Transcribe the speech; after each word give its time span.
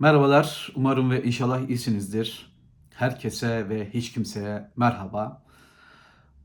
Merhabalar, 0.00 0.72
umarım 0.74 1.10
ve 1.10 1.24
inşallah 1.24 1.68
iyisinizdir. 1.68 2.52
Herkese 2.94 3.68
ve 3.68 3.90
hiç 3.90 4.12
kimseye 4.12 4.70
merhaba. 4.76 5.42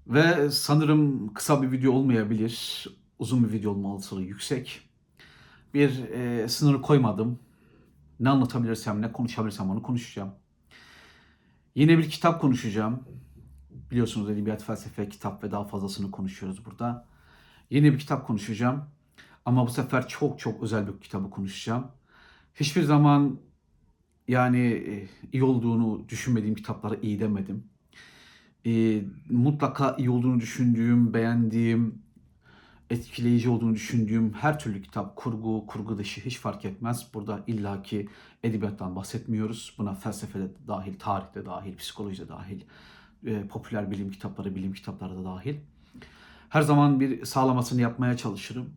Ve 0.07 0.51
sanırım 0.51 1.33
kısa 1.33 1.61
bir 1.61 1.71
video 1.71 1.91
olmayabilir, 1.91 2.87
uzun 3.19 3.43
bir 3.43 3.51
video 3.51 3.71
olma 3.71 3.93
olasılığı 3.93 4.21
yüksek. 4.21 4.89
Bir 5.73 6.09
e, 6.09 6.47
sınırı 6.47 6.81
koymadım. 6.81 7.39
Ne 8.19 8.29
anlatabilirsem, 8.29 9.01
ne 9.01 9.11
konuşabilirsem 9.11 9.69
onu 9.69 9.83
konuşacağım. 9.83 10.31
Yine 11.75 11.97
bir 11.97 12.09
kitap 12.09 12.41
konuşacağım. 12.41 13.03
Biliyorsunuz 13.91 14.29
edebiyat, 14.29 14.63
felsefe, 14.63 15.09
kitap 15.09 15.43
ve 15.43 15.51
daha 15.51 15.63
fazlasını 15.63 16.11
konuşuyoruz 16.11 16.65
burada. 16.65 17.07
Yeni 17.69 17.93
bir 17.93 17.99
kitap 17.99 18.27
konuşacağım. 18.27 18.85
Ama 19.45 19.67
bu 19.67 19.71
sefer 19.71 20.07
çok 20.07 20.39
çok 20.39 20.63
özel 20.63 20.87
bir 20.87 21.01
kitabı 21.01 21.29
konuşacağım. 21.29 21.87
Hiçbir 22.55 22.83
zaman 22.83 23.39
yani 24.27 24.59
e, 24.59 25.07
iyi 25.31 25.43
olduğunu 25.43 26.09
düşünmediğim 26.09 26.55
kitaplara 26.55 26.95
iyi 27.01 27.19
demedim. 27.19 27.63
E, 28.65 29.03
mutlaka 29.29 29.95
iyi 29.97 30.09
olduğunu 30.09 30.39
düşündüğüm, 30.39 31.13
beğendiğim, 31.13 32.03
etkileyici 32.89 33.49
olduğunu 33.49 33.73
düşündüğüm 33.73 34.33
her 34.33 34.59
türlü 34.59 34.81
kitap, 34.81 35.15
kurgu, 35.15 35.65
kurgu 35.67 35.97
dışı 35.97 36.21
hiç 36.21 36.37
fark 36.37 36.65
etmez. 36.65 37.07
Burada 37.13 37.43
illaki 37.47 38.07
edebiyattan 38.43 38.95
bahsetmiyoruz. 38.95 39.75
Buna 39.77 39.95
felsefede 39.95 40.47
dahil, 40.67 40.93
tarihte 40.99 41.45
dahil, 41.45 41.77
psikolojide 41.77 42.27
dahil, 42.27 42.61
e, 43.25 43.47
popüler 43.47 43.91
bilim 43.91 44.11
kitapları, 44.11 44.55
bilim 44.55 44.73
kitapları 44.73 45.17
da 45.17 45.25
dahil. 45.25 45.55
Her 46.49 46.61
zaman 46.61 46.99
bir 46.99 47.25
sağlamasını 47.25 47.81
yapmaya 47.81 48.17
çalışırım. 48.17 48.69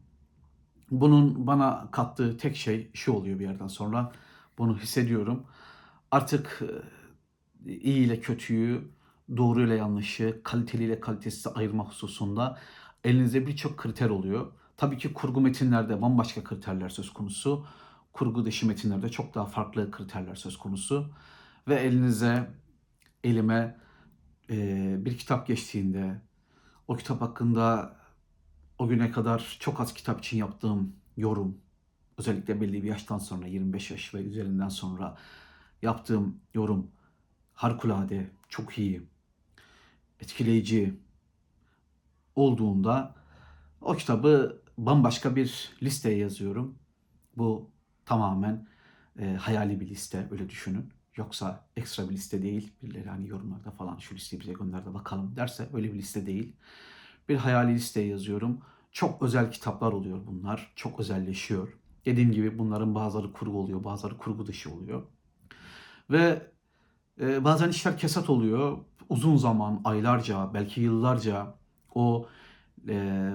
Bunun 0.90 1.46
bana 1.46 1.88
kattığı 1.90 2.36
tek 2.38 2.56
şey 2.56 2.90
şu 2.94 3.12
oluyor 3.12 3.38
bir 3.38 3.44
yerden 3.44 3.68
sonra. 3.68 4.12
Bunu 4.58 4.78
hissediyorum. 4.78 5.46
Artık 6.10 6.62
e, 7.66 7.72
iyi 7.72 8.06
ile 8.06 8.20
kötüyü, 8.20 8.90
doğru 9.36 9.66
ile 9.66 9.74
yanlışı, 9.74 10.40
kaliteli 10.44 10.84
ile 10.84 11.00
kalitesizi 11.00 11.48
ayırma 11.50 11.88
hususunda 11.88 12.58
elinizde 13.04 13.46
birçok 13.46 13.78
kriter 13.78 14.10
oluyor. 14.10 14.52
Tabii 14.76 14.98
ki 14.98 15.12
kurgu 15.12 15.40
metinlerde 15.40 16.02
bambaşka 16.02 16.44
kriterler 16.44 16.88
söz 16.88 17.12
konusu. 17.12 17.66
Kurgu 18.12 18.44
dışı 18.44 18.66
metinlerde 18.66 19.08
çok 19.08 19.34
daha 19.34 19.46
farklı 19.46 19.90
kriterler 19.90 20.34
söz 20.34 20.58
konusu. 20.58 21.10
Ve 21.68 21.74
elinize, 21.74 22.50
elime 23.24 23.78
e, 24.50 24.96
bir 25.04 25.18
kitap 25.18 25.46
geçtiğinde 25.46 26.20
o 26.88 26.96
kitap 26.96 27.20
hakkında 27.20 27.96
o 28.78 28.88
güne 28.88 29.10
kadar 29.10 29.56
çok 29.60 29.80
az 29.80 29.94
kitap 29.94 30.18
için 30.20 30.38
yaptığım 30.38 30.96
yorum, 31.16 31.58
özellikle 32.18 32.60
belli 32.60 32.82
bir 32.82 32.88
yaştan 32.88 33.18
sonra 33.18 33.46
25 33.46 33.90
yaş 33.90 34.14
ve 34.14 34.18
üzerinden 34.18 34.68
sonra 34.68 35.18
yaptığım 35.82 36.40
yorum 36.54 36.90
harikulade, 37.52 38.30
çok 38.48 38.78
iyi, 38.78 39.02
etkileyici 40.20 40.94
olduğunda 42.36 43.14
o 43.80 43.94
kitabı 43.96 44.62
bambaşka 44.78 45.36
bir 45.36 45.72
listeye 45.82 46.18
yazıyorum. 46.18 46.78
Bu 47.36 47.70
tamamen 48.04 48.68
e, 49.18 49.34
hayali 49.34 49.80
bir 49.80 49.88
liste 49.88 50.28
öyle 50.30 50.48
düşünün. 50.48 50.92
Yoksa 51.16 51.66
ekstra 51.76 52.08
bir 52.08 52.14
liste 52.14 52.42
değil. 52.42 52.72
Birileri 52.82 53.08
hani 53.08 53.28
yorumlarda 53.28 53.70
falan 53.70 53.96
şu 53.98 54.14
listeyi 54.14 54.40
bize 54.40 54.52
gönder 54.52 54.86
de 54.86 54.94
bakalım 54.94 55.36
derse 55.36 55.68
öyle 55.74 55.92
bir 55.92 55.98
liste 55.98 56.26
değil. 56.26 56.56
Bir 57.28 57.36
hayali 57.36 57.74
listeye 57.74 58.06
yazıyorum. 58.06 58.60
Çok 58.92 59.22
özel 59.22 59.50
kitaplar 59.50 59.92
oluyor 59.92 60.26
bunlar. 60.26 60.72
Çok 60.76 61.00
özelleşiyor. 61.00 61.68
Dediğim 62.06 62.32
gibi 62.32 62.58
bunların 62.58 62.94
bazıları 62.94 63.32
kurgu 63.32 63.58
oluyor, 63.58 63.84
bazıları 63.84 64.18
kurgu 64.18 64.46
dışı 64.46 64.72
oluyor. 64.74 65.02
Ve 66.10 66.42
e, 67.20 67.44
bazen 67.44 67.68
işler 67.70 67.98
kesat 67.98 68.30
oluyor. 68.30 68.78
Uzun 69.08 69.36
zaman, 69.36 69.80
aylarca, 69.84 70.54
belki 70.54 70.80
yıllarca 70.80 71.54
o 71.94 72.28
e, 72.88 72.94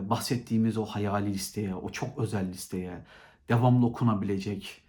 bahsettiğimiz 0.10 0.78
o 0.78 0.86
hayali 0.86 1.34
listeye, 1.34 1.76
o 1.76 1.90
çok 1.90 2.18
özel 2.18 2.50
listeye, 2.50 3.06
devamlı 3.50 3.86
okunabilecek, 3.86 4.82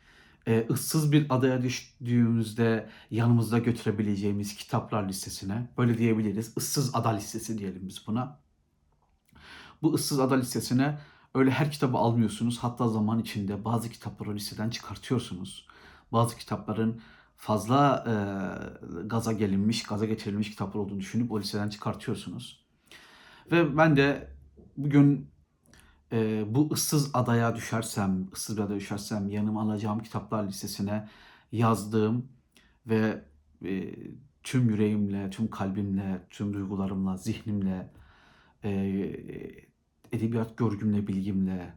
e, 0.47 0.67
ıssız 0.71 1.13
bir 1.13 1.27
adaya 1.31 1.63
düştüğümüzde 1.63 2.89
yanımızda 3.11 3.59
götürebileceğimiz 3.59 4.57
kitaplar 4.57 5.09
listesine, 5.09 5.69
böyle 5.79 5.99
diyebiliriz, 5.99 6.57
ıssız 6.57 6.95
ada 6.95 7.09
listesi 7.11 7.59
diyelim 7.59 7.89
biz 7.89 8.07
buna. 8.07 8.42
Bu 9.83 9.95
ıssız 9.95 10.21
ada 10.21 10.35
listesine 10.35 10.99
öyle 11.35 11.51
her 11.51 11.71
kitabı 11.71 11.99
almıyorsunuz. 11.99 12.59
Hatta 12.59 12.89
zaman 12.89 13.19
içinde 13.19 13.65
bazı 13.65 13.91
kitapları 13.91 14.35
listeden 14.35 14.71
çıkartıyorsunuz. 14.71 15.67
Bazı 16.13 16.37
kitapların 16.37 17.01
fazla 17.37 18.05
e, 18.07 18.15
gaza 19.07 19.33
gelinmiş, 19.33 19.83
gaza 19.83 20.07
getirilmiş 20.07 20.51
kitaplar 20.51 20.81
olduğunu 20.81 21.01
düşünüp 21.01 21.33
o 21.33 21.41
listeden 21.41 21.69
çıkartıyorsunuz. 21.69 22.67
Ve 23.51 23.77
ben 23.77 23.97
de 23.97 24.31
bugün 24.77 25.31
e, 26.13 26.45
bu 26.55 26.69
ıssız 26.73 27.11
adaya 27.15 27.57
düşersem, 27.57 28.29
ıssız 28.33 28.57
bir 28.57 28.63
adaya 28.63 28.81
düşersem 28.81 29.29
yanıma 29.29 29.63
alacağım 29.63 30.03
kitaplar 30.03 30.45
listesine 30.45 31.09
yazdığım 31.53 32.29
ve 32.87 33.25
e, 33.65 33.95
tüm 34.43 34.71
yüreğimle, 34.71 35.31
tüm 35.31 35.51
kalbimle, 35.51 36.27
tüm 36.31 36.55
duygularımla, 36.55 37.17
zihnimle, 37.17 37.93
e, 38.65 38.73
edebiyat 40.13 40.57
görgümle, 40.57 41.07
bilgimle 41.07 41.75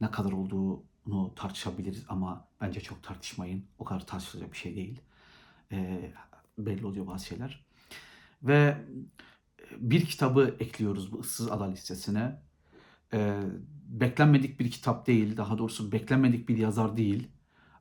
ne 0.00 0.10
kadar 0.10 0.32
olduğunu 0.32 1.34
tartışabiliriz 1.36 2.04
ama 2.08 2.48
bence 2.60 2.80
çok 2.80 3.02
tartışmayın. 3.02 3.64
O 3.78 3.84
kadar 3.84 4.06
tartışılacak 4.06 4.52
bir 4.52 4.58
şey 4.58 4.76
değil. 4.76 5.00
E, 5.72 6.10
belli 6.58 6.86
oluyor 6.86 7.06
bazı 7.06 7.26
şeyler. 7.26 7.64
Ve 8.42 8.76
bir 9.76 10.04
kitabı 10.06 10.56
ekliyoruz 10.60 11.12
bu 11.12 11.20
ıssız 11.20 11.50
ada 11.50 11.64
listesine. 11.64 12.42
E, 13.12 13.40
beklenmedik 13.88 14.60
bir 14.60 14.70
kitap 14.70 15.06
değil, 15.06 15.36
daha 15.36 15.58
doğrusu 15.58 15.92
beklenmedik 15.92 16.48
bir 16.48 16.56
yazar 16.58 16.96
değil. 16.96 17.28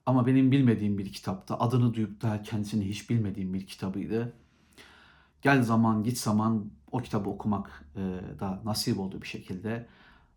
Ama 0.06 0.28
benim 0.28 0.52
bilmediğim 0.52 0.98
bir 0.98 1.12
kitapta, 1.14 1.60
adını 1.60 1.94
duyup 1.94 2.22
da 2.22 2.42
kendisini 2.44 2.90
hiç 2.90 3.10
bilmediğim 3.10 3.54
bir 3.54 3.68
kitabıydı. 3.68 4.34
Gel 5.42 5.64
zaman 5.64 6.04
git 6.04 6.18
zaman 6.18 6.72
o 6.92 7.00
kitabı 7.00 7.30
okumak 7.30 7.86
e, 7.96 8.00
da 8.40 8.62
nasip 8.66 9.00
oldu 9.00 9.22
bir 9.22 9.28
şekilde. 9.28 9.88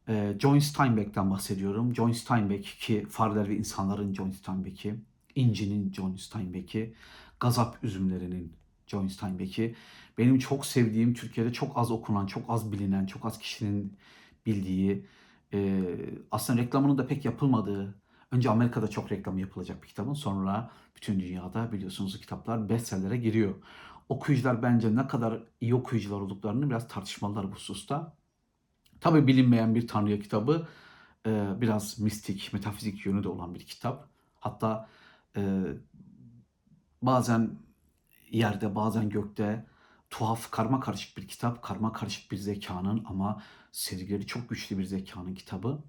E, 0.08 0.36
John 0.38 0.58
Steinbeck'ten 0.58 1.30
bahsediyorum. 1.30 1.94
John 1.94 2.12
Steinbeck 2.12 2.64
ki 2.64 3.06
Fareler 3.10 3.48
ve 3.48 3.56
İnsanların 3.56 4.14
John 4.14 4.30
Steinbeck'i, 4.30 4.94
İnci'nin 5.34 5.92
John 5.92 6.16
Steinbeck'i, 6.16 6.94
Gazap 7.40 7.84
Üzümlerinin 7.84 8.52
John 8.86 9.08
Steinbeck'i. 9.08 9.74
Benim 10.18 10.38
çok 10.38 10.66
sevdiğim, 10.66 11.14
Türkiye'de 11.14 11.52
çok 11.52 11.78
az 11.78 11.90
okunan, 11.90 12.26
çok 12.26 12.44
az 12.48 12.72
bilinen, 12.72 13.06
çok 13.06 13.26
az 13.26 13.38
kişinin 13.38 13.96
bildiği, 14.46 15.06
e, 15.52 15.82
aslında 16.30 16.62
reklamının 16.62 16.98
da 16.98 17.06
pek 17.06 17.24
yapılmadığı, 17.24 17.94
önce 18.30 18.50
Amerika'da 18.50 18.88
çok 18.88 19.12
reklamı 19.12 19.40
yapılacak 19.40 19.82
bir 19.82 19.88
kitabın, 19.88 20.14
sonra 20.14 20.70
bütün 20.96 21.20
dünyada 21.20 21.72
biliyorsunuz 21.72 22.20
kitaplar 22.20 22.68
bestsellere 22.68 23.16
giriyor 23.16 23.54
okuyucular 24.12 24.62
bence 24.62 24.96
ne 24.96 25.06
kadar 25.06 25.42
iyi 25.60 25.74
okuyucular 25.74 26.20
olduklarını 26.20 26.70
biraz 26.70 26.88
tartışmalılar 26.88 27.50
bu 27.50 27.54
hususta. 27.54 28.16
Tabi 29.00 29.26
bilinmeyen 29.26 29.74
bir 29.74 29.88
Tanrı'ya 29.88 30.20
kitabı 30.20 30.68
e, 31.26 31.60
biraz 31.60 31.98
mistik, 31.98 32.50
metafizik 32.52 33.06
yönü 33.06 33.24
de 33.24 33.28
olan 33.28 33.54
bir 33.54 33.66
kitap. 33.66 34.08
Hatta 34.40 34.88
e, 35.36 35.62
bazen 37.02 37.58
yerde 38.30 38.74
bazen 38.74 39.08
gökte 39.08 39.66
tuhaf 40.10 40.50
karma 40.50 40.80
karışık 40.80 41.16
bir 41.16 41.28
kitap. 41.28 41.62
Karma 41.62 41.92
karışık 41.92 42.32
bir 42.32 42.36
zekanın 42.36 43.04
ama 43.08 43.42
sezgileri 43.72 44.26
çok 44.26 44.48
güçlü 44.48 44.78
bir 44.78 44.84
zekanın 44.84 45.34
kitabı. 45.34 45.82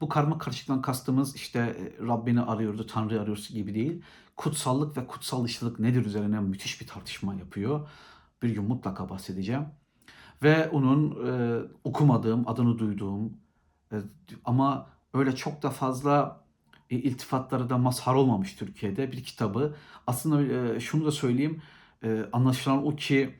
Bu 0.00 0.08
karma 0.08 0.38
karışıktan 0.38 0.82
kastımız 0.82 1.36
işte 1.36 1.58
e, 1.58 2.06
Rabbini 2.06 2.40
arıyordu, 2.40 2.86
Tanrı 2.86 3.20
arıyoruz 3.20 3.48
gibi 3.48 3.74
değil. 3.74 4.02
Kutsallık 4.36 4.96
ve 4.96 5.06
kutsal 5.06 5.44
dışılık 5.44 5.78
nedir 5.80 6.04
üzerine 6.06 6.40
müthiş 6.40 6.80
bir 6.80 6.86
tartışma 6.86 7.34
yapıyor. 7.34 7.88
Bir 8.42 8.50
gün 8.50 8.64
mutlaka 8.64 9.08
bahsedeceğim. 9.08 9.66
Ve 10.42 10.68
onun 10.68 11.26
e, 11.26 11.62
okumadığım, 11.84 12.48
adını 12.48 12.78
duyduğum 12.78 13.32
e, 13.92 13.96
ama 14.44 14.86
öyle 15.14 15.34
çok 15.36 15.62
da 15.62 15.70
fazla 15.70 16.44
e, 16.90 16.96
iltifatları 16.96 17.70
da 17.70 17.78
mazhar 17.78 18.14
olmamış 18.14 18.54
Türkiye'de 18.56 19.12
bir 19.12 19.24
kitabı. 19.24 19.76
Aslında 20.06 20.42
e, 20.74 20.80
şunu 20.80 21.06
da 21.06 21.10
söyleyeyim, 21.10 21.62
e, 22.04 22.24
anlaşılan 22.32 22.86
o 22.86 22.96
ki 22.96 23.34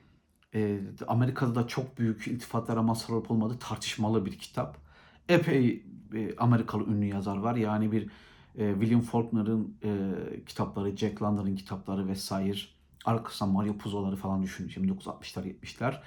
e, 0.54 0.80
Amerika'da 1.08 1.54
da 1.54 1.66
çok 1.66 1.98
büyük 1.98 2.26
iltifatlara 2.26 2.82
mazhar 2.82 3.14
olup 3.14 3.30
olmadığı 3.30 3.58
tartışmalı 3.58 4.26
bir 4.26 4.38
kitap. 4.38 4.83
Epey 5.28 5.86
e, 6.14 6.36
Amerikalı 6.36 6.84
ünlü 6.86 7.04
yazar 7.06 7.36
var. 7.36 7.56
Yani 7.56 7.92
bir 7.92 8.10
e, 8.58 8.72
William 8.72 9.00
Faulkner'ın 9.00 9.78
e, 9.84 10.44
kitapları, 10.44 10.96
Jack 10.96 11.22
London'ın 11.22 11.56
kitapları 11.56 12.08
vesaire. 12.08 12.58
Arkasından 13.04 13.52
Mario 13.54 13.78
Puzo'ları 13.78 14.16
falan 14.16 14.42
düşünün. 14.42 14.68
1960'lar, 14.68 15.44
70'ler. 15.44 16.00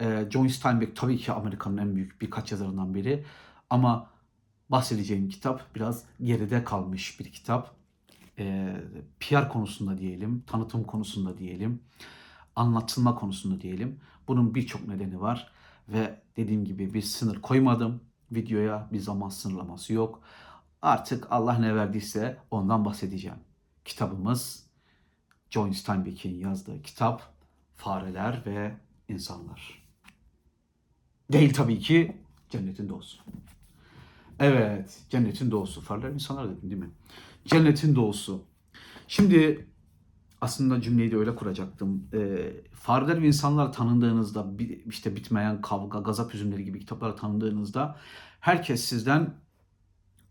E, 0.00 0.30
John 0.30 0.46
Steinbeck 0.46 0.96
tabii 0.96 1.16
ki 1.18 1.32
Amerika'nın 1.32 1.76
en 1.76 1.96
büyük 1.96 2.20
birkaç 2.20 2.52
yazarından 2.52 2.94
biri. 2.94 3.24
Ama 3.70 4.10
bahsedeceğim 4.70 5.28
kitap 5.28 5.74
biraz 5.74 6.04
geride 6.22 6.64
kalmış 6.64 7.20
bir 7.20 7.32
kitap. 7.32 7.76
e, 8.38 8.76
PR 9.20 9.48
konusunda 9.48 9.98
diyelim, 9.98 10.44
tanıtım 10.46 10.84
konusunda 10.84 11.38
diyelim, 11.38 11.82
anlatılma 12.56 13.14
konusunda 13.14 13.60
diyelim. 13.60 14.00
Bunun 14.28 14.54
birçok 14.54 14.88
nedeni 14.88 15.20
var 15.20 15.52
ve 15.88 16.22
dediğim 16.36 16.64
gibi 16.64 16.94
bir 16.94 17.02
sınır 17.02 17.40
koymadım. 17.42 18.00
Videoya 18.34 18.88
bir 18.92 18.98
zaman 18.98 19.28
sınırlaması 19.28 19.92
yok. 19.92 20.22
Artık 20.82 21.26
Allah 21.30 21.58
ne 21.58 21.74
verdiyse 21.74 22.38
ondan 22.50 22.84
bahsedeceğim. 22.84 23.38
Kitabımız 23.84 24.66
John 25.50 25.72
Steinbeck'in 25.72 26.38
yazdığı 26.38 26.82
kitap 26.82 27.34
Fareler 27.74 28.42
ve 28.46 28.76
İnsanlar. 29.08 29.82
Değil 31.32 31.54
tabii 31.54 31.78
ki 31.78 32.16
Cennetin 32.50 32.88
Doğusu. 32.88 33.18
Evet, 34.38 35.00
Cennetin 35.10 35.50
Doğusu. 35.50 35.80
Fareler 35.80 36.10
İnsanlar 36.10 36.50
dedim 36.50 36.70
değil 36.70 36.82
mi? 36.82 36.90
Cennetin 37.44 37.94
Doğusu. 37.94 38.44
Şimdi 39.08 39.66
aslında 40.42 40.80
cümleyi 40.80 41.10
de 41.10 41.16
öyle 41.16 41.34
kuracaktım. 41.34 42.08
E, 42.12 42.50
fareler 42.74 43.22
ve 43.22 43.26
insanlar 43.26 43.72
tanındığınızda, 43.72 44.46
işte 44.86 45.16
bitmeyen 45.16 45.60
kavga, 45.60 45.98
gazap 45.98 46.34
üzümleri 46.34 46.64
gibi 46.64 46.80
kitapları 46.80 47.16
tanındığınızda 47.16 47.96
herkes 48.40 48.84
sizden 48.84 49.34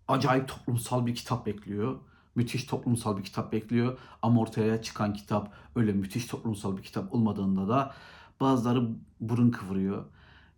acayip 0.07 0.47
toplumsal 0.47 1.05
bir 1.05 1.15
kitap 1.15 1.45
bekliyor. 1.45 1.99
Müthiş 2.35 2.63
toplumsal 2.63 3.17
bir 3.17 3.23
kitap 3.23 3.53
bekliyor. 3.53 3.97
Ama 4.21 4.41
ortaya 4.41 4.81
çıkan 4.81 5.13
kitap 5.13 5.53
öyle 5.75 5.93
müthiş 5.93 6.25
toplumsal 6.25 6.77
bir 6.77 6.83
kitap 6.83 7.13
olmadığında 7.13 7.67
da 7.69 7.93
bazıları 8.41 8.89
burun 9.19 9.51
kıvırıyor. 9.51 10.05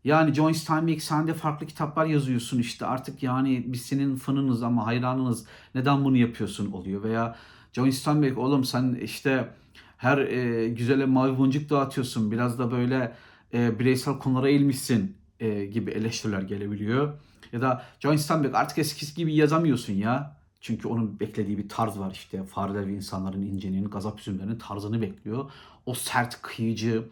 Yani 0.04 0.34
John 0.34 0.52
Steinbeck 0.52 1.04
sen 1.04 1.28
de 1.28 1.34
farklı 1.34 1.66
kitaplar 1.68 2.06
yazıyorsun 2.06 2.60
işte 2.60 2.86
artık 2.86 3.24
yani 3.24 3.64
biz 3.68 3.82
senin 3.82 4.16
fanınız 4.16 4.64
ama 4.64 4.86
hayranınız 4.86 5.46
neden 5.76 6.06
bunu 6.06 6.18
yapıyorsun 6.18 6.72
oluyor 6.72 7.04
veya 7.04 7.36
John 7.74 7.90
Steinbeck 7.90 8.38
oğlum 8.38 8.64
sen 8.64 8.98
işte 9.04 9.50
her 9.98 10.18
e, 10.18 10.70
güzele 10.70 11.06
mavi 11.06 11.38
boncuk 11.38 11.70
dağıtıyorsun 11.70 12.31
biraz 12.31 12.60
da 12.60 12.72
böyle 12.72 13.16
e, 13.54 13.80
bireysel 13.80 14.20
konulara 14.20 14.50
eğilmişsin 14.50 15.18
e, 15.40 15.66
gibi 15.66 15.92
eleştiriler 15.92 16.42
gelebiliyor. 16.42 17.14
Ya 17.52 17.62
da 17.62 17.86
John 18.00 18.16
Steinbeck 18.16 18.56
artık 18.56 18.78
eskisi 18.78 19.16
gibi 19.16 19.36
yazamıyorsun 19.36 19.94
ya. 19.94 20.38
Çünkü 20.62 20.88
onun 20.88 21.20
beklediği 21.20 21.58
bir 21.58 21.70
tarz 21.70 22.00
var 22.00 22.12
işte. 22.12 22.44
Fareler 22.44 22.88
ve 22.88 22.94
insanların 22.94 23.42
incenin, 23.42 23.86
gazap 23.86 24.20
üzümlerinin 24.20 24.58
tarzını 24.58 25.02
bekliyor. 25.02 25.52
O 25.86 25.94
sert, 25.94 26.42
kıyıcı, 26.42 27.04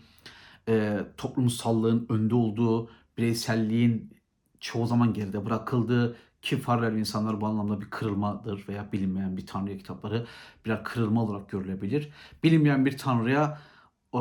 e, 0.70 1.00
toplumsallığın 1.18 2.06
önde 2.10 2.36
olduğu, 2.36 2.90
bireyselliğin 3.18 4.14
çoğu 4.60 4.88
zaman 4.88 5.14
geride 5.14 5.46
bırakıldığı 5.46 6.16
ki 6.42 6.62
ve 6.68 7.00
insanlar 7.00 7.42
bu 7.42 7.48
anlamda 7.48 7.82
bir 7.82 7.90
kırılmadır 7.90 8.68
veya 8.68 8.92
bilinmeyen 8.92 9.38
bir 9.38 9.46
tanrıya 9.46 9.78
kitapları 9.78 10.28
birer 10.66 10.84
kırılma 10.84 11.24
olarak 11.24 11.50
görülebilir. 11.50 12.10
Bilinmeyen 12.44 12.86
bir 12.86 12.98
tanrıya 12.98 13.62
e, 14.14 14.18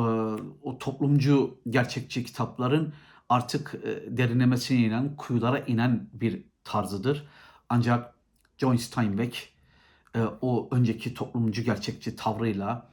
o 0.63 0.77
toplumcu 0.79 1.59
gerçekçi 1.69 2.25
kitapların 2.25 2.93
artık 3.29 3.75
e, 3.83 4.17
derinlemesine 4.17 4.79
inen, 4.79 5.15
kuyulara 5.15 5.59
inen 5.59 6.09
bir 6.13 6.43
tarzıdır. 6.63 7.27
Ancak 7.69 8.15
John 8.57 8.75
Steinbeck 8.75 9.53
e, 10.15 10.21
o 10.41 10.69
önceki 10.71 11.13
toplumcu 11.13 11.63
gerçekçi 11.63 12.15
tavrıyla 12.15 12.91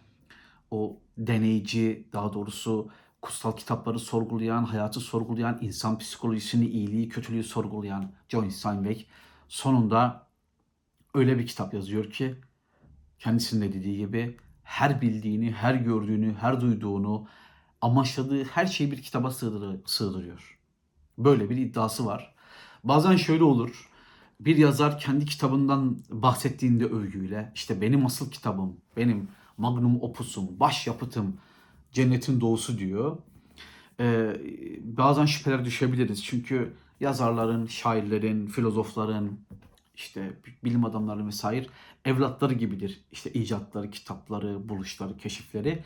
o 0.70 1.00
deneyici 1.18 2.08
daha 2.12 2.32
doğrusu 2.32 2.90
kutsal 3.22 3.56
kitapları 3.56 3.98
sorgulayan, 3.98 4.64
hayatı 4.64 5.00
sorgulayan, 5.00 5.58
insan 5.60 5.98
psikolojisini, 5.98 6.66
iyiliği, 6.66 7.08
kötülüğü 7.08 7.44
sorgulayan 7.44 8.12
John 8.28 8.48
Steinbeck 8.48 9.06
sonunda 9.48 10.26
öyle 11.14 11.38
bir 11.38 11.46
kitap 11.46 11.74
yazıyor 11.74 12.10
ki 12.10 12.34
kendisinin 13.18 13.68
de 13.68 13.72
dediği 13.72 13.98
gibi 13.98 14.36
her 14.62 15.00
bildiğini, 15.00 15.52
her 15.52 15.74
gördüğünü, 15.74 16.34
her 16.34 16.60
duyduğunu, 16.60 17.28
amaçladığı 17.80 18.44
her 18.44 18.66
şeyi 18.66 18.90
bir 18.90 19.02
kitaba 19.02 19.28
sığdırı- 19.28 19.80
sığdırıyor. 19.86 20.58
Böyle 21.18 21.50
bir 21.50 21.56
iddiası 21.56 22.06
var. 22.06 22.34
Bazen 22.84 23.16
şöyle 23.16 23.44
olur. 23.44 23.90
Bir 24.40 24.56
yazar 24.56 24.98
kendi 24.98 25.24
kitabından 25.24 25.98
bahsettiğinde 26.10 26.84
övgüyle 26.84 27.52
işte 27.54 27.80
benim 27.80 28.06
asıl 28.06 28.30
kitabım, 28.30 28.76
benim 28.96 29.28
magnum 29.56 30.02
opusum, 30.02 30.60
baş 30.60 30.86
yapıtım 30.86 31.40
Cennetin 31.92 32.40
Doğusu 32.40 32.78
diyor. 32.78 33.16
Ee, 34.00 34.36
bazen 34.82 35.26
şüpheler 35.26 35.64
düşebiliriz. 35.64 36.24
Çünkü 36.24 36.72
yazarların, 37.00 37.66
şairlerin, 37.66 38.46
filozofların, 38.46 39.38
işte 39.96 40.32
bilim 40.64 40.84
adamları 40.84 41.26
vesaire 41.26 41.66
evlatları 42.04 42.54
gibidir. 42.54 43.00
İşte 43.12 43.32
icatları, 43.32 43.90
kitapları, 43.90 44.68
buluşları, 44.68 45.16
keşifleri. 45.16 45.84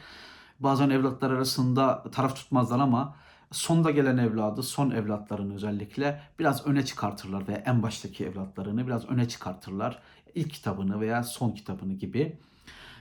Bazen 0.60 0.90
evlatlar 0.90 1.30
arasında 1.30 2.02
taraf 2.12 2.36
tutmazlar 2.36 2.80
ama 2.80 3.16
sonda 3.50 3.90
gelen 3.90 4.16
evladı, 4.16 4.62
son 4.62 4.90
evlatlarını 4.90 5.54
özellikle 5.54 6.20
biraz 6.38 6.66
öne 6.66 6.84
çıkartırlar 6.84 7.48
veya 7.48 7.62
en 7.66 7.82
baştaki 7.82 8.24
evlatlarını 8.24 8.86
biraz 8.86 9.10
öne 9.10 9.28
çıkartırlar. 9.28 9.98
İlk 10.34 10.50
kitabını 10.50 11.00
veya 11.00 11.22
son 11.22 11.50
kitabını 11.50 11.92
gibi. 11.92 12.38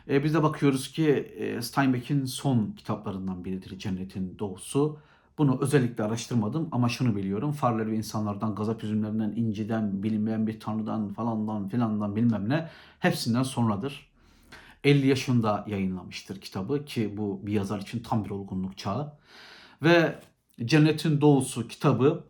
E, 0.09 0.23
biz 0.23 0.33
de 0.33 0.43
bakıyoruz 0.43 0.91
ki 0.91 1.09
e, 1.09 1.61
Steinbeck'in 1.61 2.25
son 2.25 2.71
kitaplarından 2.71 3.45
biridir 3.45 3.79
Cennetin 3.79 4.39
Doğusu. 4.39 4.99
Bunu 5.37 5.57
özellikle 5.61 6.03
araştırmadım 6.03 6.69
ama 6.71 6.89
şunu 6.89 7.15
biliyorum. 7.15 7.51
Farlar 7.51 7.87
ve 7.91 7.95
insanlardan, 7.95 8.55
gazap 8.55 8.83
üzümlerinden, 8.83 9.31
inciden, 9.35 10.03
bilinmeyen 10.03 10.47
bir 10.47 10.59
tanrıdan 10.59 11.13
falandan 11.13 11.69
filandan 11.69 12.15
bilmem 12.15 12.49
ne 12.49 12.69
hepsinden 12.99 13.43
sonradır. 13.43 14.11
50 14.83 15.07
yaşında 15.07 15.65
yayınlamıştır 15.67 16.41
kitabı 16.41 16.85
ki 16.85 17.17
bu 17.17 17.41
bir 17.45 17.53
yazar 17.53 17.79
için 17.79 18.03
tam 18.03 18.25
bir 18.25 18.29
olgunluk 18.29 18.77
çağı. 18.77 19.13
Ve 19.83 20.19
Cennetin 20.65 21.21
Doğusu 21.21 21.67
kitabı 21.67 22.23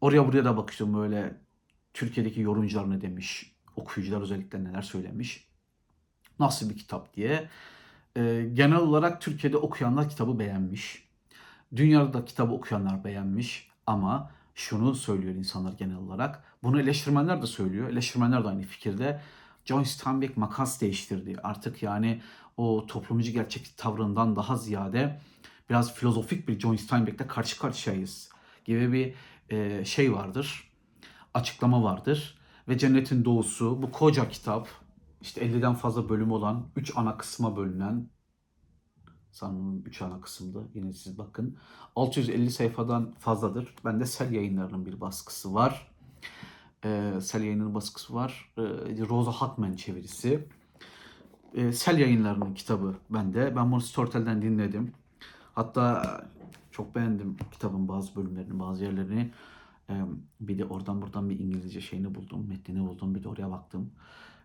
oraya 0.00 0.26
buraya 0.28 0.44
da 0.44 0.56
bakıyorum 0.56 0.96
böyle 0.96 1.40
Türkiye'deki 1.94 2.40
yorumcular 2.40 2.90
ne 2.90 3.00
demiş, 3.00 3.56
okuyucular 3.76 4.20
özellikle 4.20 4.64
neler 4.64 4.82
söylemiş, 4.82 5.45
nasıl 6.38 6.70
bir 6.70 6.76
kitap 6.76 7.14
diye. 7.14 7.48
Ee, 8.16 8.48
genel 8.54 8.78
olarak 8.78 9.20
Türkiye'de 9.20 9.56
okuyanlar 9.56 10.08
kitabı 10.08 10.38
beğenmiş. 10.38 11.06
Dünyada 11.76 12.12
da 12.12 12.24
kitabı 12.24 12.52
okuyanlar 12.52 13.04
beğenmiş 13.04 13.68
ama 13.86 14.30
şunu 14.54 14.94
söylüyor 14.94 15.34
insanlar 15.34 15.72
genel 15.72 15.96
olarak. 15.96 16.44
Bunu 16.62 16.80
eleştirmenler 16.80 17.42
de 17.42 17.46
söylüyor. 17.46 17.88
Eleştirmenler 17.88 18.44
de 18.44 18.48
aynı 18.48 18.62
fikirde. 18.62 19.20
John 19.64 19.82
Steinbeck 19.82 20.36
makas 20.36 20.80
değiştirdi. 20.80 21.36
Artık 21.42 21.82
yani 21.82 22.22
o 22.56 22.86
toplumcu 22.86 23.32
gerçek 23.32 23.76
tavrından 23.76 24.36
daha 24.36 24.56
ziyade 24.56 25.20
biraz 25.70 25.94
filozofik 25.94 26.48
bir 26.48 26.60
John 26.60 26.76
Steinbeck'le 26.76 27.28
karşı 27.28 27.58
karşıyayız 27.58 28.30
gibi 28.64 28.92
bir 28.92 29.14
e, 29.56 29.84
şey 29.84 30.12
vardır. 30.12 30.70
Açıklama 31.34 31.82
vardır. 31.82 32.38
Ve 32.68 32.78
Cennetin 32.78 33.24
Doğusu 33.24 33.82
bu 33.82 33.92
koca 33.92 34.28
kitap 34.28 34.68
işte 35.26 35.46
50'den 35.46 35.74
fazla 35.74 36.08
bölüm 36.08 36.32
olan 36.32 36.68
3 36.76 36.92
ana 36.96 37.16
kısma 37.16 37.56
bölünen 37.56 38.10
sanırım 39.30 39.82
3 39.86 40.02
ana 40.02 40.20
kısımda 40.20 40.58
yine 40.74 40.92
siz 40.92 41.18
bakın 41.18 41.56
650 41.96 42.50
sayfadan 42.50 43.14
fazladır. 43.18 43.74
Bende 43.84 44.06
Sel 44.06 44.32
yayınlarının 44.32 44.86
bir 44.86 45.00
baskısı 45.00 45.54
var. 45.54 45.92
Ee, 46.84 47.12
Sel 47.20 47.42
yayınlarının 47.42 47.74
baskısı 47.74 48.14
var. 48.14 48.52
Ee, 48.58 48.62
Rosa 49.08 49.32
Hatman 49.32 49.72
çevirisi. 49.72 50.48
Ee, 51.54 51.72
Sel 51.72 51.98
yayınlarının 51.98 52.54
kitabı 52.54 52.94
bende. 53.10 53.56
Ben 53.56 53.72
bunu 53.72 53.80
Storytel'den 53.80 54.42
dinledim. 54.42 54.92
Hatta 55.54 56.02
çok 56.70 56.94
beğendim 56.94 57.36
kitabın 57.52 57.88
bazı 57.88 58.16
bölümlerini, 58.16 58.58
bazı 58.58 58.84
yerlerini. 58.84 59.32
Ee, 59.90 60.04
bir 60.40 60.58
de 60.58 60.64
oradan 60.64 61.02
buradan 61.02 61.30
bir 61.30 61.38
İngilizce 61.38 61.80
şeyini 61.80 62.14
buldum, 62.14 62.48
metnini 62.48 62.88
buldum. 62.88 63.14
Bir 63.14 63.24
de 63.24 63.28
oraya 63.28 63.50
baktım. 63.50 63.90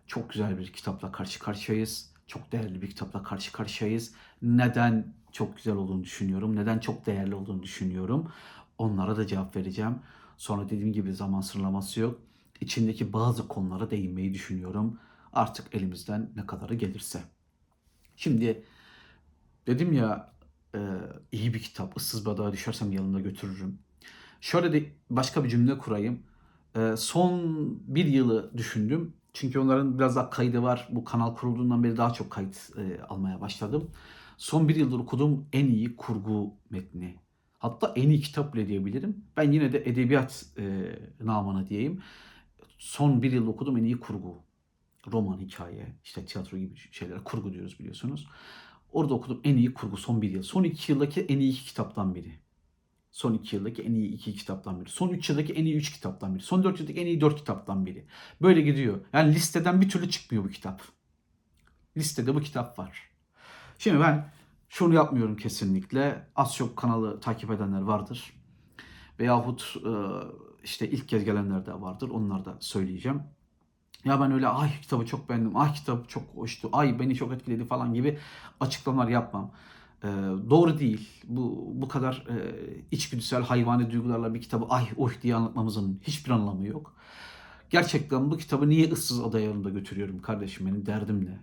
Çok 0.06 0.30
güzel 0.30 0.58
bir 0.58 0.72
kitapla 0.72 1.12
karşı 1.12 1.38
karşıyayız. 1.38 2.12
Çok 2.26 2.52
değerli 2.52 2.82
bir 2.82 2.90
kitapla 2.90 3.22
karşı 3.22 3.52
karşıyayız. 3.52 4.14
Neden 4.42 5.14
çok 5.32 5.56
güzel 5.56 5.74
olduğunu 5.74 6.04
düşünüyorum. 6.04 6.56
Neden 6.56 6.78
çok 6.78 7.06
değerli 7.06 7.34
olduğunu 7.34 7.62
düşünüyorum. 7.62 8.32
Onlara 8.78 9.16
da 9.16 9.26
cevap 9.26 9.56
vereceğim. 9.56 9.98
Sonra 10.36 10.64
dediğim 10.64 10.92
gibi 10.92 11.14
zaman 11.14 11.40
sınırlaması 11.40 12.00
yok. 12.00 12.20
İçindeki 12.60 13.12
bazı 13.12 13.48
konulara 13.48 13.90
değinmeyi 13.90 14.34
düşünüyorum. 14.34 14.98
Artık 15.32 15.74
elimizden 15.74 16.30
ne 16.36 16.46
kadarı 16.46 16.74
gelirse. 16.74 17.22
Şimdi 18.16 18.64
dedim 19.66 19.92
ya 19.92 20.32
e, 20.74 20.80
iyi 21.32 21.54
bir 21.54 21.62
kitap. 21.62 21.96
Issız 21.96 22.26
badağa 22.26 22.52
düşersem 22.52 22.92
yanımda 22.92 23.20
götürürüm. 23.20 23.78
Şöyle 24.40 24.72
de 24.72 24.92
başka 25.10 25.44
bir 25.44 25.48
cümle 25.48 25.78
kurayım. 25.78 26.22
E, 26.76 26.94
son 26.96 27.42
bir 27.94 28.04
yılı 28.04 28.58
düşündüm. 28.58 29.14
Çünkü 29.32 29.58
onların 29.58 29.98
biraz 29.98 30.16
daha 30.16 30.30
kaydı 30.30 30.62
var. 30.62 30.88
Bu 30.90 31.04
kanal 31.04 31.34
kurulduğundan 31.34 31.84
beri 31.84 31.96
daha 31.96 32.12
çok 32.12 32.30
kayıt 32.30 32.70
e, 32.78 33.02
almaya 33.02 33.40
başladım. 33.40 33.90
Son 34.36 34.68
bir 34.68 34.76
yıldır 34.76 34.98
okuduğum 34.98 35.46
en 35.52 35.66
iyi 35.66 35.96
kurgu 35.96 36.54
metni. 36.70 37.14
Hatta 37.58 37.92
en 37.96 38.10
iyi 38.10 38.20
kitap 38.20 38.54
bile 38.54 38.68
diyebilirim. 38.68 39.24
Ben 39.36 39.52
yine 39.52 39.72
de 39.72 39.82
edebiyat 39.86 40.46
e, 40.58 40.92
namına 41.20 41.68
diyeyim. 41.68 42.02
Son 42.78 43.22
bir 43.22 43.32
yıl 43.32 43.46
okuduğum 43.46 43.76
en 43.76 43.84
iyi 43.84 44.00
kurgu. 44.00 44.42
Roman, 45.12 45.38
hikaye, 45.38 45.96
işte 46.04 46.24
tiyatro 46.24 46.58
gibi 46.58 46.76
şeyler, 46.90 47.24
kurgu 47.24 47.52
diyoruz 47.52 47.78
biliyorsunuz. 47.78 48.28
Orada 48.92 49.14
okuduğum 49.14 49.40
en 49.44 49.56
iyi 49.56 49.74
kurgu 49.74 49.96
son 49.96 50.22
bir 50.22 50.30
yıl. 50.30 50.42
Son 50.42 50.64
iki 50.64 50.92
yıldaki 50.92 51.20
en 51.20 51.38
iyi 51.38 51.52
kitaptan 51.52 52.14
biri. 52.14 52.32
Son 53.12 53.34
iki 53.34 53.56
yıldaki 53.56 53.82
en 53.82 53.94
iyi 53.94 54.12
iki 54.12 54.34
kitaptan 54.34 54.80
biri. 54.80 54.88
Son 54.88 55.08
üç 55.08 55.30
yıldaki 55.30 55.52
en 55.52 55.64
iyi 55.64 55.76
üç 55.76 55.92
kitaptan 55.92 56.34
biri. 56.34 56.42
Son 56.42 56.64
dört 56.64 56.80
yıldaki 56.80 57.00
en 57.00 57.06
iyi 57.06 57.20
dört 57.20 57.36
kitaptan 57.36 57.86
biri. 57.86 58.06
Böyle 58.42 58.60
gidiyor. 58.60 59.00
Yani 59.12 59.34
listeden 59.34 59.80
bir 59.80 59.88
türlü 59.88 60.10
çıkmıyor 60.10 60.44
bu 60.44 60.48
kitap. 60.48 60.82
Listede 61.96 62.34
bu 62.34 62.40
kitap 62.40 62.78
var. 62.78 63.10
Şimdi 63.78 64.00
ben 64.00 64.32
şunu 64.68 64.94
yapmıyorum 64.94 65.36
kesinlikle. 65.36 66.26
Az 66.36 66.56
çok 66.56 66.76
kanalı 66.76 67.20
takip 67.20 67.50
edenler 67.50 67.80
vardır. 67.80 68.32
Veyahut 69.20 69.76
e, 69.86 69.90
işte 70.64 70.90
ilk 70.90 71.08
kez 71.08 71.24
gelenler 71.24 71.66
de 71.66 71.80
vardır. 71.80 72.08
Onları 72.08 72.44
da 72.44 72.56
söyleyeceğim. 72.60 73.22
Ya 74.04 74.20
ben 74.20 74.32
öyle 74.32 74.48
ay 74.48 74.80
kitabı 74.80 75.06
çok 75.06 75.28
beğendim, 75.28 75.56
ay 75.56 75.72
kitap 75.72 76.08
çok 76.08 76.22
hoştu, 76.34 76.68
ay 76.72 76.98
beni 76.98 77.14
çok 77.14 77.32
etkiledi 77.32 77.64
falan 77.66 77.94
gibi 77.94 78.18
açıklamalar 78.60 79.08
yapmam. 79.08 79.52
Ee, 80.04 80.08
doğru 80.50 80.78
değil. 80.78 81.08
Bu 81.24 81.72
bu 81.74 81.88
kadar 81.88 82.26
e, 82.28 82.34
içgüdüsel 82.90 83.42
hayvani 83.42 83.90
duygularla 83.90 84.34
bir 84.34 84.40
kitabı 84.42 84.64
ay 84.64 84.84
oh 84.96 85.12
diye 85.22 85.34
anlatmamızın 85.34 86.00
hiçbir 86.02 86.30
anlamı 86.30 86.66
yok. 86.66 86.94
Gerçekten 87.70 88.30
bu 88.30 88.38
kitabı 88.38 88.68
niye 88.68 88.90
ıssız 88.92 89.20
ada 89.20 89.40
yanında 89.40 89.70
götürüyorum 89.70 90.22
kardeşim 90.22 90.66
benim 90.66 90.86
derdim 90.86 91.24
ne? 91.24 91.38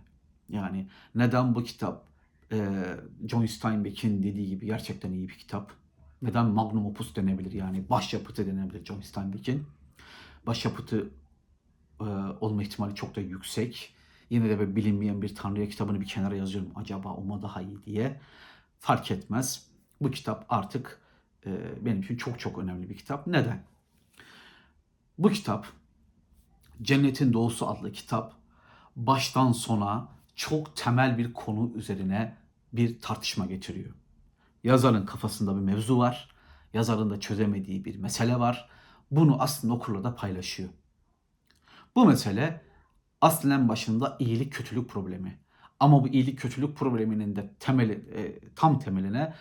Yani 0.58 0.88
neden 1.16 1.56
bu 1.56 1.64
kitap 1.64 2.04
e, 2.52 2.86
John 3.28 3.46
Steinbeck'in 3.46 4.24
dediği 4.24 4.48
gibi 4.48 4.66
gerçekten 4.66 5.12
iyi 5.12 5.30
bir 5.30 5.34
kitap? 5.38 5.72
Neden 6.22 6.46
magnum 6.46 6.86
opus 6.86 7.16
denebilir 7.16 7.52
yani 7.52 7.90
başyapıtı 7.90 8.48
denebilir 8.48 8.86
John 8.86 9.02
Steinbeck'in? 9.02 9.66
Başyapıtı 10.48 11.10
e, 12.02 12.06
olma 12.42 12.64
ihtimali 12.64 12.96
çok 12.96 13.16
da 13.16 13.22
yüksek. 13.22 13.94
Yine 14.30 14.50
de 14.50 14.60
böyle 14.60 14.76
bilinmeyen 14.76 15.22
bir 15.22 15.36
Tanrı'ya 15.36 15.70
kitabını 15.70 16.02
bir 16.02 16.06
kenara 16.06 16.36
yazıyorum. 16.36 16.72
Acaba 16.76 17.14
o 17.14 17.22
mu 17.22 17.42
daha 17.42 17.62
iyi 17.62 17.84
diye. 17.86 18.20
Fark 18.80 19.12
etmez. 19.12 19.68
Bu 20.02 20.12
kitap 20.12 20.46
artık 20.50 21.02
e, 21.46 21.86
benim 21.86 22.02
için 22.02 22.18
çok 22.18 22.40
çok 22.40 22.58
önemli 22.58 22.90
bir 22.90 22.98
kitap. 22.98 23.28
Neden? 23.28 23.64
Bu 25.18 25.30
kitap 25.30 25.68
Cennetin 26.82 27.34
Doğusu 27.34 27.68
adlı 27.68 27.92
kitap 27.92 28.34
baştan 28.96 29.52
sona 29.52 30.08
çok 30.36 30.76
temel 30.76 31.18
bir 31.18 31.34
konu 31.34 31.72
üzerine 31.76 32.38
bir 32.74 33.02
tartışma 33.02 33.46
getiriyor. 33.46 33.96
Yazarın 34.64 35.06
kafasında 35.06 35.56
bir 35.56 35.62
mevzu 35.62 35.98
var. 35.98 36.30
Yazarın 36.74 37.10
da 37.10 37.20
çözemediği 37.20 37.86
bir 37.86 37.96
mesele 37.96 38.40
var. 38.40 38.70
Bunu 39.12 39.42
aslında 39.42 39.74
okurla 39.74 40.04
da 40.04 40.16
paylaşıyor. 40.16 40.70
Bu 41.96 42.06
mesele 42.06 42.62
aslen 43.22 43.70
başında 43.70 44.18
iyilik 44.20 44.54
kötülük 44.54 44.90
problemi. 44.90 45.40
Ama 45.80 46.04
bu 46.04 46.08
iyilik 46.08 46.40
kötülük 46.40 46.78
probleminin 46.78 47.36
de 47.36 47.54
temeli 47.60 47.94
e, 47.94 48.40
tam 48.56 48.80
temeline 48.80 49.34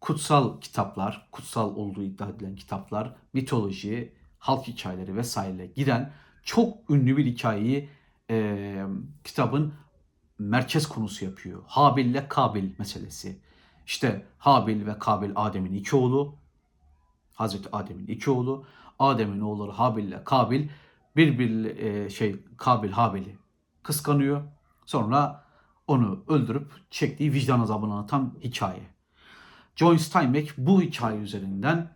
kutsal 0.00 0.60
kitaplar, 0.60 1.28
kutsal 1.32 1.76
olduğu 1.76 2.02
iddia 2.02 2.28
edilen 2.28 2.56
kitaplar, 2.56 3.14
mitoloji, 3.32 4.12
halk 4.38 4.66
hikayeleri 4.66 5.16
vesaire 5.16 5.66
giren 5.66 6.12
çok 6.42 6.90
ünlü 6.90 7.16
bir 7.16 7.26
hikayeyi 7.26 7.88
e, 8.30 8.76
kitabın 9.24 9.74
merkez 10.38 10.88
konusu 10.88 11.24
yapıyor. 11.24 11.62
Habil 11.66 12.06
ile 12.06 12.28
Kabil 12.28 12.70
meselesi. 12.78 13.40
İşte 13.86 14.26
Habil 14.38 14.86
ve 14.86 14.98
Kabil 14.98 15.30
Adem'in 15.34 15.74
iki 15.74 15.96
oğlu. 15.96 16.34
Hazreti 17.34 17.68
Adem'in 17.72 18.06
iki 18.06 18.30
oğlu. 18.30 18.66
Adem'in 18.98 19.40
oğulları 19.40 19.70
Habil 19.70 20.04
ile 20.04 20.24
Kabil 20.24 20.68
bir 21.16 21.38
bir 21.38 21.64
e, 21.64 22.10
şey 22.10 22.36
Kabil 22.56 22.90
Habil'i 22.90 23.36
kıskanıyor. 23.82 24.42
Sonra 24.86 25.44
onu 25.90 26.24
öldürüp 26.28 26.72
çektiği 26.90 27.32
vicdan 27.32 27.60
azabını 27.60 27.92
anlatan 27.92 28.34
hikaye. 28.42 28.82
John 29.76 29.96
Steinbeck 29.96 30.58
bu 30.58 30.82
hikaye 30.82 31.18
üzerinden 31.20 31.90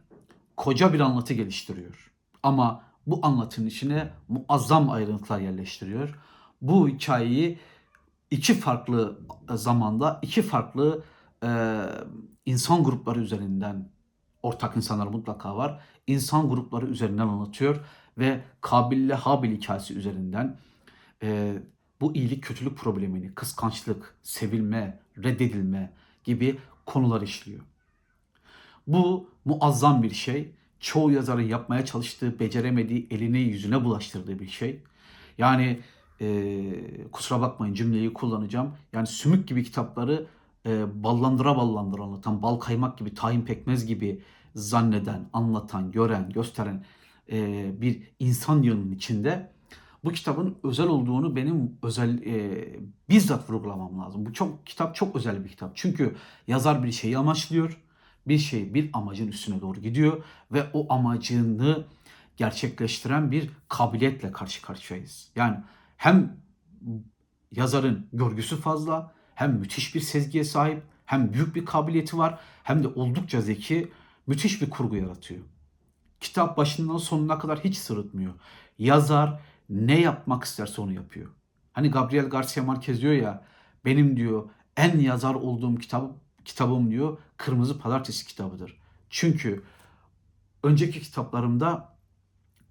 koca 0.56 0.92
bir 0.92 1.00
anlatı 1.00 1.34
geliştiriyor. 1.34 2.12
Ama 2.42 2.82
bu 3.06 3.20
anlatının 3.22 3.66
içine 3.66 4.10
muazzam 4.28 4.90
ayrıntılar 4.90 5.40
yerleştiriyor. 5.40 6.18
Bu 6.62 6.88
hikayeyi 6.88 7.58
iki 8.30 8.54
farklı 8.54 9.18
zamanda, 9.54 10.18
iki 10.22 10.42
farklı 10.42 11.04
e, 11.44 11.80
insan 12.46 12.84
grupları 12.84 13.20
üzerinden 13.20 13.88
ortak 14.42 14.76
insanlar 14.76 15.06
mutlaka 15.06 15.56
var. 15.56 15.80
İnsan 16.06 16.48
grupları 16.48 16.86
üzerinden 16.86 17.28
anlatıyor 17.28 17.80
ve 18.18 18.44
Kabil 18.60 18.98
ile 18.98 19.14
Habil 19.14 19.56
hikayesi 19.56 19.94
üzerinden 19.94 20.58
e, 21.22 21.58
bu 22.00 22.14
iyilik 22.14 22.44
kötülük 22.44 22.78
problemini, 22.78 23.34
kıskançlık, 23.34 24.14
sevilme, 24.22 25.00
reddedilme 25.18 25.92
gibi 26.24 26.58
konular 26.86 27.22
işliyor. 27.22 27.60
Bu 28.86 29.30
muazzam 29.44 30.02
bir 30.02 30.10
şey. 30.10 30.52
Çoğu 30.80 31.10
yazarın 31.10 31.42
yapmaya 31.42 31.84
çalıştığı, 31.84 32.40
beceremediği, 32.40 33.06
eline 33.10 33.38
yüzüne 33.38 33.84
bulaştırdığı 33.84 34.38
bir 34.38 34.48
şey. 34.48 34.82
Yani 35.38 35.80
e, 36.20 37.08
kusura 37.12 37.40
bakmayın 37.40 37.74
cümleyi 37.74 38.12
kullanacağım. 38.12 38.74
Yani 38.92 39.06
sümük 39.06 39.48
gibi 39.48 39.64
kitapları 39.64 40.26
e, 40.66 41.02
ballandıra 41.04 41.56
ballandıra 41.56 42.02
anlatan, 42.02 42.42
bal 42.42 42.56
kaymak 42.56 42.98
gibi, 42.98 43.14
tahin 43.14 43.42
pekmez 43.42 43.86
gibi 43.86 44.22
zanneden, 44.54 45.28
anlatan, 45.32 45.92
gören, 45.92 46.30
gösteren 46.30 46.84
e, 47.32 47.70
bir 47.80 48.02
insan 48.18 48.62
yığının 48.62 48.92
içinde 48.92 49.53
bu 50.04 50.12
kitabın 50.12 50.58
özel 50.62 50.86
olduğunu 50.86 51.36
benim 51.36 51.78
özel 51.82 52.22
e, 52.22 52.66
bizzat 53.08 53.50
vurgulamam 53.50 53.98
lazım. 53.98 54.26
Bu 54.26 54.32
çok 54.32 54.66
kitap 54.66 54.94
çok 54.94 55.16
özel 55.16 55.44
bir 55.44 55.48
kitap. 55.48 55.72
Çünkü 55.74 56.16
yazar 56.46 56.84
bir 56.84 56.92
şeyi 56.92 57.18
amaçlıyor. 57.18 57.80
Bir 58.26 58.38
şey 58.38 58.74
bir 58.74 58.90
amacın 58.92 59.28
üstüne 59.28 59.60
doğru 59.60 59.80
gidiyor 59.80 60.24
ve 60.52 60.66
o 60.72 60.92
amacını 60.92 61.84
gerçekleştiren 62.36 63.30
bir 63.30 63.50
kabiliyetle 63.68 64.32
karşı 64.32 64.62
karşıyayız. 64.62 65.30
Yani 65.36 65.56
hem 65.96 66.36
yazarın 67.52 68.06
görgüsü 68.12 68.56
fazla, 68.56 69.14
hem 69.34 69.52
müthiş 69.52 69.94
bir 69.94 70.00
sezgiye 70.00 70.44
sahip, 70.44 70.82
hem 71.04 71.32
büyük 71.32 71.54
bir 71.54 71.64
kabiliyeti 71.64 72.18
var, 72.18 72.38
hem 72.62 72.84
de 72.84 72.88
oldukça 72.88 73.40
zeki, 73.40 73.92
müthiş 74.26 74.62
bir 74.62 74.70
kurgu 74.70 74.96
yaratıyor. 74.96 75.40
Kitap 76.20 76.56
başından 76.56 76.96
sonuna 76.96 77.38
kadar 77.38 77.60
hiç 77.60 77.76
sırıtmıyor. 77.76 78.32
Yazar 78.78 79.40
ne 79.68 80.00
yapmak 80.00 80.44
isterse 80.44 80.80
onu 80.80 80.92
yapıyor. 80.92 81.30
Hani 81.72 81.90
Gabriel 81.90 82.28
Garcia 82.28 82.62
Marquez 82.62 83.00
diyor 83.00 83.12
ya 83.12 83.44
benim 83.84 84.16
diyor 84.16 84.48
en 84.76 84.98
yazar 84.98 85.34
olduğum 85.34 85.74
kitap 85.74 86.12
kitabım 86.44 86.90
diyor 86.90 87.18
Kırmızı 87.36 87.78
Pazartesi 87.78 88.26
kitabıdır. 88.26 88.78
Çünkü 89.10 89.64
önceki 90.62 91.00
kitaplarımda 91.00 91.96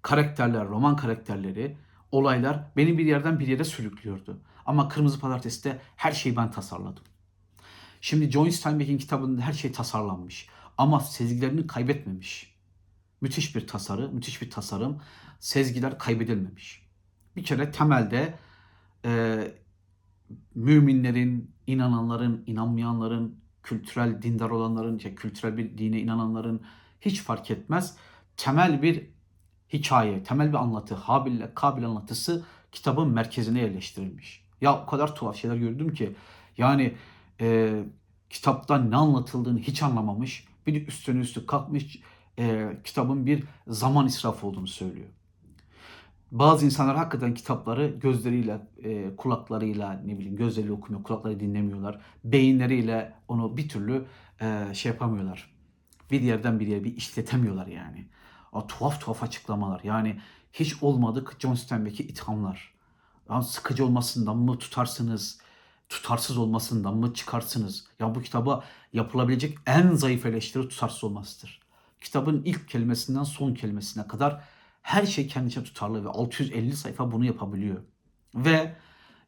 karakterler, 0.02 0.68
roman 0.68 0.96
karakterleri, 0.96 1.76
olaylar 2.12 2.64
beni 2.76 2.98
bir 2.98 3.06
yerden 3.06 3.40
bir 3.40 3.46
yere 3.46 3.64
sürüklüyordu. 3.64 4.40
Ama 4.66 4.88
Kırmızı 4.88 5.20
Pazartesi'de 5.20 5.80
her 5.96 6.12
şeyi 6.12 6.36
ben 6.36 6.50
tasarladım. 6.50 7.02
Şimdi 8.00 8.30
John 8.30 8.48
Steinbeck'in 8.48 8.98
kitabında 8.98 9.42
her 9.42 9.52
şey 9.52 9.72
tasarlanmış 9.72 10.48
ama 10.78 11.00
sezgilerini 11.00 11.66
kaybetmemiş. 11.66 12.54
Müthiş 13.20 13.56
bir 13.56 13.66
tasarı, 13.66 14.08
müthiş 14.08 14.42
bir 14.42 14.50
tasarım. 14.50 15.00
Sezgiler 15.40 15.98
kaybedilmemiş. 15.98 16.83
Bir 17.36 17.44
kere 17.44 17.70
temelde 17.70 18.34
e, 19.04 19.38
müminlerin, 20.54 21.54
inananların, 21.66 22.44
inanmayanların, 22.46 23.38
kültürel 23.62 24.22
dindar 24.22 24.50
olanların, 24.50 24.98
şey, 24.98 25.14
kültürel 25.14 25.56
bir 25.56 25.78
dine 25.78 26.00
inananların 26.00 26.62
hiç 27.00 27.22
fark 27.22 27.50
etmez. 27.50 27.96
Temel 28.36 28.82
bir 28.82 29.06
hikaye, 29.72 30.22
temel 30.22 30.48
bir 30.48 30.58
anlatı, 30.58 30.94
Habil 30.94 31.32
ile 31.32 31.54
Kabil 31.54 31.86
anlatısı 31.86 32.44
kitabın 32.72 33.08
merkezine 33.08 33.60
yerleştirilmiş. 33.60 34.44
Ya 34.60 34.82
o 34.82 34.86
kadar 34.86 35.14
tuhaf 35.14 35.36
şeyler 35.36 35.56
gördüm 35.56 35.94
ki 35.94 36.16
yani 36.58 36.94
e, 37.40 37.74
kitapta 38.30 38.78
ne 38.78 38.96
anlatıldığını 38.96 39.58
hiç 39.58 39.82
anlamamış. 39.82 40.46
Bir 40.66 40.74
de 40.74 40.84
üstüne 40.84 41.20
üstü 41.20 41.46
kalkmış 41.46 42.00
e, 42.38 42.76
kitabın 42.84 43.26
bir 43.26 43.44
zaman 43.68 44.06
israfı 44.06 44.46
olduğunu 44.46 44.66
söylüyor. 44.66 45.08
Bazı 46.34 46.64
insanlar 46.64 46.96
hakikaten 46.96 47.34
kitapları 47.34 47.86
gözleriyle, 47.86 48.60
e, 48.84 49.16
kulaklarıyla 49.16 49.92
ne 49.92 50.18
bileyim 50.18 50.36
gözleriyle 50.36 50.72
okumuyor, 50.72 51.04
kulakları 51.04 51.40
dinlemiyorlar. 51.40 52.00
Beyinleriyle 52.24 53.14
onu 53.28 53.56
bir 53.56 53.68
türlü 53.68 54.04
e, 54.40 54.74
şey 54.74 54.92
yapamıyorlar. 54.92 55.54
Bir 56.10 56.20
yerden 56.20 56.60
bir 56.60 56.66
yere 56.66 56.84
bir 56.84 56.96
işletemiyorlar 56.96 57.66
yani. 57.66 58.06
O 58.52 58.66
tuhaf 58.66 59.00
tuhaf 59.00 59.22
açıklamalar. 59.22 59.80
Yani 59.84 60.20
hiç 60.52 60.82
olmadık 60.82 61.36
John 61.38 61.54
Steinbeck'e 61.54 62.04
ithamlar. 62.04 62.74
Yani 63.30 63.44
sıkıcı 63.44 63.84
olmasından 63.84 64.36
mı 64.36 64.58
tutarsınız? 64.58 65.40
Tutarsız 65.88 66.38
olmasından 66.38 66.96
mı 66.96 67.14
çıkarsınız? 67.14 67.86
Ya 68.00 68.14
bu 68.14 68.22
kitaba 68.22 68.64
yapılabilecek 68.92 69.58
en 69.66 69.92
zayıf 69.92 70.26
eleştiri 70.26 70.68
tutarsız 70.68 71.04
olmasıdır. 71.04 71.60
Kitabın 72.00 72.42
ilk 72.44 72.68
kelimesinden 72.68 73.24
son 73.24 73.54
kelimesine 73.54 74.06
kadar 74.06 74.44
her 74.84 75.06
şey 75.06 75.26
kendince 75.26 75.64
tutarlı 75.64 76.04
ve 76.04 76.08
650 76.08 76.76
sayfa 76.76 77.12
bunu 77.12 77.24
yapabiliyor. 77.24 77.82
Ve 78.34 78.76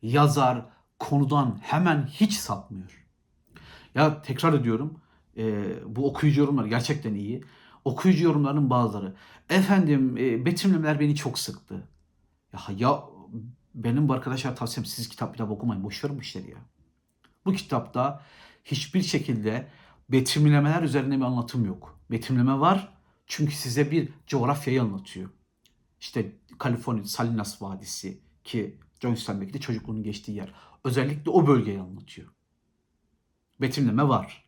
yazar 0.02 0.66
konudan 0.98 1.58
hemen 1.62 2.06
hiç 2.06 2.32
sapmıyor. 2.32 3.06
Ya 3.94 4.22
tekrar 4.22 4.52
ediyorum 4.52 5.00
e, 5.36 5.64
bu 5.86 6.10
okuyucu 6.10 6.40
yorumlar 6.40 6.64
gerçekten 6.64 7.14
iyi. 7.14 7.44
Okuyucu 7.84 8.24
yorumlarının 8.24 8.70
bazıları. 8.70 9.14
Efendim 9.50 10.16
e, 10.18 10.44
betimlemeler 10.44 11.00
beni 11.00 11.16
çok 11.16 11.38
sıktı. 11.38 11.88
Ya, 12.52 12.60
ya 12.76 13.02
benim 13.74 14.08
bu 14.08 14.12
arkadaşlar 14.12 14.56
tavsiyem 14.56 14.84
siz 14.84 15.08
kitap 15.08 15.32
kitap 15.34 15.50
okumayın. 15.50 15.84
Boş 15.84 16.04
verin 16.04 16.16
bu 16.16 16.20
işleri 16.20 16.50
ya. 16.50 16.58
Bu 17.44 17.52
kitapta 17.52 18.22
hiçbir 18.64 19.02
şekilde 19.02 19.68
betimlemeler 20.08 20.82
üzerine 20.82 21.16
bir 21.16 21.24
anlatım 21.24 21.64
yok. 21.64 21.98
Betimleme 22.10 22.60
var 22.60 22.92
çünkü 23.26 23.54
size 23.54 23.90
bir 23.90 24.08
coğrafyayı 24.26 24.82
anlatıyor. 24.82 25.30
İşte 26.00 26.32
Kaliforniya 26.58 27.04
Salinas 27.04 27.62
Vadisi 27.62 28.20
ki 28.44 28.78
John 29.00 29.14
Steinbeck'te 29.14 29.60
çocukluğunun 29.60 30.02
geçtiği 30.02 30.36
yer. 30.36 30.54
Özellikle 30.84 31.30
o 31.30 31.46
bölgeyi 31.46 31.80
anlatıyor. 31.80 32.28
Betimleme 33.60 34.08
var. 34.08 34.44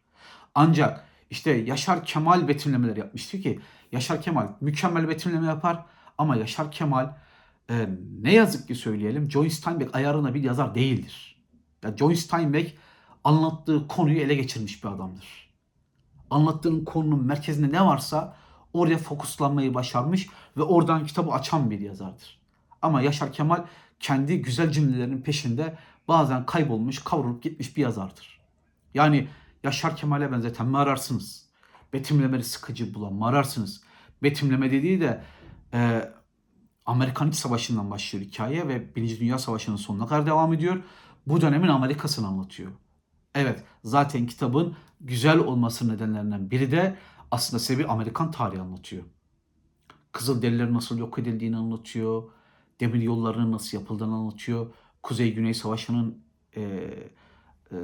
Ancak 0.54 1.04
işte 1.30 1.50
Yaşar 1.50 2.04
Kemal 2.04 2.48
betimlemeler 2.48 2.96
yapmıştı 2.96 3.40
ki 3.40 3.60
Yaşar 3.92 4.22
Kemal 4.22 4.48
mükemmel 4.60 5.08
betimleme 5.08 5.46
yapar 5.46 5.84
ama 6.18 6.36
Yaşar 6.36 6.72
Kemal 6.72 7.14
e, 7.70 7.88
ne 8.22 8.34
yazık 8.34 8.68
ki 8.68 8.74
söyleyelim 8.74 9.30
John 9.30 9.48
Steinbeck 9.48 9.94
ayarına 9.94 10.34
bir 10.34 10.42
yazar 10.42 10.74
değildir. 10.74 11.44
Ya 11.82 11.96
John 11.96 12.14
Steinbeck 12.14 12.78
anlattığı 13.24 13.88
konuyu 13.88 14.20
ele 14.20 14.34
geçirmiş 14.34 14.84
bir 14.84 14.88
adamdır. 14.88 15.48
Anlattığın 16.30 16.84
konunun 16.84 17.24
merkezinde 17.24 17.72
ne 17.72 17.84
varsa 17.84 18.36
oraya 18.72 18.98
fokuslanmayı 18.98 19.74
başarmış 19.74 20.28
ve 20.56 20.62
oradan 20.62 21.06
kitabı 21.06 21.32
açan 21.32 21.70
bir 21.70 21.80
yazardır. 21.80 22.38
Ama 22.82 23.02
Yaşar 23.02 23.32
Kemal 23.32 23.64
kendi 24.00 24.42
güzel 24.42 24.70
cümlelerinin 24.70 25.22
peşinde 25.22 25.78
bazen 26.08 26.46
kaybolmuş, 26.46 27.04
kavrulup 27.04 27.42
gitmiş 27.42 27.76
bir 27.76 27.82
yazardır. 27.82 28.40
Yani 28.94 29.28
Yaşar 29.64 29.96
Kemal'e 29.96 30.32
benzeten 30.32 30.66
mi 30.66 30.78
ararsınız? 30.78 31.48
Betimlemeli 31.92 32.44
sıkıcı 32.44 32.94
bulan 32.94 33.12
mı 33.12 33.26
ararsınız? 33.26 33.82
Betimleme 34.22 34.70
dediği 34.70 35.00
de 35.00 35.22
e, 35.74 36.10
Amerikan 36.86 37.28
İç 37.28 37.34
Savaşı'ndan 37.34 37.90
başlıyor 37.90 38.24
hikaye 38.24 38.68
ve 38.68 38.96
Birinci 38.96 39.20
Dünya 39.20 39.38
Savaşı'nın 39.38 39.76
sonuna 39.76 40.06
kadar 40.06 40.26
devam 40.26 40.52
ediyor. 40.52 40.82
Bu 41.26 41.40
dönemin 41.40 41.68
Amerika'sını 41.68 42.26
anlatıyor. 42.26 42.72
Evet 43.34 43.64
zaten 43.84 44.26
kitabın 44.26 44.76
güzel 45.00 45.38
olması 45.38 45.88
nedenlerinden 45.88 46.50
biri 46.50 46.70
de 46.70 46.96
aslında 47.30 47.60
size 47.60 47.78
bir 47.78 47.92
Amerikan 47.92 48.30
tarihi 48.30 48.60
anlatıyor. 48.60 49.02
Kızılderililerin 50.12 50.74
nasıl 50.74 50.98
yok 50.98 51.18
edildiğini 51.18 51.56
anlatıyor. 51.56 52.22
Demir 52.80 53.02
yollarının 53.02 53.52
nasıl 53.52 53.78
yapıldığını 53.78 54.14
anlatıyor. 54.14 54.74
Kuzey-Güney 55.02 55.54
Savaşı'nın 55.54 56.24
e, 56.56 56.62
e, 56.62 57.76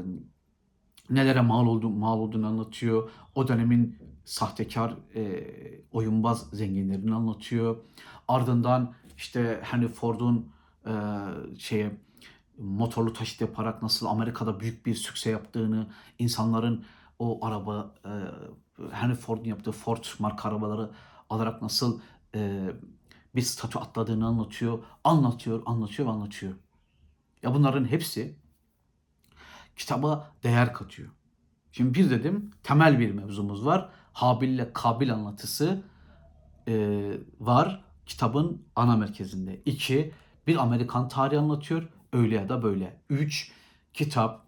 nelere 1.10 1.40
mal, 1.40 1.66
oldu, 1.66 1.90
mal 1.90 2.18
olduğunu 2.18 2.46
anlatıyor. 2.46 3.10
O 3.34 3.48
dönemin 3.48 3.98
sahtekar, 4.24 4.96
e, 5.14 5.44
oyunbaz 5.92 6.50
zenginlerini 6.52 7.14
anlatıyor. 7.14 7.76
Ardından 8.28 8.94
işte 9.16 9.60
Henry 9.62 9.88
Ford'un 9.88 10.52
e, 10.86 10.92
şeye 11.58 11.96
motorlu 12.58 13.12
taşıt 13.12 13.40
yaparak 13.40 13.82
nasıl 13.82 14.06
Amerika'da 14.06 14.60
büyük 14.60 14.86
bir 14.86 14.94
sükse 14.94 15.30
yaptığını, 15.30 15.86
insanların 16.18 16.84
o 17.18 17.46
araba 17.46 17.94
e, 18.04 18.12
Henry 18.93 19.14
Ford'un 19.14 19.45
yaptığı 19.45 19.73
Ford 19.73 20.04
marka 20.19 20.49
arabaları 20.49 20.90
alarak 21.31 21.62
nasıl 21.62 22.00
e, 22.35 22.71
bir 23.35 23.43
statü 23.43 23.78
atladığını 23.78 24.26
anlatıyor. 24.26 24.78
Anlatıyor, 25.04 25.62
anlatıyor 25.66 26.09
ve 26.09 26.12
anlatıyor. 26.12 26.54
Ya 27.43 27.54
bunların 27.54 27.85
hepsi 27.85 28.37
kitaba 29.76 30.33
değer 30.43 30.73
katıyor. 30.73 31.09
Şimdi 31.73 31.99
bir 31.99 32.11
dedim 32.11 32.50
temel 32.62 32.99
bir 32.99 33.11
mevzumuz 33.11 33.66
var. 33.66 33.88
Habil 34.12 34.48
ile 34.48 34.72
Kabil 34.72 35.12
anlatısı 35.12 35.83
e, 36.68 36.75
var 37.40 37.85
kitabın 38.07 38.62
ana 38.77 38.96
merkezinde. 38.96 39.62
İki, 39.64 40.12
bir 40.46 40.57
Amerikan 40.57 41.09
tarihi 41.09 41.38
anlatıyor. 41.38 41.88
Öyle 42.12 42.35
ya 42.35 42.48
da 42.48 42.62
böyle. 42.62 43.01
Üç, 43.11 43.53
kitap 43.94 44.43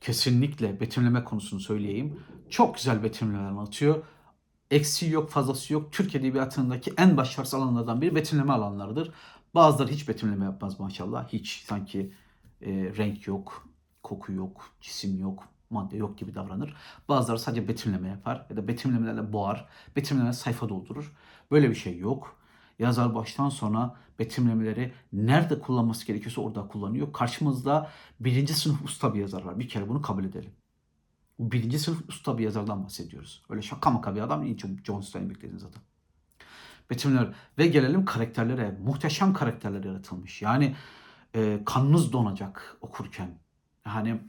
kesinlikle 0.00 0.80
betimleme 0.80 1.24
konusunu 1.24 1.60
söyleyeyim. 1.60 2.20
Çok 2.50 2.74
güzel 2.74 3.02
betimlemeler 3.02 3.48
anlatıyor. 3.48 4.04
Eksiği 4.70 5.12
yok, 5.12 5.30
fazlası 5.30 5.72
yok. 5.72 5.92
Türk 5.92 6.14
Edebiyatı'ndaki 6.14 6.92
en 6.98 7.16
başarısız 7.16 7.54
alanlardan 7.54 8.00
biri 8.00 8.14
betimleme 8.14 8.52
alanlarıdır. 8.52 9.12
Bazıları 9.54 9.90
hiç 9.90 10.08
betimleme 10.08 10.44
yapmaz 10.44 10.80
maşallah. 10.80 11.28
Hiç 11.28 11.64
sanki 11.66 12.12
e, 12.62 12.70
renk 12.96 13.26
yok, 13.26 13.68
koku 14.02 14.32
yok, 14.32 14.70
cisim 14.80 15.20
yok, 15.20 15.48
madde 15.70 15.96
yok 15.96 16.18
gibi 16.18 16.34
davranır. 16.34 16.76
Bazıları 17.08 17.38
sadece 17.38 17.68
betimleme 17.68 18.08
yapar 18.08 18.46
ya 18.50 18.56
da 18.56 18.68
betimlemelerle 18.68 19.32
boğar. 19.32 19.68
Betimleme 19.96 20.32
sayfa 20.32 20.68
doldurur. 20.68 21.12
Böyle 21.50 21.70
bir 21.70 21.74
şey 21.74 21.98
yok. 21.98 22.39
Yazar 22.80 23.14
baştan 23.14 23.48
sona 23.48 23.96
betimlemeleri 24.18 24.92
nerede 25.12 25.60
kullanması 25.60 26.06
gerekiyorsa 26.06 26.40
orada 26.40 26.68
kullanıyor. 26.68 27.12
Karşımızda 27.12 27.90
birinci 28.20 28.54
sınıf 28.54 28.84
usta 28.84 29.14
bir 29.14 29.20
yazar 29.20 29.42
var. 29.42 29.58
Bir 29.58 29.68
kere 29.68 29.88
bunu 29.88 30.02
kabul 30.02 30.24
edelim. 30.24 30.50
Birinci 31.38 31.78
sınıf 31.78 32.08
usta 32.08 32.38
bir 32.38 32.44
yazardan 32.44 32.84
bahsediyoruz. 32.84 33.42
Öyle 33.48 33.62
şaka 33.62 33.90
maka 33.90 34.14
bir 34.14 34.20
adam 34.20 34.44
değil. 34.44 34.82
John 34.84 35.00
Steinbeck 35.00 35.38
dediğiniz 35.38 35.64
adam. 35.64 35.82
Betimler 36.90 37.34
ve 37.58 37.66
gelelim 37.66 38.04
karakterlere. 38.04 38.78
Muhteşem 38.84 39.34
karakterler 39.34 39.84
yaratılmış. 39.84 40.42
Yani 40.42 40.76
e, 41.34 41.60
kanınız 41.66 42.12
donacak 42.12 42.76
okurken. 42.80 43.38
Yani 43.86 44.20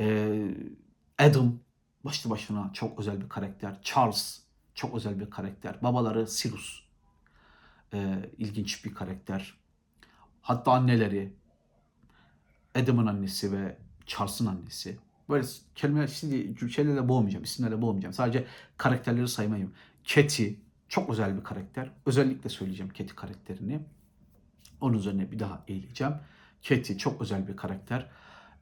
e, 0.00 0.38
Adam 1.18 1.52
başlı 2.04 2.30
başına 2.30 2.70
çok 2.72 2.98
özel 2.98 3.20
bir 3.20 3.28
karakter. 3.28 3.82
Charles 3.82 4.42
çok 4.74 4.94
özel 4.94 5.20
bir 5.20 5.30
karakter. 5.30 5.82
Babaları 5.82 6.26
Cyrus 6.26 6.83
e, 7.94 8.30
ilginç 8.38 8.84
bir 8.84 8.94
karakter. 8.94 9.54
Hatta 10.42 10.72
anneleri 10.72 11.32
Adam'ın 12.74 13.06
annesi 13.06 13.52
ve 13.52 13.78
Charles'ın 14.06 14.46
annesi. 14.46 14.98
Böyle 15.28 15.46
kelime 15.74 16.08
şimdi 16.08 16.72
şeylerle 16.72 17.08
boğmayacağım, 17.08 17.44
isimlerle 17.44 17.82
boğmayacağım. 17.82 18.12
Sadece 18.14 18.46
karakterleri 18.76 19.28
saymayayım. 19.28 19.72
Katie 20.14 20.54
çok 20.88 21.10
özel 21.10 21.36
bir 21.36 21.44
karakter. 21.44 21.90
Özellikle 22.06 22.50
söyleyeceğim 22.50 22.92
Katie 22.92 23.16
karakterini. 23.16 23.80
Onun 24.80 24.98
üzerine 24.98 25.30
bir 25.30 25.38
daha 25.38 25.64
eğileceğim. 25.68 26.14
Katie 26.68 26.98
çok 26.98 27.22
özel 27.22 27.48
bir 27.48 27.56
karakter. 27.56 28.10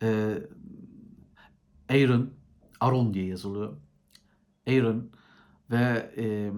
Ee, 0.03 0.39
Aaron, 1.89 2.31
Aaron 2.81 3.15
diye 3.15 3.27
yazılıyor. 3.27 3.77
Aaron 4.69 5.11
ve 5.71 6.13
e, 6.17 6.53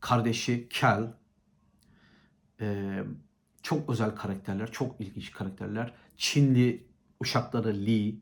kardeşi 0.00 0.68
Cal 0.80 1.12
e, 2.64 3.04
çok 3.62 3.90
özel 3.90 4.10
karakterler, 4.10 4.72
çok 4.72 5.00
ilginç 5.00 5.32
karakterler. 5.32 5.94
Çinli 6.16 6.86
uşakları 7.20 7.86
Lee, 7.86 8.14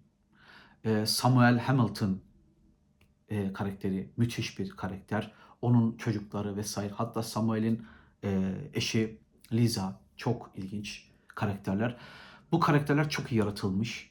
e, 0.85 1.07
Samuel 1.07 1.59
Hamilton 1.59 2.21
e, 3.29 3.53
karakteri 3.53 4.11
müthiş 4.17 4.59
bir 4.59 4.71
karakter. 4.71 5.33
Onun 5.63 5.97
çocukları 5.97 6.57
vesaire. 6.57 6.93
Hatta 6.93 7.23
Samuel'in 7.23 7.87
e, 8.25 8.55
eşi 8.75 9.19
Lisa 9.53 10.01
çok 10.17 10.51
ilginç 10.57 11.09
karakterler. 11.29 11.97
Bu 12.53 12.61
karakterler 12.61 13.09
çok 13.09 13.33
iyi 13.33 13.39
yaratılmış. 13.39 14.11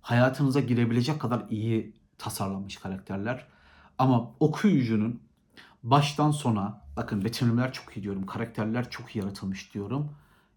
Hayatınıza 0.00 0.60
girebilecek 0.60 1.20
kadar 1.20 1.46
iyi 1.50 1.96
tasarlanmış 2.18 2.76
karakterler. 2.76 3.46
Ama 3.98 4.34
okuyucunun 4.40 5.22
baştan 5.82 6.30
sona 6.30 6.82
bakın 6.96 7.24
betimlemeler 7.24 7.72
çok 7.72 7.96
iyi 7.96 8.02
diyorum. 8.02 8.26
Karakterler 8.26 8.90
çok 8.90 9.16
iyi 9.16 9.18
yaratılmış 9.18 9.74
diyorum. 9.74 10.12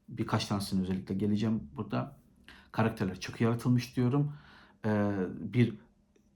Birkaç 0.09 0.45
tanesini 0.45 0.81
özellikle 0.81 1.15
geleceğim 1.15 1.63
burada. 1.75 2.17
Karakterler 2.71 3.19
çok 3.19 3.41
iyi 3.41 3.43
yaratılmış 3.43 3.95
diyorum. 3.95 4.33
Ee, 4.85 5.11
bir 5.39 5.77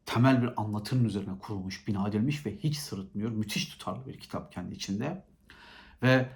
temel 0.06 0.42
bir 0.42 0.62
anlatının 0.62 1.06
üzerine 1.06 1.40
kurulmuş, 1.40 1.88
bina 1.88 2.08
edilmiş 2.08 2.46
ve 2.46 2.58
hiç 2.58 2.78
sırıtmıyor. 2.78 3.32
Müthiş 3.32 3.66
tutarlı 3.70 4.06
bir 4.06 4.20
kitap 4.20 4.52
kendi 4.52 4.76
içinde. 4.76 5.24
Ve 6.04 6.30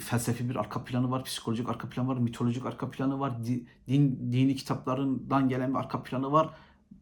felsefi 0.00 0.50
bir 0.50 0.56
arka 0.56 0.84
planı 0.84 1.10
var, 1.10 1.24
psikolojik 1.24 1.68
arka 1.68 1.88
planı 1.88 2.08
var, 2.08 2.16
mitolojik 2.16 2.66
arka 2.66 2.90
planı 2.90 3.20
var, 3.20 3.44
din, 3.44 3.68
dini 4.32 4.56
kitaplarından 4.56 5.48
gelen 5.48 5.70
bir 5.70 5.78
arka 5.78 6.02
planı 6.02 6.32
var. 6.32 6.50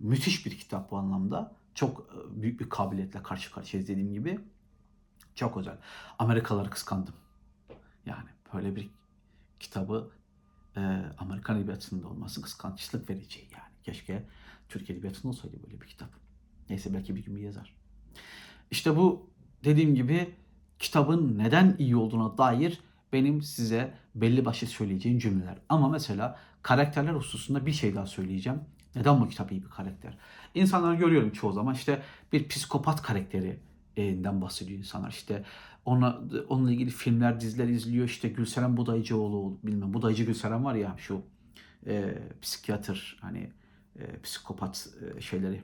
Müthiş 0.01 0.47
bir 0.47 0.59
kitap 0.59 0.91
bu 0.91 0.97
anlamda. 0.97 1.57
Çok 1.75 2.01
e, 2.01 2.43
büyük 2.43 2.61
bir 2.61 2.69
kabiliyetle 2.69 3.23
karşı 3.23 3.53
karşıyayız 3.53 3.89
dediğim 3.89 4.13
gibi. 4.13 4.41
Çok 5.39 5.57
özel. 5.57 5.77
Amerikalıları 6.19 6.71
kıskandım. 6.71 7.15
Yani 8.07 8.29
böyle 8.55 8.77
bir 8.77 8.91
kitabı 9.61 10.11
e, 10.77 10.81
Amerikan 11.19 11.59
edebiyatında 11.59 12.09
olması 12.09 12.43
kıskançlık 12.43 13.11
verici 13.11 13.41
yani. 13.41 13.73
Keşke 13.83 14.25
Türk 14.69 14.91
edebiyatında 14.91 15.29
olsaydı 15.29 15.57
böyle 15.67 15.81
bir 15.81 15.87
kitap. 15.87 16.09
Neyse 16.71 16.95
belki 16.95 17.17
bir 17.17 17.25
gün 17.25 17.37
bir 17.37 17.41
yazar. 17.41 17.75
İşte 18.71 18.97
bu 18.97 19.31
dediğim 19.65 19.95
gibi 19.95 20.35
kitabın 20.79 21.39
neden 21.39 21.77
iyi 21.79 21.97
olduğuna 21.97 22.39
dair 22.39 22.81
benim 23.13 23.43
size 23.43 23.95
belli 24.15 24.45
başlı 24.45 24.67
söyleyeceğim 24.67 25.19
cümleler. 25.19 25.59
Ama 25.69 25.89
mesela 25.89 26.39
karakterler 26.63 27.13
hususunda 27.13 27.67
bir 27.67 27.73
şey 27.73 27.95
daha 27.95 28.07
söyleyeceğim. 28.07 28.61
Neden 28.95 29.21
bu 29.21 29.29
kitap 29.29 29.53
iyi 29.53 29.63
bir 29.63 29.71
karakter? 29.71 30.19
İnsanları 30.55 30.97
görüyorum 30.97 31.31
çoğu 31.31 31.53
zaman 31.53 31.75
işte 31.75 32.03
bir 32.33 32.49
psikopat 32.49 33.03
karakterinden 33.99 34.41
bahsediyor 34.41 34.79
insanlar. 34.79 35.11
İşte 35.11 35.45
ona, 35.85 36.21
onunla 36.49 36.73
ilgili 36.73 36.91
filmler, 36.91 37.41
diziler 37.41 37.69
izliyor. 37.69 38.07
İşte 38.07 38.29
Gülseren 38.29 38.77
Budayıcıoğlu, 38.77 39.59
bilmem 39.63 39.95
Budayıcı 39.95 40.25
Gülseren 40.25 40.65
var 40.65 40.75
ya 40.75 40.95
şu 40.99 41.23
e, 41.87 42.19
psikiyatr 42.43 43.19
hani 43.21 43.51
e, 43.99 44.21
psikopat 44.23 44.89
e, 45.17 45.21
şeyleri 45.21 45.63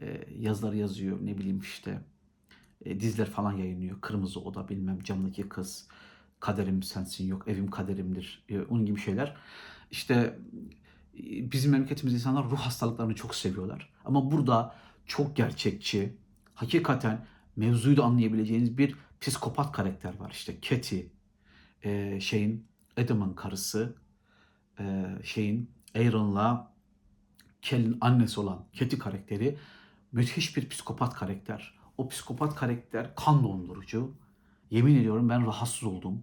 e, 0.00 0.24
yazıları 0.38 0.76
yazıyor 0.76 1.18
ne 1.22 1.38
bileyim 1.38 1.60
işte 1.60 2.00
e, 2.84 3.00
diziler 3.00 3.30
falan 3.30 3.52
yayınlıyor. 3.52 4.00
Kırmızı 4.00 4.40
Oda 4.40 4.68
bilmem 4.68 5.02
Camdaki 5.02 5.48
Kız, 5.48 5.88
Kaderim 6.40 6.82
Sensin 6.82 7.26
Yok, 7.26 7.48
Evim 7.48 7.70
Kaderimdir. 7.70 8.44
E, 8.48 8.60
onun 8.60 8.86
gibi 8.86 9.00
şeyler. 9.00 9.36
İşte 9.90 10.38
e, 11.18 11.52
bizim 11.52 11.72
memleketimiz 11.72 12.14
insanlar 12.14 12.44
ruh 12.50 12.58
hastalıklarını 12.58 13.14
çok 13.14 13.34
seviyorlar. 13.34 13.92
Ama 14.04 14.30
burada 14.30 14.74
çok 15.06 15.36
gerçekçi, 15.36 16.16
hakikaten 16.54 17.26
mevzuyu 17.56 17.96
da 17.96 18.04
anlayabileceğiniz 18.04 18.78
bir 18.78 18.94
psikopat 19.20 19.72
karakter 19.72 20.18
var. 20.18 20.30
İşte 20.30 20.60
Katie, 20.60 21.06
e, 21.84 22.20
şeyin 22.20 22.66
Adam'ın 22.96 23.34
karısı, 23.34 23.96
e, 24.80 25.04
şeyin 25.24 25.70
Aaron'la 25.94 26.72
Kel'in 27.62 27.98
annesi 28.00 28.40
olan 28.40 28.64
Katie 28.78 28.98
karakteri 28.98 29.58
müthiş 30.12 30.56
bir 30.56 30.68
psikopat 30.68 31.14
karakter. 31.14 31.74
O 31.98 32.08
psikopat 32.08 32.54
karakter 32.54 33.14
kan 33.14 33.44
dondurucu. 33.44 34.14
Yemin 34.70 34.96
ediyorum 34.96 35.28
ben 35.28 35.46
rahatsız 35.46 35.84
oldum. 35.84 36.22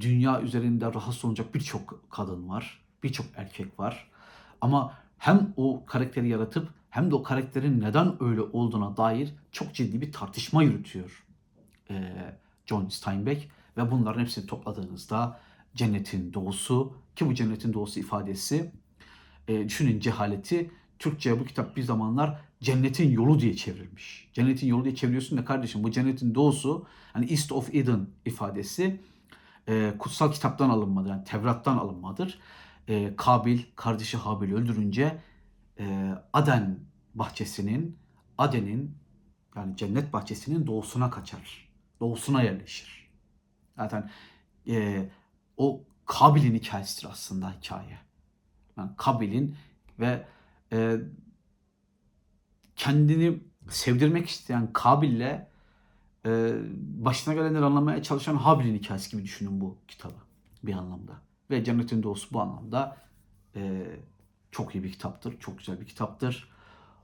Dünya 0.00 0.42
üzerinde 0.42 0.86
rahatsız 0.86 1.24
olacak 1.24 1.54
birçok 1.54 2.10
kadın 2.10 2.48
var. 2.48 2.82
Birçok 3.02 3.26
erkek 3.36 3.80
var. 3.80 4.10
Ama 4.60 4.98
hem 5.18 5.52
o 5.56 5.86
karakteri 5.86 6.28
yaratıp 6.28 6.68
hem 6.92 7.10
de 7.10 7.14
o 7.14 7.22
karakterin 7.22 7.80
neden 7.80 8.22
öyle 8.22 8.40
olduğuna 8.40 8.96
dair 8.96 9.34
çok 9.52 9.74
ciddi 9.74 10.00
bir 10.00 10.12
tartışma 10.12 10.62
yürütüyor 10.62 11.24
e, 11.90 12.14
John 12.66 12.88
Steinbeck. 12.88 13.48
Ve 13.76 13.90
bunların 13.90 14.20
hepsini 14.20 14.46
topladığınızda 14.46 15.40
cennetin 15.74 16.34
doğusu 16.34 16.96
ki 17.16 17.26
bu 17.26 17.34
cennetin 17.34 17.72
doğusu 17.72 18.00
ifadesi 18.00 18.72
e, 19.48 19.68
düşünün 19.68 20.00
cehaleti 20.00 20.70
Türkçe'ye 20.98 21.40
bu 21.40 21.44
kitap 21.44 21.76
bir 21.76 21.82
zamanlar 21.82 22.40
cennetin 22.60 23.10
yolu 23.10 23.40
diye 23.40 23.56
çevrilmiş. 23.56 24.28
Cennetin 24.32 24.66
yolu 24.66 24.84
diye 24.84 24.94
çeviriyorsun 24.94 25.38
da 25.38 25.44
kardeşim 25.44 25.84
bu 25.84 25.90
cennetin 25.90 26.34
doğusu 26.34 26.86
hani 27.12 27.30
East 27.30 27.52
of 27.52 27.74
Eden 27.74 28.06
ifadesi 28.26 29.00
e, 29.68 29.94
kutsal 29.98 30.32
kitaptan 30.32 30.70
alınmadır. 30.70 31.10
Yani 31.10 31.24
Tevrat'tan 31.24 31.76
alınmadır. 31.76 32.38
E, 32.88 33.16
Kabil 33.16 33.60
kardeşi 33.76 34.16
Habil'i 34.16 34.54
öldürünce 34.54 35.18
e, 35.82 36.14
Aden 36.32 36.78
bahçesinin 37.14 37.96
Aden'in 38.38 38.94
yani 39.56 39.76
cennet 39.76 40.12
bahçesinin 40.12 40.66
doğusuna 40.66 41.10
kaçar. 41.10 41.68
Doğusuna 42.00 42.42
yerleşir. 42.42 43.10
Zaten 43.76 44.10
e, 44.68 45.08
o 45.56 45.84
Kabil'in 46.06 46.54
hikayesidir 46.54 47.08
aslında 47.10 47.52
hikaye. 47.52 47.98
Yani 48.76 48.90
Kabil'in 48.96 49.56
ve 49.98 50.26
e, 50.72 50.96
kendini 52.76 53.42
sevdirmek 53.68 54.28
isteyen 54.28 54.72
Kabil'le 54.72 55.46
e, 56.26 56.54
başına 56.78 57.34
gelenleri 57.34 57.64
anlamaya 57.64 58.02
çalışan 58.02 58.36
Habil'in 58.36 58.74
hikayesi 58.74 59.10
gibi 59.10 59.22
düşünün 59.22 59.60
bu 59.60 59.78
kitabı 59.88 60.14
bir 60.62 60.74
anlamda. 60.74 61.12
Ve 61.50 61.64
Cennetin 61.64 62.02
Doğusu 62.02 62.34
bu 62.34 62.40
anlamda 62.40 62.96
e, 63.56 63.86
çok 64.52 64.74
iyi 64.74 64.84
bir 64.84 64.92
kitaptır, 64.92 65.40
çok 65.40 65.58
güzel 65.58 65.80
bir 65.80 65.86
kitaptır. 65.86 66.48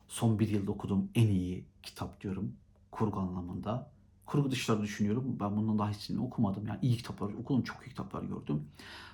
Son 0.09 0.39
bir 0.39 0.49
yılda 0.49 0.71
okuduğum 0.73 1.11
en 1.15 1.29
iyi 1.29 1.65
kitap 1.83 2.21
diyorum 2.21 2.53
kurgu 2.91 3.21
anlamında. 3.21 3.91
Kurgu 4.27 4.51
dışları 4.51 4.83
düşünüyorum. 4.83 5.37
Ben 5.41 5.57
bundan 5.57 5.79
daha 5.79 5.91
hiçbirini 5.91 6.23
okumadım. 6.23 6.67
Yani 6.67 6.79
iyi 6.83 6.97
kitaplar 6.97 7.33
okudum, 7.33 7.63
çok 7.63 7.87
iyi 7.87 7.89
kitaplar 7.89 8.23
gördüm. 8.23 8.69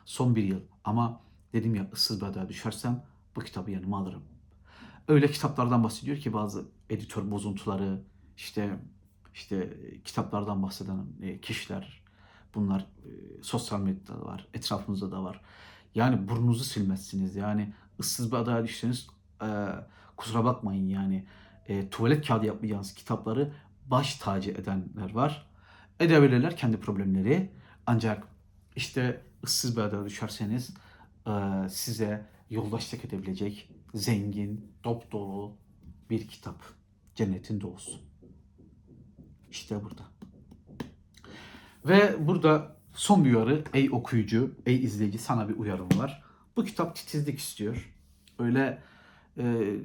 Son 0.04 0.36
bir 0.36 0.42
yıl. 0.44 0.60
Ama 0.84 1.20
dedim 1.52 1.74
ya 1.74 1.90
ıssız 1.92 2.20
bir 2.20 2.26
adaya 2.26 2.48
düşersem 2.48 3.04
bu 3.36 3.40
kitabı 3.40 3.70
yanıma 3.70 3.98
alırım. 3.98 4.22
Öyle 5.08 5.30
kitaplardan 5.30 5.84
bahsediyor 5.84 6.16
ki 6.16 6.32
bazı 6.32 6.64
editör 6.90 7.30
bozuntuları, 7.30 8.00
işte 8.36 8.78
işte 9.34 9.78
kitaplardan 10.04 10.62
bahseden 10.62 11.06
e, 11.22 11.40
kişiler, 11.40 12.02
bunlar 12.54 12.80
e, 12.80 13.42
sosyal 13.42 13.80
medyada 13.80 14.20
da 14.20 14.24
var, 14.24 14.48
etrafınızda 14.54 15.12
da 15.12 15.24
var. 15.24 15.40
Yani 15.94 16.28
burnunuzu 16.28 16.64
silmezsiniz. 16.64 17.36
Yani 17.36 17.72
ıssız 18.00 18.32
bir 18.32 18.36
adaya 18.36 18.64
düşseniz 18.64 19.06
e, 19.42 19.48
kusura 20.16 20.44
bakmayın 20.44 20.88
yani 20.88 21.26
e, 21.68 21.90
tuvalet 21.90 22.26
kağıdı 22.26 22.46
yapmayacağınız 22.46 22.94
kitapları 22.94 23.52
baş 23.86 24.14
tacı 24.14 24.50
edenler 24.50 25.12
var. 25.12 25.46
Edebilirler 26.00 26.56
kendi 26.56 26.80
problemleri. 26.80 27.50
Ancak 27.86 28.28
işte 28.76 29.20
ıssız 29.44 29.76
bir 29.76 29.82
adaya 29.82 30.04
düşerseniz 30.04 30.74
e, 31.26 31.32
size 31.68 32.26
yoldaşlık 32.50 33.04
edebilecek 33.04 33.70
zengin, 33.94 34.72
dop 34.84 35.12
dolu 35.12 35.56
bir 36.10 36.28
kitap. 36.28 36.62
Cennetin 37.14 37.60
Doğusu. 37.60 38.00
İşte 39.50 39.84
burada. 39.84 40.02
Ve 41.84 42.26
burada 42.26 42.76
son 42.94 43.24
bir 43.24 43.34
uyarı. 43.34 43.64
Ey 43.74 43.90
okuyucu, 43.90 44.54
ey 44.66 44.84
izleyici 44.84 45.18
sana 45.18 45.48
bir 45.48 45.56
uyarım 45.56 45.88
var. 45.98 46.23
Bu 46.56 46.64
kitap 46.64 46.96
titizlik 46.96 47.38
istiyor. 47.38 47.92
Öyle 48.38 48.82
e, 49.38 49.76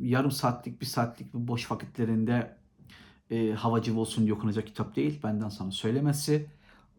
yarım 0.00 0.30
saatlik, 0.30 0.80
bir 0.80 0.86
saatlik 0.86 1.34
bir 1.34 1.48
boş 1.48 1.70
vakitlerinde 1.70 2.56
e, 3.30 3.52
havacı 3.52 3.98
olsun 3.98 4.24
diye 4.24 4.34
okunacak 4.34 4.66
kitap 4.66 4.96
değil. 4.96 5.20
Benden 5.22 5.48
sana 5.48 5.70
söylemesi. 5.70 6.46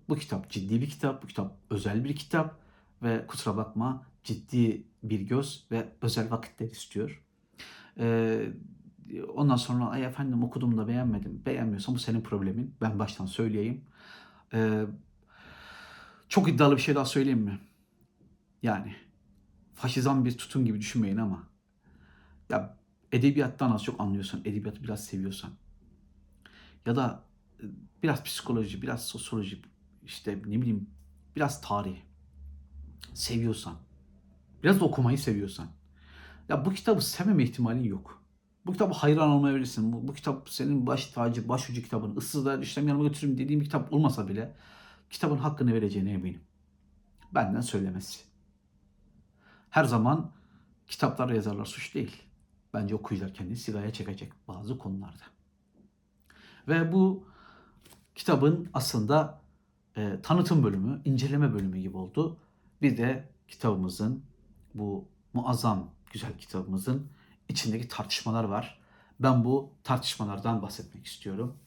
Bu 0.09 0.15
kitap 0.15 0.49
ciddi 0.49 0.81
bir 0.81 0.89
kitap. 0.89 1.23
Bu 1.23 1.27
kitap 1.27 1.57
özel 1.69 2.03
bir 2.03 2.15
kitap. 2.15 2.67
Ve 3.03 3.27
kusura 3.27 3.57
bakma 3.57 4.03
ciddi 4.23 4.83
bir 5.03 5.19
göz 5.19 5.65
ve 5.71 5.89
özel 6.01 6.31
vakitler 6.31 6.67
istiyor. 6.67 7.23
Ee, 7.99 8.47
ondan 9.35 9.55
sonra 9.55 9.85
ay 9.85 10.03
efendim 10.03 10.43
okudum 10.43 10.77
da 10.77 10.87
beğenmedim. 10.87 11.41
Beğenmiyorsan 11.45 11.95
bu 11.95 11.99
senin 11.99 12.21
problemin. 12.21 12.75
Ben 12.81 12.99
baştan 12.99 13.25
söyleyeyim. 13.25 13.81
Ee, 14.53 14.85
çok 16.29 16.49
iddialı 16.49 16.75
bir 16.75 16.81
şey 16.81 16.95
daha 16.95 17.05
söyleyeyim 17.05 17.39
mi? 17.39 17.59
Yani 18.63 18.95
faşizan 19.73 20.25
bir 20.25 20.37
tutum 20.37 20.65
gibi 20.65 20.79
düşünmeyin 20.79 21.17
ama 21.17 21.43
ya 22.49 22.77
edebiyattan 23.11 23.71
az 23.71 23.83
çok 23.83 24.01
anlıyorsan, 24.01 24.41
edebiyatı 24.45 24.83
biraz 24.83 25.05
seviyorsan 25.05 25.51
ya 26.85 26.95
da 26.95 27.23
e, 27.59 27.65
biraz 28.03 28.23
psikoloji, 28.23 28.81
biraz 28.81 29.05
sosyoloji, 29.05 29.61
işte 30.05 30.41
ne 30.45 30.61
bileyim 30.61 30.89
biraz 31.35 31.61
tarih 31.61 31.97
seviyorsan, 33.13 33.75
biraz 34.63 34.79
da 34.79 34.85
okumayı 34.85 35.17
seviyorsan 35.17 35.67
ya 36.49 36.65
bu 36.65 36.73
kitabı 36.73 37.01
sevmeme 37.01 37.43
ihtimalin 37.43 37.83
yok. 37.83 38.23
Bu 38.65 38.71
kitabı 38.71 38.93
hayran 38.93 39.29
olmayabilirsin. 39.29 39.93
Bu, 39.93 40.07
bu 40.07 40.13
kitap 40.13 40.49
senin 40.49 40.87
baş 40.87 41.07
tacı, 41.07 41.49
başucu 41.49 41.83
kitabın. 41.83 42.15
Issızlar 42.15 42.59
işlem 42.59 42.87
yanıma 42.87 43.07
götürürüm 43.07 43.37
dediğim 43.37 43.59
bir 43.59 43.65
kitap 43.65 43.93
olmasa 43.93 44.27
bile 44.27 44.55
kitabın 45.09 45.37
hakkını 45.37 45.73
vereceğine 45.73 46.11
eminim. 46.11 46.41
Benden 47.35 47.61
söylemesi. 47.61 48.19
Her 49.69 49.83
zaman 49.83 50.31
kitaplar 50.87 51.29
yazarlar 51.29 51.65
suç 51.65 51.95
değil. 51.95 52.23
Bence 52.73 52.95
okuyucular 52.95 53.33
kendini 53.33 53.57
sigaya 53.57 53.93
çekecek 53.93 54.31
bazı 54.47 54.77
konularda. 54.77 55.23
Ve 56.67 56.91
bu 56.91 57.23
kitabın 58.15 58.69
aslında 58.73 59.41
e, 59.97 60.21
tanıtım 60.23 60.63
bölümü, 60.63 61.01
inceleme 61.05 61.53
bölümü 61.53 61.79
gibi 61.79 61.97
oldu. 61.97 62.37
Bir 62.81 62.97
de 62.97 63.29
kitabımızın 63.47 64.23
bu 64.73 65.05
muazzam 65.33 65.89
güzel 66.13 66.37
kitabımızın 66.37 67.07
içindeki 67.49 67.87
tartışmalar 67.87 68.43
var. 68.43 68.79
Ben 69.19 69.45
bu 69.45 69.69
tartışmalardan 69.83 70.61
bahsetmek 70.61 71.05
istiyorum. 71.05 71.57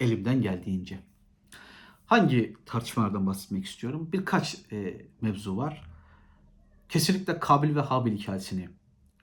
Elimden 0.00 0.42
geldiğince. 0.42 1.00
Hangi 2.06 2.56
tartışmalardan 2.66 3.26
bahsetmek 3.26 3.64
istiyorum? 3.64 4.08
Birkaç 4.12 4.72
e, 4.72 5.06
mevzu 5.20 5.56
var. 5.56 5.91
Kesinlikle 6.92 7.38
Kabil 7.38 7.74
ve 7.76 7.80
Habil 7.80 8.18
hikayesini 8.18 8.68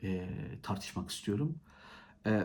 e, 0.04 0.30
tartışmak 0.64 1.10
istiyorum. 1.10 1.60
E, 2.26 2.44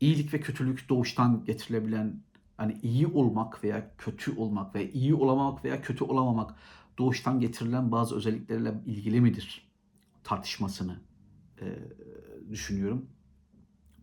iyilik 0.00 0.34
ve 0.34 0.40
kötülük 0.40 0.88
doğuştan 0.88 1.44
getirilebilen 1.44 2.22
hani 2.56 2.78
iyi 2.82 3.06
olmak 3.06 3.64
veya 3.64 3.96
kötü 3.96 4.36
olmak 4.36 4.74
veya 4.74 4.90
iyi 4.90 5.14
olamamak 5.14 5.64
veya 5.64 5.82
kötü 5.82 6.04
olamamak 6.04 6.54
doğuştan 6.98 7.40
getirilen 7.40 7.92
bazı 7.92 8.16
özelliklerle 8.16 8.74
ilgili 8.86 9.20
midir 9.20 9.70
tartışmasını 10.24 11.00
e, 11.60 11.78
düşünüyorum. 12.50 13.10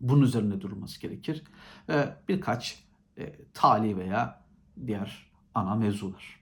Bunun 0.02 0.22
üzerine 0.22 0.62
durulması 0.62 1.02
gerekir. 1.02 1.44
Ve 1.90 2.16
birkaç 2.28 2.84
e, 3.18 3.36
tali 3.54 3.98
veya 3.98 4.46
diğer 4.88 5.32
ana 5.56 5.76
mevzular. 5.76 6.40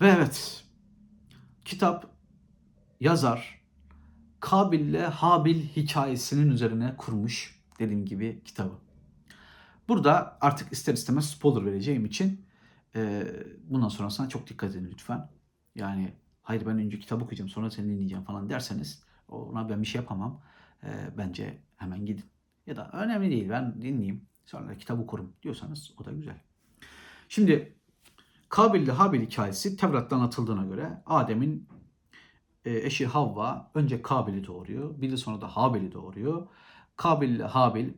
Ve 0.00 0.08
evet 0.08 0.63
kitap 1.64 2.10
yazar 3.00 3.64
Kabil 4.40 4.80
ile 4.80 5.06
Habil 5.06 5.62
hikayesinin 5.62 6.50
üzerine 6.50 6.94
kurmuş 6.96 7.60
dediğim 7.78 8.06
gibi 8.06 8.42
kitabı. 8.44 8.74
Burada 9.88 10.38
artık 10.40 10.72
ister 10.72 10.94
istemez 10.94 11.30
spoiler 11.30 11.66
vereceğim 11.66 12.04
için 12.04 12.46
e, 12.96 13.26
bundan 13.70 13.88
sonrasına 13.88 14.28
çok 14.28 14.46
dikkat 14.46 14.70
edin 14.70 14.88
lütfen. 14.92 15.28
Yani 15.74 16.12
hayır 16.42 16.66
ben 16.66 16.78
önce 16.78 16.98
kitap 16.98 17.22
okuyacağım 17.22 17.48
sonra 17.48 17.70
seni 17.70 17.88
dinleyeceğim 17.88 18.24
falan 18.24 18.50
derseniz 18.50 19.02
ona 19.28 19.68
ben 19.68 19.82
bir 19.82 19.86
şey 19.86 20.00
yapamam. 20.00 20.42
E, 20.82 20.88
bence 21.18 21.58
hemen 21.76 22.06
gidin. 22.06 22.24
Ya 22.66 22.76
da 22.76 22.90
önemli 22.92 23.30
değil 23.30 23.48
ben 23.50 23.82
dinleyeyim 23.82 24.26
sonra 24.46 24.76
kitap 24.76 25.00
okurum 25.00 25.32
diyorsanız 25.42 25.92
o 25.98 26.04
da 26.04 26.12
güzel. 26.12 26.36
Şimdi 27.28 27.76
Kabil 28.48 28.80
ile 28.82 28.92
Habil 28.92 29.20
hikayesi 29.20 29.76
Tevrat'ta 29.76 30.16
anlatıldığına 30.16 30.64
göre 30.64 31.02
Adem'in 31.06 31.68
e, 32.64 32.76
eşi 32.76 33.06
Havva 33.06 33.70
önce 33.74 34.02
Kabil'i 34.02 34.46
doğuruyor. 34.46 35.00
Bir 35.00 35.12
de 35.12 35.16
sonra 35.16 35.40
da 35.40 35.56
Habil'i 35.56 35.92
doğuruyor. 35.92 36.48
Kabil 36.96 37.28
ile 37.28 37.44
Habil 37.44 37.92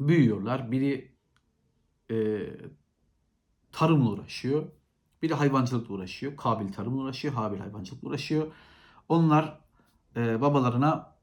büyüyorlar. 0.00 0.72
Biri 0.72 1.16
e, 2.10 2.16
tarımla 3.72 4.10
uğraşıyor. 4.10 4.66
Biri 5.22 5.34
hayvancılıkla 5.34 5.94
uğraşıyor. 5.94 6.36
Kabil 6.36 6.72
tarımla 6.72 7.02
uğraşıyor. 7.02 7.34
Habil 7.34 7.58
hayvancılıkla 7.58 8.08
uğraşıyor. 8.08 8.52
Onlar 9.08 9.60
e, 10.16 10.40
babalarına 10.40 11.18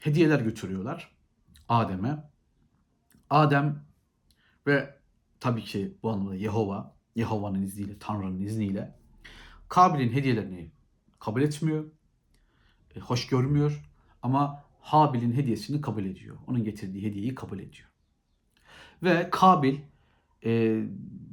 hediyeler 0.00 0.40
götürüyorlar. 0.40 1.16
Adem'e. 1.68 2.30
Adem 3.30 3.84
ve 4.66 5.01
tabii 5.42 5.64
ki 5.64 5.94
bu 6.02 6.10
anlamda 6.10 6.34
Yehova, 6.34 6.94
Yehova'nın 7.16 7.62
izniyle, 7.62 7.98
Tanrı'nın 7.98 8.40
izniyle 8.40 8.94
Kabil'in 9.68 10.12
hediyelerini 10.12 10.70
kabul 11.18 11.42
etmiyor, 11.42 11.84
e, 12.96 13.00
hoş 13.00 13.26
görmüyor 13.26 13.90
ama 14.22 14.64
Habil'in 14.80 15.32
hediyesini 15.32 15.80
kabul 15.80 16.04
ediyor. 16.04 16.36
Onun 16.46 16.64
getirdiği 16.64 17.02
hediyeyi 17.02 17.34
kabul 17.34 17.58
ediyor. 17.58 17.88
Ve 19.02 19.30
Kabil 19.30 19.78
e, 20.44 20.82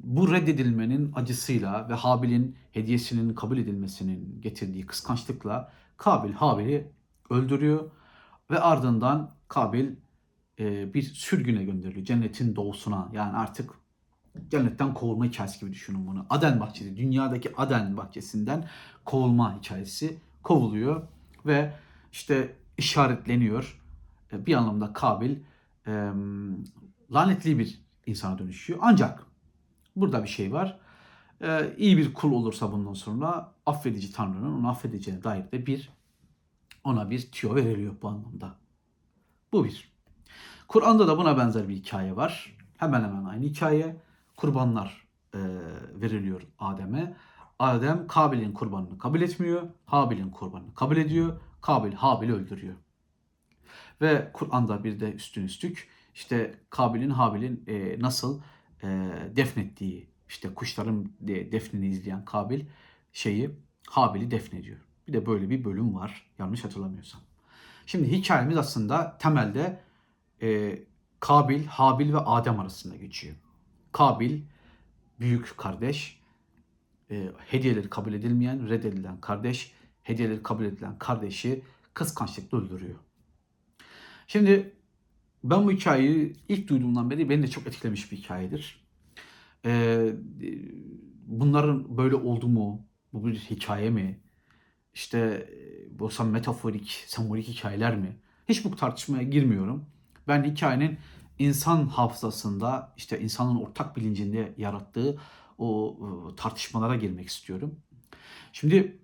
bu 0.04 0.32
reddedilmenin 0.32 1.12
acısıyla 1.16 1.90
ve 1.90 1.94
Habil'in 1.94 2.56
hediyesinin 2.72 3.34
kabul 3.34 3.58
edilmesinin 3.58 4.42
getirdiği 4.42 4.86
kıskançlıkla 4.86 5.72
Kabil 5.98 6.34
Habil'i 6.34 6.92
öldürüyor 7.30 7.92
ve 8.52 8.60
ardından 8.60 9.36
Kabil 9.48 9.90
e, 10.60 10.94
bir 10.94 11.04
sürgüne 11.04 11.64
gönderiliyor. 11.64 12.06
Cennetin 12.06 12.56
doğusuna 12.56 13.10
yani 13.14 13.38
artık 13.38 13.79
cennetten 14.52 14.94
kovulma 14.94 15.26
hikayesi 15.26 15.60
gibi 15.60 15.72
düşünün 15.72 16.08
bunu. 16.08 16.26
Aden 16.30 16.60
bahçesi, 16.60 16.98
dünyadaki 16.98 17.56
Aden 17.58 17.98
bahçesinden 17.98 18.68
kovulma 19.06 19.58
hikayesi 19.58 20.18
kovuluyor 20.44 21.02
ve 21.46 21.74
işte 22.12 22.56
işaretleniyor. 22.78 23.82
E, 24.34 24.46
bir 24.46 24.54
anlamda 24.54 24.94
Kabil 24.94 25.36
e, 25.88 26.12
lanetli 27.14 27.60
bir 27.60 27.82
insana 28.06 28.40
dönüşüyor. 28.40 28.80
Ancak 28.82 29.26
burada 29.96 30.24
bir 30.24 30.30
şey 30.30 30.54
var. 30.54 30.80
E, 31.42 31.76
iyi 31.78 31.98
bir 31.98 32.14
kul 32.14 32.32
olursa 32.32 32.72
bundan 32.72 32.94
sonra 32.94 33.54
affedici 33.66 34.14
Tanrı'nın 34.14 34.54
onu 34.54 34.70
affedeceğine 34.70 35.24
dair 35.24 35.52
de 35.52 35.66
bir 35.66 35.90
ona 36.84 37.10
bir 37.10 37.32
tüyo 37.32 37.56
veriliyor 37.56 37.94
bu 38.02 38.08
anlamda. 38.08 38.56
Bu 39.54 39.66
bir. 39.66 39.90
Kur'an'da 40.68 41.08
da 41.08 41.18
buna 41.18 41.38
benzer 41.38 41.70
bir 41.70 41.76
hikaye 41.76 42.16
var. 42.16 42.58
Hemen 42.78 43.04
hemen 43.04 43.26
aynı 43.26 43.46
hikaye. 43.46 43.96
Kurbanlar 44.40 45.08
e, 45.34 45.40
veriliyor 45.94 46.42
Adem'e. 46.60 47.16
Adem 47.60 48.08
Kabil'in 48.08 48.52
kurbanını 48.52 48.98
kabul 48.98 49.22
etmiyor. 49.22 49.70
Habil'in 49.86 50.30
kurbanını 50.30 50.76
kabul 50.76 50.98
ediyor. 50.98 51.42
Kabil 51.62 51.94
Habil'i 51.94 52.34
öldürüyor. 52.34 52.76
Ve 54.02 54.30
Kur'an'da 54.34 54.84
bir 54.84 55.00
de 55.00 55.14
üstün 55.14 55.44
üstlük 55.44 55.90
işte 56.14 56.56
Kabil'in 56.70 57.10
Habil'in 57.10 57.64
e, 57.68 58.02
nasıl 58.02 58.42
e, 58.84 58.88
defnettiği 59.36 60.08
işte 60.30 60.54
kuşların 60.54 61.12
de, 61.20 61.52
defnini 61.52 61.88
izleyen 61.88 62.26
Kabil 62.26 62.66
şeyi 63.14 63.52
Habil'i 63.90 64.32
defnediyor. 64.32 64.78
Bir 65.08 65.14
de 65.14 65.26
böyle 65.26 65.50
bir 65.50 65.64
bölüm 65.66 65.96
var 65.96 66.32
yanlış 66.38 66.64
hatırlamıyorsam. 66.64 67.22
Şimdi 67.86 68.12
hikayemiz 68.12 68.58
aslında 68.58 69.18
temelde 69.18 69.80
e, 70.42 70.80
Kabil, 71.20 71.66
Habil 71.66 72.14
ve 72.14 72.20
Adem 72.20 72.60
arasında 72.60 72.96
geçiyor. 72.96 73.36
Kabil 73.92 74.42
büyük 75.20 75.58
kardeş, 75.58 76.20
e, 77.12 77.32
hediyeleri 77.38 77.90
kabul 77.90 78.14
edilmeyen, 78.14 78.70
reddedilen 78.70 79.22
kardeş, 79.22 79.72
hediyeleri 80.04 80.44
kabul 80.44 80.66
edilen 80.66 80.98
kardeşi 80.98 81.64
kıskançlıkla 81.94 82.58
öldürüyor. 82.58 83.00
Şimdi 84.28 84.74
ben 85.44 85.66
bu 85.66 85.72
hikayeyi 85.72 86.36
ilk 86.50 86.68
duyduğumdan 86.68 87.10
beri 87.10 87.30
beni 87.30 87.44
de 87.44 87.48
çok 87.48 87.68
etkilemiş 87.68 88.12
bir 88.12 88.18
hikayedir. 88.18 88.86
Ee, 89.66 90.14
bunların 91.26 91.98
böyle 91.98 92.16
oldu 92.16 92.48
mu? 92.48 92.86
Bu 93.14 93.28
bir 93.28 93.36
hikaye 93.36 93.90
mi? 93.90 94.20
İşte 94.94 95.50
bu 95.92 96.24
metaforik, 96.24 97.04
sembolik 97.08 97.48
hikayeler 97.48 97.98
mi? 97.98 98.18
Hiç 98.50 98.66
bu 98.66 98.76
tartışmaya 98.76 99.24
girmiyorum. 99.24 99.86
Ben 100.28 100.44
hikayenin 100.44 100.98
insan 101.40 101.88
hafızasında, 101.88 102.94
işte 102.98 103.20
insanın 103.20 103.56
ortak 103.56 103.98
bilincinde 103.98 104.54
yarattığı 104.58 105.20
o 105.58 105.98
tartışmalara 106.38 106.96
girmek 106.96 107.28
istiyorum. 107.28 107.76
Şimdi 108.54 109.00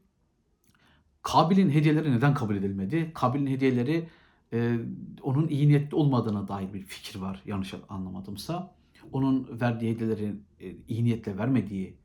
Kabil'in 1.22 1.70
hediyeleri 1.70 2.12
neden 2.12 2.34
kabul 2.34 2.56
edilmedi? 2.56 3.12
Kabil'in 3.14 3.48
hediyeleri 3.48 4.10
e, 4.54 4.80
onun 5.22 5.48
iyi 5.48 5.68
niyetli 5.68 5.96
olmadığına 5.96 6.48
dair 6.48 6.74
bir 6.74 6.82
fikir 6.82 7.20
var 7.20 7.42
yanlış 7.46 7.74
anlamadımsa. 7.90 8.76
Onun 9.12 9.62
verdiği 9.62 9.92
hediyeleri 9.96 10.36
e, 10.60 10.76
iyi 10.88 11.04
niyetle 11.04 11.38
vermediği, 11.38 11.98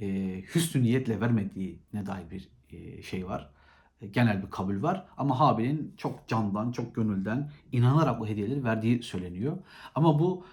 e, 0.00 0.06
hüsnü 0.54 0.82
niyetle 0.82 1.20
vermediği 1.20 1.78
ne 1.92 2.06
dair 2.06 2.30
bir 2.30 2.48
e, 2.70 3.02
şey 3.02 3.26
var. 3.26 3.50
Genel 4.10 4.42
bir 4.42 4.50
kabul 4.50 4.82
var. 4.82 5.06
Ama 5.16 5.40
Habil'in 5.40 5.94
çok 5.96 6.28
candan, 6.28 6.72
çok 6.72 6.94
gönülden 6.94 7.50
inanarak 7.72 8.20
bu 8.20 8.26
hediyeleri 8.26 8.64
verdiği 8.64 9.02
söyleniyor. 9.02 9.58
Ama 9.94 10.18
bu 10.18 10.44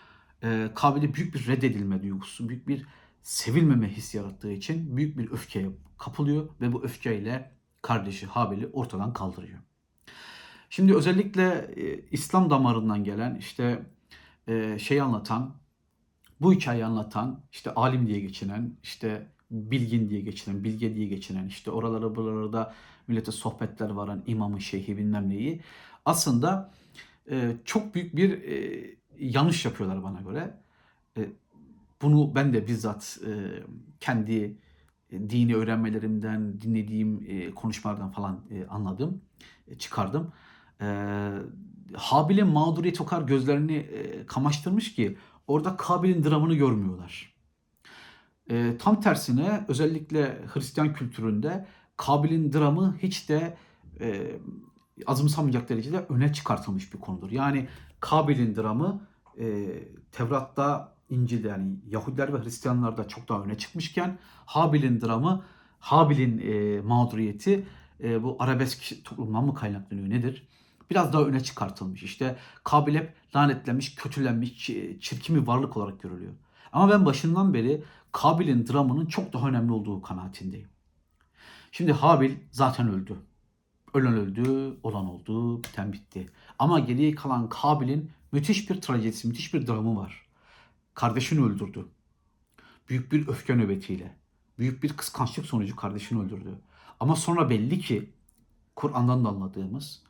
e, 0.43 0.69
Kabil'e 0.75 1.13
büyük 1.13 1.35
bir 1.35 1.47
reddedilme 1.47 2.03
duygusu, 2.03 2.49
büyük 2.49 2.67
bir 2.67 2.85
sevilmeme 3.21 3.89
hissi 3.89 4.17
yarattığı 4.17 4.51
için 4.51 4.97
büyük 4.97 5.17
bir 5.17 5.31
öfkeye 5.31 5.69
kapılıyor 5.97 6.49
ve 6.61 6.73
bu 6.73 6.83
öfkeyle 6.83 7.51
kardeşi 7.81 8.25
Habil'i 8.25 8.67
ortadan 8.67 9.13
kaldırıyor. 9.13 9.59
Şimdi 10.69 10.95
özellikle 10.95 11.71
e, 11.75 11.99
İslam 12.11 12.49
damarından 12.49 13.03
gelen 13.03 13.35
işte 13.35 13.85
e, 14.47 14.79
şey 14.79 15.01
anlatan, 15.01 15.55
bu 16.41 16.53
hikayeyi 16.53 16.85
anlatan, 16.85 17.43
işte 17.51 17.73
alim 17.73 18.07
diye 18.07 18.19
geçinen, 18.19 18.77
işte 18.83 19.27
bilgin 19.51 20.09
diye 20.09 20.21
geçinen, 20.21 20.63
bilge 20.63 20.95
diye 20.95 21.07
geçinen, 21.07 21.47
işte 21.47 21.71
oralara 21.71 22.15
buralarda 22.15 22.73
millete 23.07 23.31
sohbetler 23.31 23.89
varan 23.89 24.23
imamın 24.27 24.57
şeyhi 24.57 24.97
bilmem 24.97 25.29
neyi. 25.29 25.61
Aslında 26.05 26.71
e, 27.29 27.55
çok 27.65 27.95
büyük 27.95 28.15
bir 28.15 28.43
e, 28.43 28.85
yanlış 29.19 29.65
yapıyorlar 29.65 30.03
bana 30.03 30.21
göre. 30.21 30.53
E, 31.17 31.29
bunu 32.01 32.35
ben 32.35 32.53
de 32.53 32.67
bizzat 32.67 33.19
e, 33.27 33.31
kendi 33.99 34.57
e, 35.11 35.29
dini 35.29 35.55
öğrenmelerimden, 35.55 36.61
dinlediğim 36.61 37.25
e, 37.27 37.51
konuşmalardan 37.51 38.11
falan 38.11 38.41
e, 38.51 38.65
anladım, 38.67 39.21
e, 39.67 39.77
çıkardım. 39.77 40.33
E, 40.81 40.87
Habil'in 41.93 42.47
mağduriyeti 42.47 43.03
o 43.03 43.05
kadar 43.05 43.27
gözlerini 43.27 43.75
e, 43.75 44.25
kamaştırmış 44.25 44.95
ki 44.95 45.17
orada 45.47 45.77
Kabil'in 45.77 46.23
dramını 46.23 46.55
görmüyorlar. 46.55 47.35
E, 48.49 48.77
tam 48.77 49.01
tersine 49.01 49.65
özellikle 49.67 50.41
Hristiyan 50.53 50.93
kültüründe 50.93 51.65
Kabil'in 51.97 52.53
dramı 52.53 52.97
hiç 52.99 53.29
de 53.29 53.57
e, 53.99 54.31
azımsanmayacak 55.05 55.69
derecede 55.69 56.05
öne 56.09 56.33
çıkartılmış 56.33 56.93
bir 56.93 56.99
konudur. 56.99 57.31
Yani 57.31 57.67
Kabil'in 57.99 58.55
dramı 58.55 59.07
e, 59.39 59.65
Tevrat'ta, 60.11 60.95
İncil'de 61.09 61.47
yani 61.47 61.75
Yahudiler 61.89 62.33
ve 62.33 62.43
Hristiyanlarda 62.43 63.07
çok 63.07 63.29
daha 63.29 63.43
öne 63.43 63.57
çıkmışken 63.57 64.17
Habil'in 64.45 65.01
dramı, 65.01 65.43
Habil'in 65.79 66.37
e, 66.37 66.81
mağduriyeti 66.81 67.67
e, 68.03 68.23
bu 68.23 68.35
arabesk 68.39 69.05
toplumdan 69.05 69.45
mı 69.45 69.53
kaynaklanıyor 69.53 70.09
nedir? 70.09 70.47
Biraz 70.89 71.13
daha 71.13 71.23
öne 71.23 71.39
çıkartılmış. 71.39 72.03
İşte 72.03 72.35
Kabil 72.63 72.95
hep 72.95 73.13
lanetlenmiş, 73.35 73.95
kötülenmiş, 73.95 74.65
çirkin 75.01 75.35
bir 75.35 75.47
varlık 75.47 75.77
olarak 75.77 76.01
görülüyor. 76.01 76.33
Ama 76.71 76.91
ben 76.91 77.05
başından 77.05 77.53
beri 77.53 77.83
Kabil'in 78.11 78.67
dramının 78.67 79.05
çok 79.05 79.33
daha 79.33 79.49
önemli 79.49 79.71
olduğu 79.71 80.01
kanaatindeyim. 80.01 80.74
Şimdi 81.77 81.93
Habil 81.93 82.35
zaten 82.51 82.89
öldü. 82.89 83.17
Ölen 83.93 84.13
öldü, 84.13 84.77
olan 84.83 85.05
oldu, 85.05 85.63
biten 85.63 85.93
bitti. 85.93 86.29
Ama 86.59 86.79
geriye 86.79 87.15
kalan 87.15 87.49
Kabil'in 87.49 88.11
müthiş 88.31 88.69
bir 88.69 88.81
trajedisi, 88.81 89.27
müthiş 89.27 89.53
bir 89.53 89.67
dramı 89.67 89.95
var. 89.95 90.25
Kardeşini 90.93 91.45
öldürdü. 91.45 91.85
Büyük 92.89 93.11
bir 93.11 93.27
öfke 93.27 93.55
nöbetiyle. 93.55 94.15
büyük 94.59 94.83
bir 94.83 94.97
kıskançlık 94.97 95.45
sonucu 95.45 95.75
kardeşini 95.75 96.21
öldürdü. 96.21 96.59
Ama 96.99 97.15
sonra 97.15 97.49
belli 97.49 97.79
ki 97.79 98.13
Kur'an'dan 98.75 99.25
da 99.25 99.29
anladığımız 99.29 100.03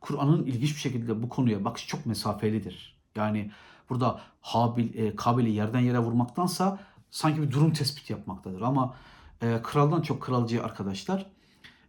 Kur'an'ın 0.00 0.46
ilginç 0.46 0.70
bir 0.70 0.80
şekilde 0.80 1.22
bu 1.22 1.28
konuya 1.28 1.64
bakış 1.64 1.86
çok 1.86 2.06
mesafelidir. 2.06 2.96
Yani 3.16 3.50
burada 3.90 4.20
Habil, 4.40 4.94
e, 4.94 5.16
Kabil'i 5.16 5.50
yerden 5.50 5.80
yere 5.80 5.98
vurmaktansa 5.98 6.80
sanki 7.10 7.42
bir 7.42 7.50
durum 7.50 7.72
tespit 7.72 8.10
yapmaktadır. 8.10 8.60
Ama 8.60 8.94
e, 9.42 9.62
kraldan 9.62 10.02
çok 10.02 10.22
kralcı 10.22 10.64
arkadaşlar 10.64 11.30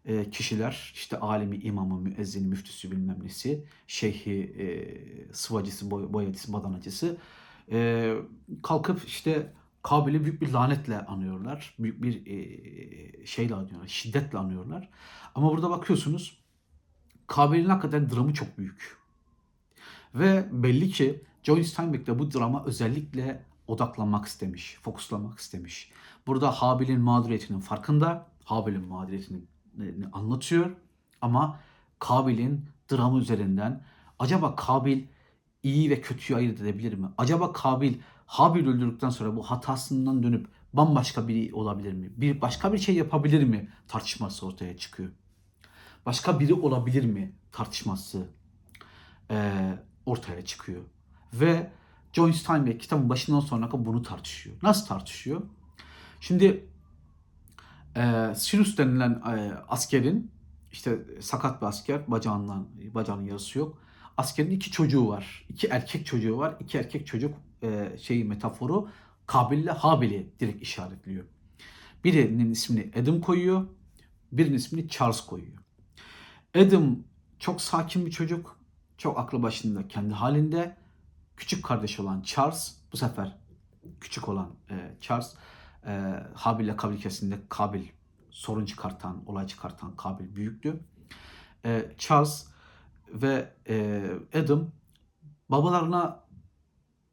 e, 0.06 0.30
kişiler 0.30 0.92
işte 0.96 1.20
alimi, 1.20 1.58
imamı, 1.58 2.02
müezzini, 2.02 2.48
müftüsü 2.48 2.92
bilmem 2.92 3.24
nesi, 3.24 3.66
şeyhi, 3.88 4.42
e, 4.60 5.34
sıvacısı, 5.34 5.92
boy, 5.92 6.14
boyacısı, 6.14 6.54
badanacısı 6.54 7.18
e, 7.72 8.14
kalkıp 8.64 9.04
işte 9.08 9.54
Kabil'i 9.82 10.24
büyük 10.24 10.42
bir 10.42 10.52
lanetle 10.52 11.06
anıyorlar. 11.06 11.76
Büyük 11.80 12.04
bir 12.04 12.26
e, 12.26 13.26
şeyle 13.26 13.56
anıyorlar, 13.56 13.88
şiddetle 13.88 14.38
anıyorlar. 14.38 14.90
Ama 15.36 15.52
burada 15.52 15.70
bakıyorsunuz 15.70 16.44
Kabil'in 17.28 17.70
hakikaten 17.70 18.10
dramı 18.10 18.34
çok 18.34 18.58
büyük. 18.58 18.98
Ve 20.16 20.46
belli 20.52 20.90
ki 20.90 21.24
John 21.44 21.62
Steinbeck 21.62 22.08
de 22.08 22.20
bu 22.20 22.32
drama 22.32 22.66
özellikle 22.66 23.46
odaklanmak 23.68 24.26
istemiş, 24.26 24.78
fokuslamak 24.82 25.40
istemiş. 25.40 25.92
Burada 26.28 26.52
Habil'in 26.52 27.02
mağduriyetinin 27.02 27.60
farkında, 27.60 28.28
Habil'in 28.44 28.88
mağduriyetini 28.88 29.42
anlatıyor 30.14 30.76
ama 31.22 31.60
Kabil'in 32.00 32.66
dramı 32.92 33.20
üzerinden 33.20 33.84
acaba 34.20 34.56
Kabil 34.56 35.04
iyi 35.64 35.90
ve 35.90 36.02
kötüyü 36.02 36.38
ayırt 36.38 36.62
edebilir 36.62 36.94
mi? 36.94 37.08
Acaba 37.18 37.54
Kabil 37.54 37.94
Habil 38.26 38.68
öldürdükten 38.68 39.10
sonra 39.10 39.36
bu 39.36 39.44
hatasından 39.44 40.24
dönüp 40.24 40.48
bambaşka 40.74 41.28
biri 41.28 41.54
olabilir 41.54 41.94
mi? 41.94 42.12
Bir 42.18 42.42
başka 42.42 42.74
bir 42.74 42.78
şey 42.78 42.96
yapabilir 42.96 43.44
mi? 43.44 43.70
Tartışması 43.88 44.46
ortaya 44.46 44.78
çıkıyor. 44.78 45.10
Başka 46.06 46.40
biri 46.40 46.54
olabilir 46.54 47.06
mi? 47.06 47.36
Tartışması 47.52 48.28
e, 49.32 49.52
ortaya 50.06 50.46
çıkıyor. 50.46 50.82
Ve 51.34 51.72
John 52.14 52.32
Steinbeck 52.32 52.82
kitabın 52.82 53.10
başından 53.10 53.40
sonra 53.40 53.72
bunu 53.72 54.02
tartışıyor. 54.02 54.56
Nasıl 54.64 54.88
tartışıyor? 54.88 55.42
Şimdi 56.24 56.66
e, 57.96 58.34
Sinus 58.36 58.78
denilen 58.78 59.12
e, 59.12 59.54
askerin 59.68 60.32
işte 60.72 61.00
sakat 61.20 61.62
bir 61.62 61.68
asker 61.68 62.12
bacağından 62.12 62.68
bacağının 62.94 63.26
yarısı 63.26 63.60
yok. 63.60 63.78
Askerin 64.18 64.52
iki 64.52 64.72
çocuğu 64.72 65.08
var. 65.08 65.46
iki 65.50 65.68
erkek 65.68 66.06
çocuğu 66.06 66.38
var. 66.38 66.56
İki 66.60 66.78
erkek 66.78 67.08
çocuk 67.08 67.34
e, 67.64 67.98
şeyi 68.02 68.26
metaforu 68.26 68.90
Kabil'le 69.28 69.68
Habil'i 69.68 70.30
direkt 70.40 70.62
işaretliyor. 70.62 71.26
Birinin 72.04 72.52
ismini 72.52 72.92
Adam 73.02 73.22
koyuyor. 73.22 73.68
Birinin 74.32 74.56
ismini 74.56 74.90
Charles 74.90 75.22
koyuyor. 75.22 75.58
Adam 76.56 76.98
çok 77.40 77.62
sakin 77.62 78.06
bir 78.06 78.12
çocuk. 78.12 78.60
Çok 78.98 79.20
aklı 79.20 79.44
başında 79.44 79.88
kendi 79.88 80.14
halinde. 80.14 80.78
Küçük 81.38 81.66
kardeş 81.66 82.00
olan 82.00 82.22
Charles 82.22 82.76
bu 82.94 82.98
sefer 82.98 83.38
küçük 84.02 84.30
olan 84.30 84.50
e, 84.70 84.96
Charles 85.02 85.36
e, 85.86 86.24
Habil 86.34 86.66
ile 86.66 86.76
Kabil 86.76 86.98
kesiminde 86.98 87.40
Kabil 87.50 87.84
sorun 88.30 88.66
çıkartan, 88.66 89.24
olay 89.26 89.48
çıkartan 89.48 89.96
Kabil 89.96 90.36
büyüktü. 90.36 90.80
E, 91.66 91.86
Charles 91.98 92.48
ve 93.10 93.54
e, 93.70 94.04
Adam 94.34 94.72
babalarına 95.50 96.24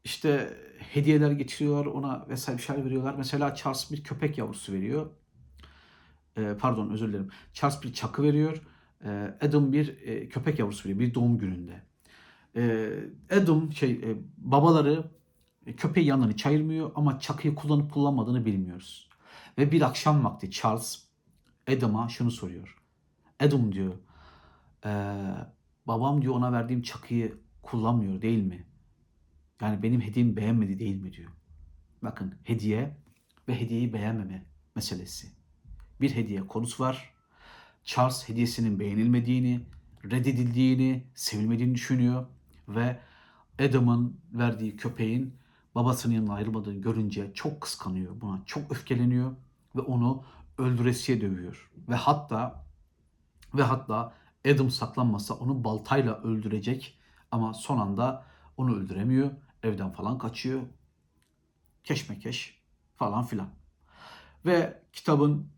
işte 0.04 0.56
hediyeler 0.78 1.30
getiriyor, 1.30 1.86
ona 1.86 2.26
vesaire 2.28 2.58
bir 2.58 2.62
şeyler 2.62 2.84
veriyorlar. 2.84 3.14
Mesela 3.18 3.54
Charles 3.54 3.90
bir 3.90 4.04
köpek 4.04 4.38
yavrusu 4.38 4.72
veriyor. 4.72 5.10
E, 6.36 6.56
pardon 6.60 6.90
özür 6.90 7.08
dilerim. 7.08 7.30
Charles 7.52 7.82
bir 7.82 7.92
çakı 7.92 8.22
veriyor. 8.22 8.62
E, 9.04 9.34
Adam 9.40 9.72
bir 9.72 10.02
e, 10.02 10.28
köpek 10.28 10.58
yavrusu 10.58 10.88
veriyor 10.88 11.00
bir 11.00 11.14
doğum 11.14 11.38
gününde. 11.38 11.82
E, 12.56 12.90
Adam 13.30 13.72
şey 13.72 13.90
e, 13.90 14.16
babaları 14.38 15.04
köpeği 15.76 16.06
yanlarını 16.06 16.36
çayırmıyor 16.36 16.92
ama 16.94 17.20
çakıyı 17.20 17.54
kullanıp 17.54 17.92
kullanmadığını 17.92 18.46
bilmiyoruz. 18.46 19.08
Ve 19.58 19.72
bir 19.72 19.82
akşam 19.82 20.24
vakti 20.24 20.50
Charles 20.50 21.04
Adam'a 21.68 22.08
şunu 22.08 22.30
soruyor. 22.30 22.76
Adam 23.40 23.72
diyor, 23.72 23.94
e, 24.84 24.90
babam 25.86 26.22
diyor 26.22 26.34
ona 26.34 26.52
verdiğim 26.52 26.82
çakıyı 26.82 27.38
kullanmıyor 27.62 28.22
değil 28.22 28.42
mi? 28.42 28.66
Yani 29.60 29.82
benim 29.82 30.00
hediyemi 30.00 30.36
beğenmedi 30.36 30.78
değil 30.78 30.96
mi 30.96 31.12
diyor. 31.12 31.30
Bakın 32.02 32.34
hediye 32.44 32.96
ve 33.48 33.60
hediyeyi 33.60 33.92
beğenmeme 33.92 34.44
meselesi. 34.76 35.28
Bir 36.00 36.14
hediye 36.14 36.46
konusu 36.46 36.84
var. 36.84 37.14
Charles 37.84 38.28
hediyesinin 38.28 38.80
beğenilmediğini, 38.80 39.60
reddedildiğini, 40.04 41.06
sevilmediğini 41.14 41.74
düşünüyor 41.74 42.26
ve 42.68 43.00
Adam'ın 43.58 44.20
verdiği 44.32 44.76
köpeğin 44.76 45.34
babasının 45.74 46.14
yanına 46.14 46.34
ayrılmadığını 46.34 46.80
görünce 46.80 47.30
çok 47.34 47.60
kıskanıyor. 47.60 48.20
Buna 48.20 48.40
çok 48.46 48.72
öfkeleniyor 48.72 49.32
ve 49.76 49.80
onu 49.80 50.24
öldüresiye 50.58 51.20
dövüyor. 51.20 51.70
Ve 51.88 51.94
hatta 51.94 52.64
ve 53.54 53.62
hatta 53.62 54.12
Adam 54.54 54.70
saklanmasa 54.70 55.34
onu 55.34 55.64
baltayla 55.64 56.22
öldürecek 56.22 56.98
ama 57.30 57.54
son 57.54 57.78
anda 57.78 58.24
onu 58.56 58.76
öldüremiyor. 58.76 59.30
Evden 59.62 59.92
falan 59.92 60.18
kaçıyor. 60.18 60.62
Keşmekeş 61.84 62.60
falan 62.96 63.24
filan. 63.24 63.48
Ve 64.46 64.82
kitabın 64.92 65.48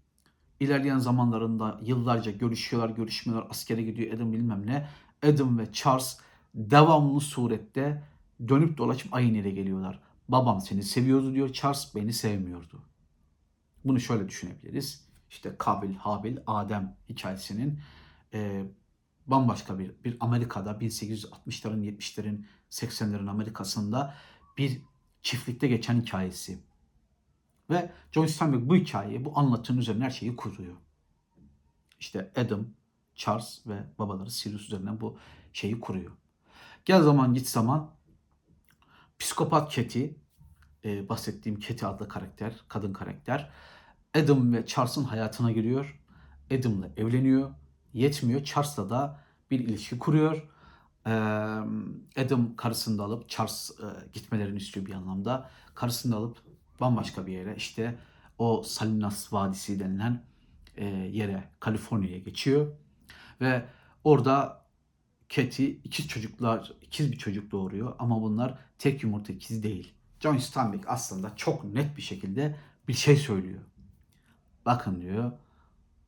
ilerleyen 0.60 0.98
zamanlarında 0.98 1.78
yıllarca 1.82 2.30
görüşüyorlar, 2.30 2.90
görüşmüyorlar, 2.90 3.50
askere 3.50 3.82
gidiyor 3.82 4.14
Adam 4.14 4.32
bilmem 4.32 4.66
ne. 4.66 4.88
Adam 5.22 5.58
ve 5.58 5.72
Charles 5.72 6.18
devamlı 6.54 7.20
surette 7.20 8.02
dönüp 8.48 8.78
dolaşıp 8.78 9.14
aynı 9.14 9.36
yere 9.36 9.50
geliyorlar. 9.50 10.02
Babam 10.28 10.60
seni 10.60 10.82
seviyordu 10.82 11.34
diyor. 11.34 11.52
Charles 11.52 11.94
beni 11.94 12.12
sevmiyordu. 12.12 12.82
Bunu 13.84 14.00
şöyle 14.00 14.28
düşünebiliriz. 14.28 15.08
İşte 15.30 15.56
Kabil, 15.58 15.94
Habil, 15.94 16.36
Adem 16.46 16.96
hikayesinin 17.08 17.80
e, 18.34 18.64
bambaşka 19.26 19.78
bir 19.78 19.92
bir 20.04 20.16
Amerika'da 20.20 20.70
1860'ların, 20.70 21.84
70'lerin, 21.84 22.44
80'lerin 22.70 23.30
Amerika'sında 23.30 24.14
bir 24.58 24.82
çiftlikte 25.22 25.68
geçen 25.68 26.00
hikayesi. 26.00 26.58
Ve 27.70 27.92
John 28.12 28.26
Steinbeck 28.26 28.68
bu 28.68 28.76
hikayeyi, 28.76 29.24
bu 29.24 29.38
anlatının 29.38 29.78
üzerine 29.78 30.04
her 30.04 30.10
şeyi 30.10 30.36
kuruyor. 30.36 30.76
İşte 32.00 32.32
Adam, 32.36 32.66
Charles 33.14 33.66
ve 33.66 33.84
babaları 33.98 34.30
Sirius 34.30 34.66
üzerinden 34.66 35.00
bu 35.00 35.18
şeyi 35.52 35.80
kuruyor. 35.80 36.10
Gel 36.84 37.02
zaman 37.02 37.34
git 37.34 37.48
zaman 37.48 37.90
psikopat 39.22 39.72
Keti, 39.72 40.16
e, 40.84 41.08
bahsettiğim 41.08 41.60
Keti 41.60 41.86
adlı 41.86 42.08
karakter, 42.08 42.54
kadın 42.68 42.92
karakter 42.92 43.50
Adam 44.14 44.52
ve 44.52 44.66
Charles'ın 44.66 45.04
hayatına 45.04 45.52
giriyor. 45.52 46.00
Adam'la 46.50 46.88
evleniyor. 46.96 47.50
Yetmiyor. 47.92 48.44
Charles'la 48.44 48.90
da 48.90 49.20
bir 49.50 49.60
ilişki 49.60 49.98
kuruyor. 49.98 50.48
Ee, 51.06 51.10
Adam 52.16 52.56
karısını 52.56 52.98
da 52.98 53.02
alıp 53.02 53.28
Charles 53.28 53.70
e, 53.70 54.08
gitmelerini 54.12 54.56
istiyor 54.56 54.86
bir 54.86 54.92
anlamda. 54.92 55.50
Karısını 55.74 56.12
da 56.12 56.16
alıp 56.16 56.36
bambaşka 56.80 57.26
bir 57.26 57.32
yere 57.32 57.56
işte 57.56 57.98
o 58.38 58.62
Salinas 58.62 59.32
Vadisi 59.32 59.80
denilen 59.80 60.22
e, 60.76 60.84
yere 60.86 61.50
Kaliforniya'ya 61.60 62.18
geçiyor. 62.18 62.72
Ve 63.40 63.64
orada 64.04 64.61
Katie 65.34 65.66
ikiz 65.66 66.08
çocuklar, 66.08 66.72
ikiz 66.82 67.12
bir 67.12 67.18
çocuk 67.18 67.50
doğuruyor 67.50 67.94
ama 67.98 68.22
bunlar 68.22 68.58
tek 68.78 69.02
yumurta 69.02 69.32
ikiz 69.32 69.62
değil. 69.62 69.94
John 70.20 70.38
Steinbeck 70.38 70.88
aslında 70.88 71.36
çok 71.36 71.64
net 71.64 71.96
bir 71.96 72.02
şekilde 72.02 72.56
bir 72.88 72.92
şey 72.92 73.16
söylüyor. 73.16 73.60
Bakın 74.66 75.00
diyor 75.00 75.32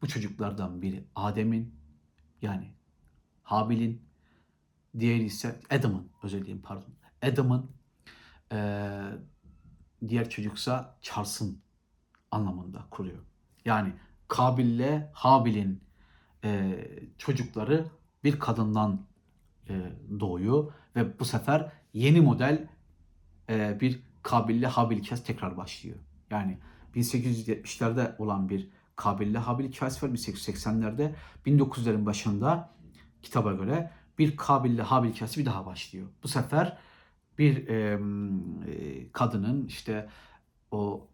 bu 0.03 0.09
çocuklardan 0.09 0.82
biri 0.82 1.05
Adem'in 1.14 1.74
yani 2.42 2.70
Habil'in 3.42 4.03
diğeri 4.99 5.24
ise 5.24 5.61
Adam'ın 5.70 6.09
özür 6.22 6.44
dilerim 6.44 6.62
pardon. 6.62 6.94
Adam'ın 7.22 7.70
ee, 8.53 9.01
diğer 10.09 10.30
çocuksa 10.30 10.96
Charles'ın 11.03 11.62
anlamında 12.30 12.86
kuruyor. 12.90 13.22
Yani 13.64 13.92
Kabil'le 14.28 15.11
Habil'in 15.12 15.80
e, 16.44 16.78
çocukları 17.18 17.86
bir 18.24 18.38
kadından 18.38 19.07
e, 19.68 19.92
doğuyor 20.20 20.72
ve 20.96 21.18
bu 21.18 21.24
sefer 21.24 21.72
yeni 21.92 22.20
model 22.20 22.68
e, 23.50 23.80
bir 23.80 24.02
Kabil'le 24.22 24.66
Habil 24.66 24.98
hikayesi 24.98 25.26
tekrar 25.26 25.56
başlıyor. 25.56 25.96
Yani 26.30 26.58
1870'lerde 26.94 28.16
olan 28.18 28.48
bir 28.48 28.70
Kabil'le 28.96 29.36
Habil 29.36 29.68
hikayesi 29.68 30.06
var 30.06 30.12
1880'lerde. 30.12 31.14
1900'lerin 31.46 32.06
başında 32.06 32.74
kitaba 33.22 33.52
göre 33.52 33.90
bir 34.18 34.36
Kabil'le 34.36 34.82
Habil 34.82 35.12
hikayesi 35.12 35.40
bir 35.40 35.46
daha 35.46 35.66
başlıyor. 35.66 36.08
Bu 36.22 36.28
sefer 36.28 36.78
bir 37.38 37.68
e, 37.68 37.98
kadının 39.12 39.66
işte 39.66 40.08
o 40.70 41.08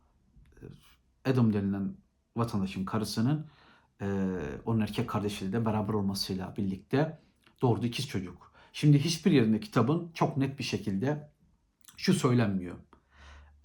Adam 1.24 1.53
denilen 1.53 1.96
vatandaşın 2.36 2.84
karısının 2.84 3.46
e, 4.01 4.07
onun 4.64 4.80
erkek 4.80 5.09
kardeşiyle 5.09 5.53
de 5.53 5.66
beraber 5.66 5.94
olmasıyla 5.94 6.55
birlikte 6.57 7.18
doğurduğu 7.63 7.87
ikiz 7.87 8.09
çocuk. 8.09 8.53
Şimdi 8.73 8.99
hiçbir 8.99 9.33
yerinde 9.33 9.61
kitabın 9.61 10.11
çok 10.15 10.37
net 10.37 10.59
bir 10.59 10.65
şekilde 10.65 11.31
şu 11.97 12.15
söylenmiyor. 12.15 12.77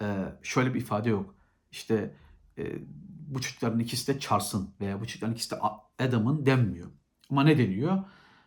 E, 0.02 0.06
şöyle 0.42 0.74
bir 0.74 0.80
ifade 0.80 1.10
yok. 1.10 1.34
İşte 1.70 2.14
e, 2.58 2.78
bu 3.28 3.40
çocukların 3.40 3.80
ikisi 3.80 4.14
de 4.14 4.20
Charles'ın 4.20 4.74
veya 4.80 5.00
bu 5.00 5.06
çocukların 5.06 5.34
ikisi 5.34 5.50
de 5.50 5.56
Adam'ın 5.98 6.46
denmiyor. 6.46 6.90
Ama 7.30 7.44
ne 7.44 7.58
deniyor? 7.58 8.04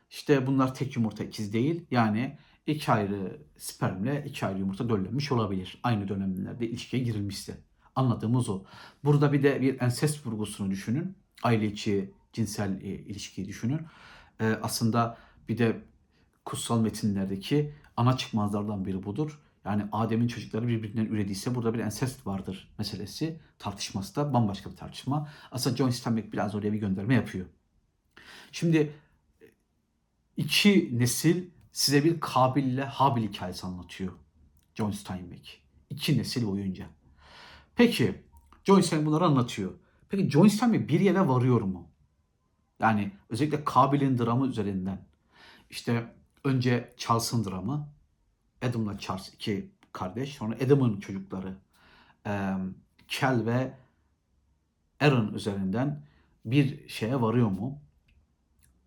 İşte 0.09 0.47
bunlar 0.47 0.75
tek 0.75 0.95
yumurta 0.95 1.23
ikiz 1.23 1.53
değil. 1.53 1.85
Yani 1.91 2.37
iki 2.67 2.91
ayrı 2.91 3.41
spermle 3.57 4.25
iki 4.27 4.45
ayrı 4.45 4.59
yumurta 4.59 4.89
döllenmiş 4.89 5.31
olabilir. 5.31 5.79
Aynı 5.83 6.07
dönemlerde 6.07 6.69
ilişkiye 6.69 7.03
girilmişse. 7.03 7.57
Anladığımız 7.95 8.49
o. 8.49 8.63
Burada 9.03 9.33
bir 9.33 9.43
de 9.43 9.61
bir 9.61 9.81
ensest 9.81 10.25
vurgusunu 10.25 10.71
düşünün. 10.71 11.17
Aile 11.43 11.65
içi 11.65 12.13
cinsel 12.33 12.81
e, 12.81 12.87
ilişkiyi 12.87 13.47
düşünün. 13.47 13.81
E, 14.41 14.45
aslında 14.61 15.17
bir 15.49 15.57
de 15.57 15.81
kutsal 16.45 16.81
metinlerdeki 16.81 17.73
ana 17.97 18.17
çıkmazlardan 18.17 18.85
biri 18.85 19.03
budur. 19.03 19.39
Yani 19.65 19.85
Adem'in 19.91 20.27
çocukları 20.27 20.67
birbirinden 20.67 21.05
ürediyse 21.05 21.55
burada 21.55 21.73
bir 21.73 21.79
ensest 21.79 22.27
vardır 22.27 22.73
meselesi. 22.77 23.39
Tartışması 23.59 24.15
da 24.15 24.33
bambaşka 24.33 24.71
bir 24.71 24.75
tartışma. 24.75 25.29
Aslında 25.51 25.75
John 25.77 25.89
Steinbeck 25.89 26.33
biraz 26.33 26.55
oraya 26.55 26.73
bir 26.73 26.77
gönderme 26.77 27.13
yapıyor. 27.15 27.45
Şimdi 28.51 28.93
iki 30.37 30.99
nesil 30.99 31.49
size 31.71 32.03
bir 32.03 32.19
Kabil 32.19 32.63
ile 32.63 32.83
Habil 32.83 33.23
hikayesi 33.23 33.67
anlatıyor. 33.67 34.13
John 34.75 34.91
Steinbeck. 34.91 35.61
İki 35.89 36.17
nesil 36.17 36.47
boyunca. 36.47 36.85
Peki 37.75 38.23
John 38.63 38.81
Steinbeck 38.81 39.07
bunları 39.07 39.25
anlatıyor. 39.25 39.73
Peki 40.09 40.29
John 40.29 40.47
Steinbeck 40.47 40.89
bir 40.89 40.99
yere 40.99 41.27
varıyor 41.27 41.61
mu? 41.61 41.87
Yani 42.79 43.11
özellikle 43.29 43.63
Kabil'in 43.63 44.17
dramı 44.17 44.47
üzerinden. 44.47 45.08
İşte 45.69 46.13
önce 46.43 46.93
Charles'ın 46.97 47.45
dramı. 47.45 47.89
Adam'la 48.61 48.97
Charles 48.97 49.33
iki 49.33 49.71
kardeş. 49.93 50.33
Sonra 50.33 50.55
Adam'ın 50.55 50.99
çocukları. 50.99 51.55
Kel 53.07 53.45
ve 53.45 53.73
Aaron 54.99 55.33
üzerinden 55.33 56.03
bir 56.45 56.89
şeye 56.89 57.21
varıyor 57.21 57.49
mu? 57.49 57.81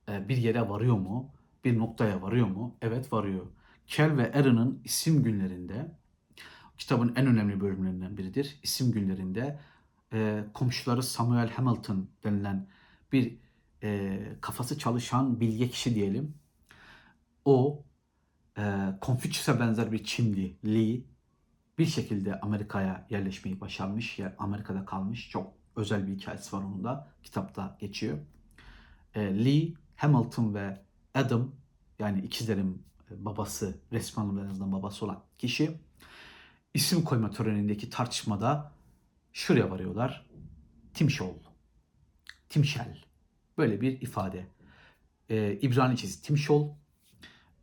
Bir 0.09 0.37
yere 0.37 0.69
varıyor 0.69 0.97
mu? 0.97 1.31
Bir 1.65 1.79
noktaya 1.79 2.23
varıyor 2.23 2.47
mu? 2.47 2.77
Evet 2.83 3.13
varıyor. 3.13 3.47
Kel 3.87 4.17
ve 4.17 4.33
Aaron'ın 4.33 4.81
isim 4.85 5.23
günlerinde 5.23 5.93
kitabın 6.79 7.13
en 7.17 7.27
önemli 7.27 7.61
bölümlerinden 7.61 8.17
biridir. 8.17 8.59
İsim 8.63 8.93
günlerinde 8.93 9.61
komşuları 10.55 11.03
Samuel 11.03 11.51
Hamilton 11.51 12.09
denilen 12.25 12.67
bir 13.13 13.37
kafası 14.41 14.79
çalışan 14.79 15.41
bilge 15.41 15.69
kişi 15.69 15.95
diyelim. 15.95 16.35
O 17.45 17.85
e, 18.59 18.63
Confucius'a 19.03 19.61
benzer 19.61 19.93
bir 19.93 20.05
Çinli 20.05 20.57
Lee 20.65 21.01
bir 21.79 21.87
şekilde 21.87 22.41
Amerika'ya 22.41 23.07
yerleşmeyi 23.11 23.61
başarmış. 23.61 24.19
Ya 24.19 24.35
Amerika'da 24.39 24.85
kalmış. 24.85 25.31
Çok 25.31 25.53
özel 25.77 26.07
bir 26.07 26.17
hikayesi 26.17 26.57
var 26.57 26.63
onun 26.63 26.85
da. 26.85 27.09
Kitapta 27.23 27.77
geçiyor. 27.81 28.19
E, 29.15 29.45
Lee, 29.45 29.73
Hamilton 29.97 30.55
ve 30.55 30.83
Adam 31.15 31.51
yani 31.99 32.21
ikizlerin 32.21 32.83
babası, 33.11 33.79
resmi 33.93 34.23
anlamda 34.23 34.45
en 34.45 34.51
azından 34.51 34.73
babası 34.73 35.05
olan 35.05 35.23
kişi 35.39 35.79
isim 36.75 37.05
koyma 37.05 37.31
törenindeki 37.31 37.91
tartışmada 37.91 38.73
şuraya 39.33 39.71
varıyorlar. 39.71 40.27
Timşol, 40.95 41.35
Timşel. 42.49 43.05
Böyle 43.59 43.81
bir 43.81 44.01
ifade. 44.01 44.47
Ee, 45.29 45.59
İbranicesi 45.63 46.23
Timşol, 46.23 46.71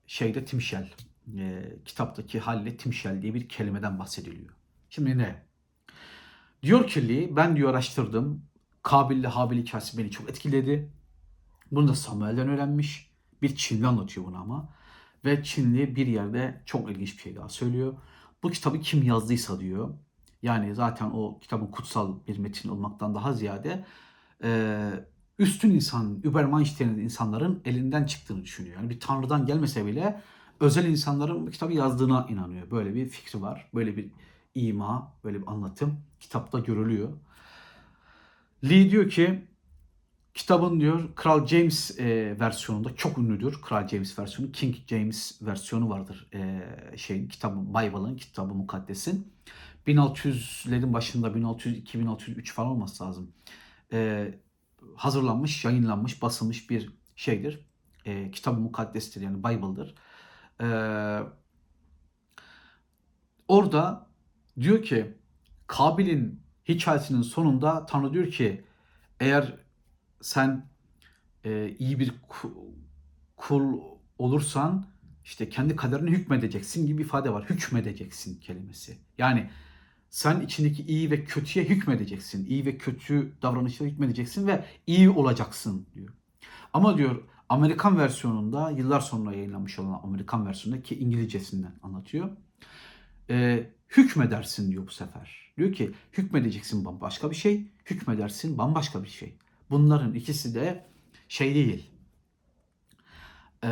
şeyde 0.09 0.45
Timşel. 0.45 0.89
E, 1.37 1.75
kitaptaki 1.85 2.39
halle 2.39 2.77
Timşel 2.77 3.21
diye 3.21 3.33
bir 3.33 3.49
kelimeden 3.49 3.99
bahsediliyor. 3.99 4.49
Şimdi 4.89 5.17
ne? 5.17 5.45
Diyor 6.63 6.87
ki 6.87 7.29
ben 7.35 7.55
diyor 7.55 7.69
araştırdım. 7.69 8.45
Kabil 8.83 9.17
ile 9.17 9.27
Habil 9.27 9.57
hikayesi 9.57 9.97
beni 9.97 10.11
çok 10.11 10.29
etkiledi. 10.29 10.91
Bunu 11.71 11.87
da 11.87 11.95
Samuel'den 11.95 12.49
öğrenmiş. 12.49 13.11
Bir 13.41 13.55
Çinli 13.55 13.87
anlatıyor 13.87 14.25
bunu 14.25 14.37
ama. 14.37 14.73
Ve 15.25 15.43
Çinli 15.43 15.95
bir 15.95 16.07
yerde 16.07 16.61
çok 16.65 16.91
ilginç 16.91 17.17
bir 17.17 17.21
şey 17.21 17.35
daha 17.35 17.49
söylüyor. 17.49 17.93
Bu 18.43 18.51
kitabı 18.51 18.79
kim 18.79 19.03
yazdıysa 19.03 19.59
diyor. 19.59 19.93
Yani 20.41 20.75
zaten 20.75 21.09
o 21.09 21.39
kitabın 21.39 21.67
kutsal 21.67 22.15
bir 22.27 22.37
metin 22.37 22.69
olmaktan 22.69 23.15
daha 23.15 23.33
ziyade 23.33 23.85
e, 24.43 24.79
üstün 25.39 25.71
insan, 25.71 26.21
Übermensch 26.23 26.79
denilen 26.79 26.99
insanların 27.03 27.61
elinden 27.65 28.05
çıktığını 28.05 28.43
düşünüyor. 28.43 28.75
Yani 28.75 28.89
bir 28.89 28.99
tanrıdan 28.99 29.45
gelmese 29.45 29.85
bile 29.85 30.21
özel 30.59 30.85
insanların 30.85 31.47
bu 31.47 31.51
kitabı 31.51 31.73
yazdığına 31.73 32.27
inanıyor. 32.29 32.71
Böyle 32.71 32.95
bir 32.95 33.09
fikri 33.09 33.41
var. 33.41 33.69
Böyle 33.73 33.97
bir 33.97 34.11
ima, 34.55 35.13
böyle 35.23 35.41
bir 35.41 35.47
anlatım 35.47 35.99
kitapta 36.19 36.59
görülüyor. 36.59 37.09
Lee 38.63 38.91
diyor 38.91 39.09
ki 39.09 39.47
kitabın 40.33 40.79
diyor 40.79 41.15
Kral 41.15 41.47
James 41.47 41.99
e, 41.99 42.39
versiyonunda 42.39 42.95
çok 42.95 43.17
ünlüdür. 43.17 43.61
Kral 43.61 43.87
James 43.87 44.19
versiyonu, 44.19 44.51
King 44.51 44.75
James 44.87 45.41
versiyonu 45.41 45.89
vardır 45.89 46.27
e, 46.33 46.61
şeyin 46.97 47.27
kitabın 47.27 47.69
Bible'ın, 47.69 48.15
kitabı 48.15 48.53
mukaddesin. 48.53 49.33
1600'lerin 49.87 50.93
başında 50.93 51.27
1602-1603 51.27 52.53
falan 52.53 52.69
olması 52.69 53.03
lazım. 53.03 53.31
E, 53.93 54.31
hazırlanmış, 54.95 55.65
yayınlanmış, 55.65 56.21
basılmış 56.21 56.69
bir 56.69 56.89
şeydir. 57.15 57.65
E, 58.05 58.31
kitab-ı 58.31 58.59
mukaddestir 58.59 59.21
yani 59.21 59.39
Bible'dır. 59.39 59.95
E, 60.61 60.67
orada 63.47 64.07
diyor 64.59 64.83
ki 64.83 65.17
Kabil'in 65.67 66.43
hikayesinin 66.67 67.21
sonunda 67.21 67.85
Tanrı 67.85 68.13
diyor 68.13 68.31
ki 68.31 68.63
eğer 69.19 69.57
sen 70.21 70.69
e, 71.45 71.75
iyi 71.79 71.99
bir 71.99 72.13
kul 73.37 73.81
olursan 74.17 74.85
işte 75.23 75.49
kendi 75.49 75.75
kaderini 75.75 76.11
hükmedeceksin 76.11 76.87
gibi 76.87 76.97
bir 76.97 77.05
ifade 77.05 77.33
var. 77.33 77.49
Hükmedeceksin 77.49 78.39
kelimesi. 78.39 78.97
Yani 79.17 79.49
sen 80.09 80.41
içindeki 80.41 80.83
iyi 80.83 81.11
ve 81.11 81.23
kötüye 81.23 81.65
hükmedeceksin. 81.65 82.45
İyi 82.45 82.65
ve 82.65 82.77
kötü 82.77 83.33
davranışlara 83.41 83.89
hükmedeceksin 83.89 84.47
ve 84.47 84.65
iyi 84.87 85.09
olacaksın 85.09 85.87
diyor. 85.95 86.13
Ama 86.73 86.97
diyor 86.97 87.23
Amerikan 87.49 87.97
versiyonunda 87.97 88.71
yıllar 88.71 88.99
sonra 88.99 89.35
yayınlanmış 89.35 89.79
olan 89.79 89.99
Amerikan 90.03 90.45
versiyonunda 90.45 90.83
ki 90.83 90.99
İngilizcesinden 90.99 91.73
anlatıyor. 91.83 92.29
E, 93.29 93.69
hükmedersin 93.89 94.71
diyor 94.71 94.87
bu 94.87 94.91
sefer. 94.91 95.53
Diyor 95.57 95.73
ki 95.73 95.91
hükmedeceksin 96.13 96.85
bambaşka 96.85 97.31
bir 97.31 97.35
şey, 97.35 97.67
hükmedersin 97.85 98.57
bambaşka 98.57 99.03
bir 99.03 99.09
şey. 99.09 99.35
Bunların 99.69 100.13
ikisi 100.13 100.55
de 100.55 100.85
şey 101.27 101.55
değil. 101.55 101.91
E, 103.63 103.69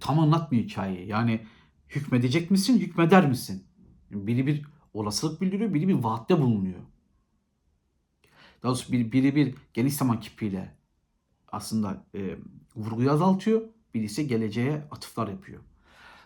tam 0.00 0.18
anlatmıyor 0.18 0.64
hikayeyi. 0.64 1.08
Yani 1.08 1.46
hükmedecek 1.88 2.50
misin, 2.50 2.78
hükmeder 2.78 3.28
misin? 3.28 3.64
Biri 4.10 4.46
bir 4.46 4.62
olasılık 4.94 5.40
bildiriyor, 5.40 5.74
biri 5.74 5.88
bir 5.88 5.94
vaatte 5.94 6.40
bulunuyor. 6.40 6.80
Daha 8.62 8.70
doğrusu 8.70 8.92
biri, 8.92 9.12
biri 9.12 9.36
bir 9.36 9.54
geniş 9.74 9.94
zaman 9.94 10.20
kipiyle 10.20 10.74
aslında 11.52 12.04
e, 12.14 12.36
vurguyu 12.76 13.10
azaltıyor, 13.10 13.62
biri 13.94 14.04
ise 14.04 14.22
geleceğe 14.22 14.88
atıflar 14.90 15.28
yapıyor. 15.28 15.62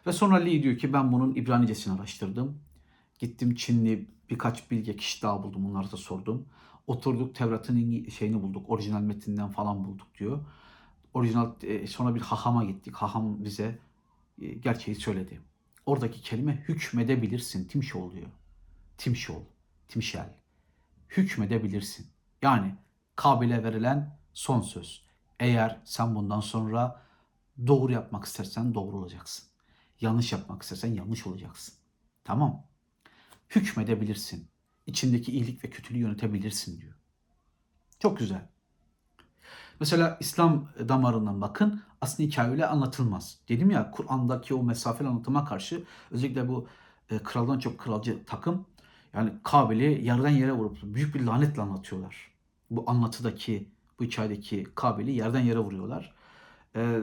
Ve 0.06 0.12
sonra 0.12 0.36
Lee 0.36 0.62
diyor 0.62 0.78
ki 0.78 0.92
ben 0.92 1.12
bunun 1.12 1.34
İbranicesini 1.34 1.94
araştırdım. 1.94 2.58
Gittim 3.18 3.54
Çinli 3.54 4.08
birkaç 4.30 4.70
bilge 4.70 4.96
kişi 4.96 5.22
daha 5.22 5.42
buldum, 5.42 5.66
onları 5.70 5.92
da 5.92 5.96
sordum. 5.96 6.46
Oturduk 6.86 7.34
Tevrat'ın 7.34 8.08
şeyini 8.08 8.42
bulduk, 8.42 8.70
orijinal 8.70 9.00
metinden 9.00 9.48
falan 9.48 9.84
bulduk 9.84 10.06
diyor. 10.18 10.40
Orijinal 11.14 11.52
e, 11.62 11.86
sonra 11.86 12.14
bir 12.14 12.20
hahama 12.20 12.64
gittik. 12.64 12.94
Haham 12.94 13.44
bize 13.44 13.78
e, 14.40 14.54
gerçeği 14.54 14.94
söyledi. 14.94 15.40
Oradaki 15.86 16.20
kelime 16.20 16.64
hükmedebilirsin 16.68 17.68
timşe 17.68 17.98
oluyor. 17.98 18.26
Timşol, 18.98 19.42
timşel. 19.88 20.34
Hükmedebilirsin. 21.08 22.06
Yani 22.42 22.74
Kabil'e 23.16 23.64
verilen 23.64 24.18
son 24.32 24.60
söz. 24.60 25.04
Eğer 25.40 25.80
sen 25.84 26.14
bundan 26.14 26.40
sonra 26.40 27.02
doğru 27.66 27.92
yapmak 27.92 28.24
istersen 28.24 28.74
doğru 28.74 28.96
olacaksın. 28.96 29.48
Yanlış 30.00 30.32
yapmak 30.32 30.62
istersen 30.62 30.94
yanlış 30.94 31.26
olacaksın. 31.26 31.74
Tamam. 32.24 32.66
Hükmedebilirsin. 33.50 34.48
İçindeki 34.86 35.32
iyilik 35.32 35.64
ve 35.64 35.70
kötülüğü 35.70 35.98
yönetebilirsin 35.98 36.80
diyor. 36.80 36.94
Çok 37.98 38.18
güzel. 38.18 38.48
Mesela 39.80 40.16
İslam 40.20 40.68
damarından 40.88 41.40
bakın 41.40 41.82
aslında 42.00 42.28
hikaye 42.28 42.50
öyle 42.50 42.66
anlatılmaz. 42.66 43.38
Dedim 43.48 43.70
ya 43.70 43.90
Kur'an'daki 43.90 44.54
o 44.54 44.62
mesafeli 44.62 45.08
anlatıma 45.08 45.44
karşı 45.44 45.84
özellikle 46.10 46.48
bu 46.48 46.68
e, 47.10 47.18
kraldan 47.18 47.58
çok 47.58 47.78
kralcı 47.78 48.24
takım 48.26 48.66
yani 49.14 49.32
Kabil'i 49.42 50.04
yerden 50.06 50.30
yere 50.30 50.52
vurup 50.52 50.78
büyük 50.82 51.14
bir 51.14 51.20
lanetle 51.20 51.62
anlatıyorlar. 51.62 52.30
bu 52.70 52.90
anlatıdaki, 52.90 53.68
bu 53.98 54.04
hikayedeki 54.04 54.64
Kabil'i 54.74 55.12
yerden 55.12 55.40
yere 55.40 55.58
vuruyorlar. 55.58 56.14
Ee, 56.76 57.00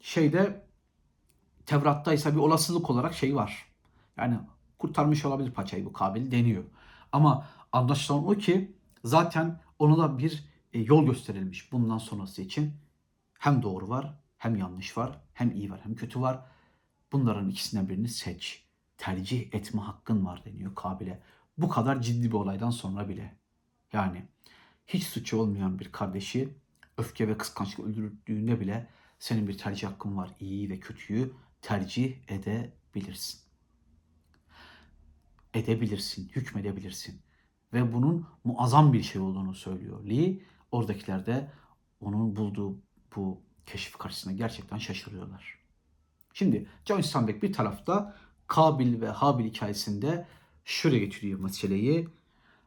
şeyde 0.00 0.64
Tevrat'ta 1.66 2.12
ise 2.14 2.32
bir 2.32 2.40
olasılık 2.40 2.90
olarak 2.90 3.14
şey 3.14 3.36
var. 3.36 3.66
Yani 4.16 4.38
kurtarmış 4.78 5.24
olabilir 5.24 5.50
paçayı 5.50 5.84
bu 5.84 5.92
Kabil 5.92 6.30
deniyor. 6.30 6.64
Ama 7.12 7.48
anlaşılan 7.72 8.28
o 8.28 8.34
ki 8.34 8.76
zaten 9.04 9.60
ona 9.78 9.98
da 9.98 10.18
bir 10.18 10.44
e, 10.72 10.80
yol 10.80 11.06
gösterilmiş 11.06 11.72
bundan 11.72 11.98
sonrası 11.98 12.42
için. 12.42 12.72
Hem 13.38 13.62
doğru 13.62 13.88
var, 13.88 14.14
hem 14.38 14.56
yanlış 14.56 14.98
var, 14.98 15.20
hem 15.34 15.50
iyi 15.50 15.70
var, 15.70 15.80
hem 15.84 15.94
kötü 15.94 16.20
var. 16.20 16.40
Bunların 17.12 17.48
ikisinden 17.50 17.88
birini 17.88 18.08
seç. 18.08 18.63
Tercih 18.96 19.54
etme 19.54 19.80
hakkın 19.80 20.26
var 20.26 20.44
deniyor 20.44 20.74
Kabil'e. 20.74 21.22
Bu 21.58 21.68
kadar 21.68 22.02
ciddi 22.02 22.28
bir 22.28 22.32
olaydan 22.32 22.70
sonra 22.70 23.08
bile. 23.08 23.38
Yani 23.92 24.28
hiç 24.86 25.04
suçu 25.04 25.36
olmayan 25.36 25.78
bir 25.78 25.92
kardeşi 25.92 26.54
öfke 26.98 27.28
ve 27.28 27.38
kıskançlık 27.38 27.86
öldürdüğünde 27.86 28.60
bile 28.60 28.90
senin 29.18 29.48
bir 29.48 29.58
tercih 29.58 29.88
hakkın 29.88 30.16
var. 30.16 30.30
İyi 30.40 30.70
ve 30.70 30.80
kötüyü 30.80 31.32
tercih 31.62 32.14
edebilirsin. 32.28 33.40
Edebilirsin, 35.54 36.28
hükmedebilirsin. 36.28 37.20
Ve 37.72 37.92
bunun 37.92 38.26
muazzam 38.44 38.92
bir 38.92 39.02
şey 39.02 39.20
olduğunu 39.20 39.54
söylüyor 39.54 40.04
Lee. 40.04 40.38
Oradakiler 40.72 41.26
de 41.26 41.50
onun 42.00 42.36
bulduğu 42.36 42.78
bu 43.16 43.42
keşif 43.66 43.98
karşısında 43.98 44.34
gerçekten 44.34 44.78
şaşırıyorlar. 44.78 45.58
Şimdi 46.34 46.66
John 46.84 47.00
Steinbeck 47.00 47.42
bir 47.42 47.52
tarafta 47.52 48.16
Kabil 48.46 49.00
ve 49.00 49.08
Habil 49.08 49.44
hikayesinde 49.44 50.26
şöyle 50.64 50.98
getiriyor 50.98 51.40
meseleyi. 51.40 52.08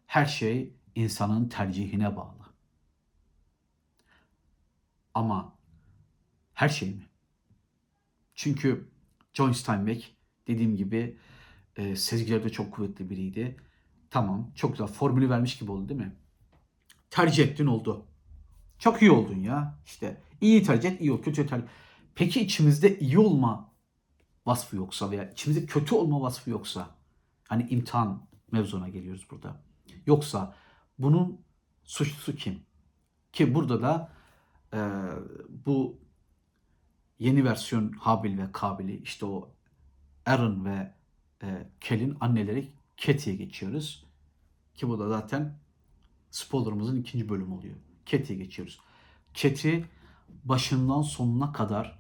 Her 0.08 0.26
şey 0.26 0.74
insanın 0.96 1.50
tercihine 1.50 2.16
bağlı. 2.16 2.48
Ama 5.14 5.56
her 6.54 6.70
şey 6.70 6.90
mi? 6.90 7.10
Çünkü 8.36 8.90
John 9.34 9.52
Steinbeck 9.52 10.16
dediğim 10.48 10.76
gibi 10.76 11.18
e, 11.76 11.96
sezgilerde 11.96 12.50
çok 12.50 12.74
kuvvetli 12.74 13.10
biriydi. 13.10 13.58
Tamam 14.10 14.52
çok 14.56 14.72
güzel 14.72 14.88
formülü 14.88 15.30
vermiş 15.30 15.58
gibi 15.58 15.72
oldu 15.72 15.90
değil 15.90 16.00
mi? 16.00 16.16
Tercih 17.10 17.44
ettin 17.44 17.66
oldu. 17.66 18.06
Çok 18.80 19.02
iyi 19.02 19.12
oldun 19.12 19.40
ya. 19.40 19.80
İşte 19.86 20.22
iyi 20.42 20.64
tercih 20.64 20.92
et, 20.92 21.02
iyi 21.02 21.12
ol, 21.12 21.22
kötü 21.22 21.48
tercih. 21.48 21.68
Peki 22.16 22.42
içimizde 22.42 23.00
iyi 23.00 23.20
olma 23.20 23.72
vasfı 24.48 24.76
yoksa 24.76 25.12
veya 25.12 25.32
içimizde 25.32 25.66
kötü 25.66 25.96
olma 25.96 26.22
vasfı 26.22 26.50
yoksa 26.50 26.96
hani 27.48 27.68
imtihan 27.70 28.28
mevzuna 28.52 28.90
geliyoruz 28.90 29.28
burada. 29.32 29.62
Yoksa 30.06 30.56
bunun 31.00 31.42
suçlusu 31.84 32.36
kim? 32.36 32.60
Ki 33.34 33.56
burada 33.56 33.82
da 33.82 34.12
e, 34.74 34.80
bu 35.50 36.00
yeni 37.20 37.46
versiyon 37.46 37.92
Habil 37.92 38.38
ve 38.38 38.52
Kabil'i 38.52 39.02
işte 39.02 39.26
o 39.26 39.50
Aaron 40.26 40.66
ve 40.66 40.94
e, 41.44 41.70
Kel'in 41.80 42.18
anneleri 42.20 42.74
Keti'ye 42.98 43.36
geçiyoruz. 43.36 44.06
Ki 44.76 44.90
bu 44.90 45.00
da 45.00 45.10
zaten 45.10 45.60
spoilerımızın 46.32 47.02
ikinci 47.02 47.30
bölümü 47.30 47.54
oluyor. 47.54 47.76
Keti'ye 48.06 48.40
geçiyoruz. 48.40 48.80
Keti 49.34 49.86
başından 50.44 51.02
sonuna 51.02 51.54
kadar 51.54 51.97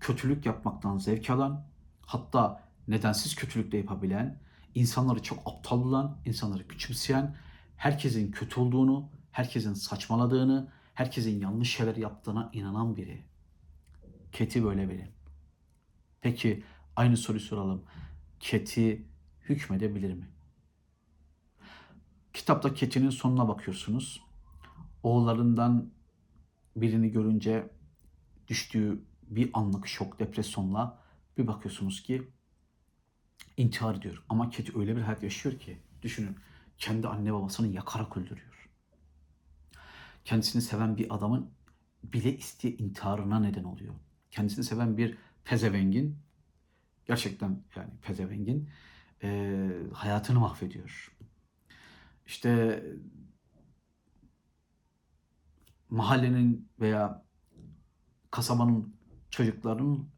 kötülük 0.00 0.46
yapmaktan 0.46 0.98
zevk 0.98 1.30
alan, 1.30 1.66
hatta 2.06 2.68
nedensiz 2.88 3.34
kötülük 3.34 3.72
de 3.72 3.76
yapabilen, 3.76 4.40
insanları 4.74 5.22
çok 5.22 5.38
aptal 5.46 5.84
bulan, 5.84 6.18
insanları 6.24 6.68
küçümseyen, 6.68 7.36
herkesin 7.76 8.30
kötü 8.30 8.60
olduğunu, 8.60 9.08
herkesin 9.32 9.74
saçmaladığını, 9.74 10.72
herkesin 10.94 11.40
yanlış 11.40 11.76
şeyler 11.76 11.96
yaptığına 11.96 12.50
inanan 12.52 12.96
biri. 12.96 13.24
Keti 14.32 14.64
böyle 14.64 14.88
biri. 14.88 15.08
Peki 16.20 16.64
aynı 16.96 17.16
soruyu 17.16 17.40
soralım. 17.40 17.84
Keti 18.40 19.06
hükmedebilir 19.48 20.14
mi? 20.14 20.28
Kitapta 22.32 22.74
Keti'nin 22.74 23.10
sonuna 23.10 23.48
bakıyorsunuz. 23.48 24.22
Oğullarından 25.02 25.90
birini 26.76 27.10
görünce 27.10 27.70
düştüğü 28.48 29.09
bir 29.30 29.50
anlık 29.54 29.86
şok, 29.86 30.18
depresyonla 30.18 30.98
bir 31.38 31.46
bakıyorsunuz 31.46 32.02
ki 32.02 32.30
intihar 33.56 33.94
ediyor. 33.94 34.24
Ama 34.28 34.50
Keti 34.50 34.78
öyle 34.78 34.96
bir 34.96 35.00
hayat 35.02 35.22
yaşıyor 35.22 35.58
ki 35.58 35.78
düşünün 36.02 36.36
kendi 36.78 37.08
anne 37.08 37.32
babasını 37.32 37.66
yakarak 37.66 38.16
öldürüyor. 38.16 38.70
Kendisini 40.24 40.62
seven 40.62 40.96
bir 40.96 41.14
adamın 41.14 41.50
bile 42.04 42.36
isteye 42.36 42.76
intiharına 42.76 43.40
neden 43.40 43.64
oluyor. 43.64 43.94
Kendisini 44.30 44.64
seven 44.64 44.96
bir 44.96 45.18
pezevengin 45.44 46.18
gerçekten 47.06 47.62
yani 47.76 47.90
pezevengin 48.02 48.68
e, 49.22 49.70
hayatını 49.92 50.40
mahvediyor. 50.40 51.16
İşte 52.26 52.82
mahallenin 55.90 56.68
veya 56.80 57.24
kasabanın 58.30 58.94
çocuklarının 59.30 60.08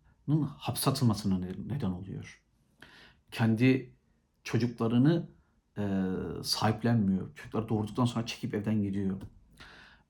hapse 0.58 0.90
atılmasına 0.90 1.38
neden 1.66 1.90
oluyor. 1.90 2.42
Kendi 3.30 3.92
çocuklarını 4.44 5.28
e, 5.78 5.82
sahiplenmiyor. 6.42 7.34
Çocuklar 7.34 7.68
doğurduktan 7.68 8.04
sonra 8.04 8.26
çekip 8.26 8.54
evden 8.54 8.82
gidiyor. 8.82 9.20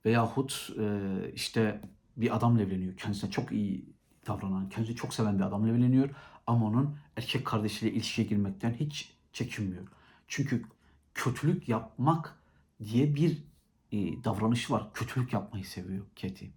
Veyahut 0.05 0.69
e, 0.79 1.09
işte 1.33 1.81
bir 2.17 2.35
adamla 2.35 2.61
evleniyor. 2.61 2.97
Kendisine 2.97 3.31
çok 3.31 3.51
iyi 3.51 3.93
davranan, 4.27 4.69
kendisini 4.69 4.95
çok 4.95 5.13
seven 5.13 5.39
bir 5.39 5.43
adamla 5.43 5.69
evleniyor. 5.69 6.09
Ama 6.47 6.65
onun 6.65 6.97
erkek 7.17 7.45
kardeşiyle 7.45 7.93
ilişkiye 7.93 8.27
girmekten 8.27 8.73
hiç 8.73 9.13
çekinmiyor. 9.33 9.87
Çünkü 10.27 10.65
kötülük 11.13 11.69
yapmak 11.69 12.39
diye 12.83 13.15
bir 13.15 13.43
e, 13.91 14.23
davranışı 14.23 14.73
var. 14.73 14.93
Kötülük 14.93 15.33
yapmayı 15.33 15.65
seviyor 15.65 16.05
Keti. 16.15 16.51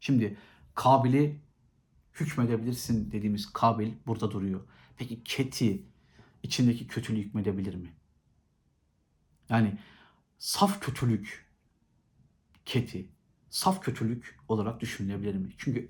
Şimdi 0.00 0.38
Kabil'i 0.74 1.40
hükmedebilirsin 2.20 3.12
dediğimiz 3.12 3.52
Kabil 3.52 3.92
burada 4.06 4.30
duruyor. 4.30 4.60
Peki 4.96 5.24
Keti 5.24 5.82
içindeki 6.42 6.86
kötülüğü 6.86 7.22
hükmedebilir 7.22 7.74
mi? 7.74 7.92
Yani 9.48 9.78
saf 10.38 10.80
kötülük 10.80 11.46
Keti, 12.64 13.08
saf 13.50 13.82
kötülük 13.82 14.38
olarak 14.48 14.80
düşünülebilir 14.80 15.34
mi? 15.34 15.52
Çünkü 15.58 15.88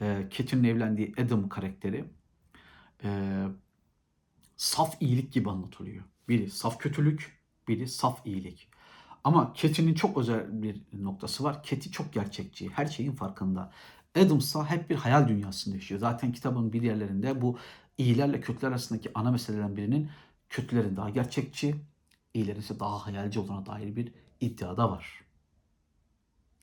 e, 0.00 0.26
Keti'nin 0.30 0.64
evlendiği 0.64 1.14
Adam 1.18 1.48
karakteri 1.48 2.04
e, 3.04 3.42
saf 4.56 5.02
iyilik 5.02 5.32
gibi 5.32 5.50
anlatılıyor. 5.50 6.04
Biri 6.28 6.50
saf 6.50 6.78
kötülük, 6.78 7.42
biri 7.68 7.88
saf 7.88 8.26
iyilik. 8.26 8.68
Ama 9.24 9.52
Keti'nin 9.52 9.94
çok 9.94 10.18
özel 10.18 10.62
bir 10.62 10.82
noktası 10.92 11.44
var. 11.44 11.62
Keti 11.62 11.90
çok 11.90 12.12
gerçekçi. 12.12 12.68
Her 12.70 12.86
şeyin 12.86 13.12
farkında. 13.12 13.72
Adams'a 14.16 14.70
hep 14.70 14.90
bir 14.90 14.96
hayal 14.96 15.28
dünyasında 15.28 15.74
yaşıyor. 15.74 16.00
Zaten 16.00 16.32
kitabın 16.32 16.72
bir 16.72 16.82
yerlerinde 16.82 17.42
bu 17.42 17.58
iyilerle 17.98 18.40
kötüler 18.40 18.68
arasındaki 18.70 19.10
ana 19.14 19.30
meselelerin 19.30 19.76
birinin 19.76 20.10
kötülerin 20.48 20.96
daha 20.96 21.10
gerçekçi, 21.10 21.74
iyilerin 22.34 22.60
ise 22.60 22.80
daha 22.80 23.06
hayalci 23.06 23.40
olduğuna 23.40 23.66
dair 23.66 23.96
bir 23.96 24.12
iddia 24.40 24.76
da 24.76 24.90
var. 24.90 25.24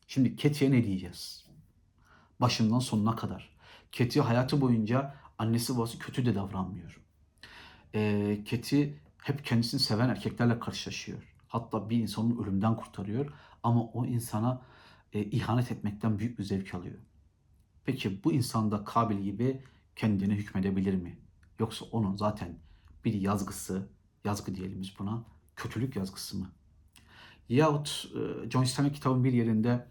Şimdi 0.07 0.35
Keti'ye 0.35 0.71
ne 0.71 0.83
diyeceğiz? 0.83 1.45
Başından 2.41 2.79
sonuna 2.79 3.15
kadar. 3.15 3.57
Keti 3.91 4.21
hayatı 4.21 4.61
boyunca 4.61 5.15
annesi 5.37 5.77
babası 5.77 5.99
kötü 5.99 6.25
de 6.25 6.35
davranmıyor. 6.35 7.01
E, 7.95 8.43
Keti 8.45 8.99
hep 9.23 9.45
kendisini 9.45 9.79
seven 9.79 10.09
erkeklerle 10.09 10.59
karşılaşıyor. 10.59 11.35
Hatta 11.47 11.89
bir 11.89 11.97
insanın 11.97 12.43
ölümden 12.43 12.75
kurtarıyor 12.75 13.33
ama 13.63 13.83
o 13.83 14.05
insana 14.05 14.61
e, 15.13 15.23
ihanet 15.23 15.71
etmekten 15.71 16.19
büyük 16.19 16.39
bir 16.39 16.43
zevk 16.43 16.75
alıyor. 16.75 16.99
Peki 17.87 18.23
bu 18.23 18.33
insanda 18.33 18.83
Kabil 18.83 19.17
gibi 19.17 19.61
kendine 19.95 20.35
hükmedebilir 20.35 20.93
mi? 20.93 21.17
Yoksa 21.59 21.85
onun 21.85 22.15
zaten 22.15 22.59
bir 23.05 23.13
yazgısı, 23.13 23.89
yazgı 24.25 24.55
diyelim 24.55 24.81
biz 24.81 24.99
buna, 24.99 25.23
kötülük 25.55 25.95
yazgısı 25.95 26.37
mı? 26.37 26.51
Yahut 27.49 28.07
e, 28.15 28.49
John 28.49 28.63
Steinbeck 28.63 28.95
kitabın 28.95 29.23
bir 29.23 29.33
yerinde 29.33 29.87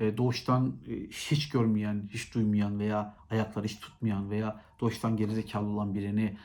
e, 0.00 0.16
doğuştan 0.16 0.76
e, 0.88 0.94
hiç 1.08 1.48
görmeyen, 1.48 2.08
hiç 2.12 2.34
duymayan 2.34 2.78
veya 2.78 3.16
ayakları 3.30 3.64
hiç 3.64 3.80
tutmayan 3.80 4.30
veya 4.30 4.64
doğuştan 4.80 5.16
gerizekalı 5.16 5.68
olan 5.68 5.94
birini 5.94 6.38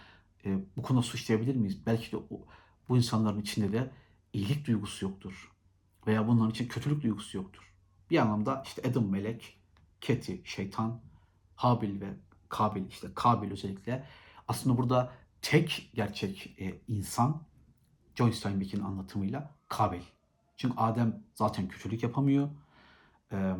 bu 0.77 0.81
konuda 0.81 1.03
suçlayabilir 1.03 1.55
miyiz? 1.55 1.85
Belki 1.85 2.11
de 2.11 2.17
bu 2.89 2.97
insanların 2.97 3.41
içinde 3.41 3.71
de 3.71 3.91
iyilik 4.33 4.67
duygusu 4.67 5.05
yoktur. 5.05 5.51
Veya 6.07 6.27
bunların 6.27 6.51
için 6.51 6.67
kötülük 6.67 7.03
duygusu 7.03 7.37
yoktur. 7.37 7.73
Bir 8.09 8.17
anlamda 8.17 8.63
işte 8.65 8.89
Adam 8.89 9.09
melek, 9.09 9.62
Keti 10.03 10.41
şeytan, 10.45 11.01
Habil 11.55 12.01
ve 12.01 12.13
Kabil 12.49 12.87
işte 12.87 13.07
Kabil 13.15 13.51
özellikle 13.51 14.05
aslında 14.47 14.77
burada 14.77 15.11
tek 15.41 15.91
gerçek 15.93 16.55
e, 16.59 16.81
insan 16.87 17.41
John 18.15 18.31
Steinbeck'in 18.31 18.81
anlatımıyla 18.81 19.51
Kabil. 19.67 20.01
Çünkü 20.57 20.75
Adem 20.77 21.23
zaten 21.35 21.67
kötülük 21.67 22.03
yapamıyor. 22.03 22.49
Eee 23.31 23.55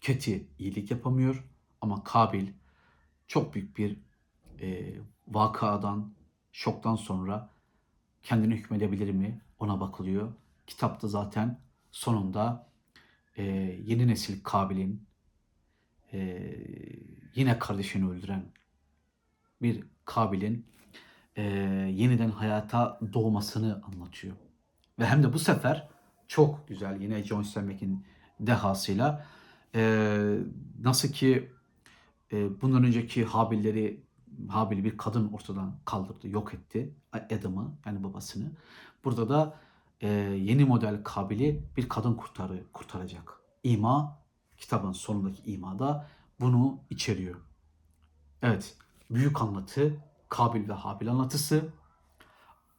Keti 0.00 0.48
iyilik 0.58 0.90
yapamıyor. 0.90 1.44
Ama 1.80 2.04
Kabil 2.04 2.48
çok 3.26 3.54
büyük 3.54 3.78
bir 3.78 4.00
e, 4.60 4.94
vakadan, 5.28 6.12
şoktan 6.52 6.96
sonra 6.96 7.50
kendini 8.22 8.54
hükmedebilir 8.54 9.10
mi 9.10 9.40
ona 9.58 9.80
bakılıyor. 9.80 10.32
Kitapta 10.66 11.08
zaten 11.08 11.60
sonunda 11.90 12.69
e, 13.36 13.42
yeni 13.84 14.08
nesil 14.08 14.42
Kabil'in 14.42 15.06
e, 16.12 16.52
yine 17.34 17.58
kardeşini 17.58 18.10
öldüren 18.10 18.44
bir 19.62 19.84
Kabil'in 20.04 20.66
e, 21.36 21.42
yeniden 21.94 22.30
hayata 22.30 23.00
doğmasını 23.12 23.82
anlatıyor. 23.84 24.36
Ve 24.98 25.06
hem 25.06 25.22
de 25.22 25.32
bu 25.32 25.38
sefer 25.38 25.88
çok 26.28 26.68
güzel 26.68 27.00
yine 27.00 27.22
John 27.22 27.42
Steinbeck'in 27.42 28.04
dehasıyla 28.40 29.26
e, 29.74 30.38
nasıl 30.80 31.08
ki 31.08 31.52
e, 32.32 32.60
bundan 32.60 32.84
önceki 32.84 33.24
Habilleri 33.24 34.00
Habil'i 34.48 34.84
bir 34.84 34.96
kadın 34.96 35.32
ortadan 35.32 35.76
kaldırdı, 35.84 36.28
yok 36.28 36.54
etti 36.54 36.94
Adam'ı 37.12 37.74
yani 37.86 38.04
babasını. 38.04 38.52
Burada 39.04 39.28
da 39.28 39.60
e, 40.00 40.08
yeni 40.08 40.64
model 40.64 41.04
Kabil'i 41.04 41.64
bir 41.76 41.88
kadın 41.88 42.14
kurtarı, 42.14 42.72
kurtaracak. 42.72 43.40
İma, 43.62 44.18
kitabın 44.56 44.92
sonundaki 44.92 45.52
imada 45.52 46.08
bunu 46.40 46.80
içeriyor. 46.90 47.40
Evet, 48.42 48.76
büyük 49.10 49.42
anlatı, 49.42 50.04
Kabil 50.28 50.68
ve 50.68 50.72
Habil 50.72 51.10
anlatısı. 51.10 51.72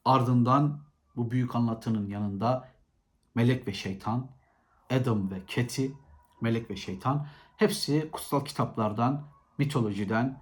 Ardından 0.05 0.81
bu 1.15 1.31
büyük 1.31 1.55
anlatının 1.55 2.07
yanında 2.07 2.69
melek 3.35 3.67
ve 3.67 3.73
şeytan, 3.73 4.31
Adam 4.89 5.31
ve 5.31 5.45
Keti, 5.45 5.93
melek 6.41 6.69
ve 6.69 6.75
şeytan 6.75 7.27
hepsi 7.57 8.09
kutsal 8.11 8.45
kitaplardan, 8.45 9.27
mitolojiden, 9.57 10.41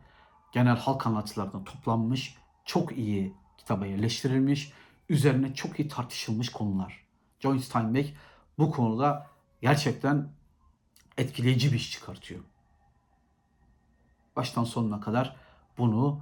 genel 0.52 0.78
halk 0.78 1.08
anlatılardan 1.08 1.64
toplanmış, 1.64 2.38
çok 2.66 2.98
iyi 2.98 3.34
kitaba 3.58 3.86
yerleştirilmiş, 3.86 4.74
üzerine 5.10 5.54
çok 5.54 5.80
iyi 5.80 5.88
tartışılmış 5.88 6.50
konular. 6.50 7.04
John 7.40 7.58
Steinbeck 7.58 8.14
bu 8.58 8.72
konuda 8.72 9.28
gerçekten 9.62 10.30
etkileyici 11.18 11.72
bir 11.72 11.78
iş 11.78 11.92
çıkartıyor. 11.92 12.42
Baştan 14.36 14.64
sonuna 14.64 15.00
kadar 15.00 15.36
bunu 15.78 16.22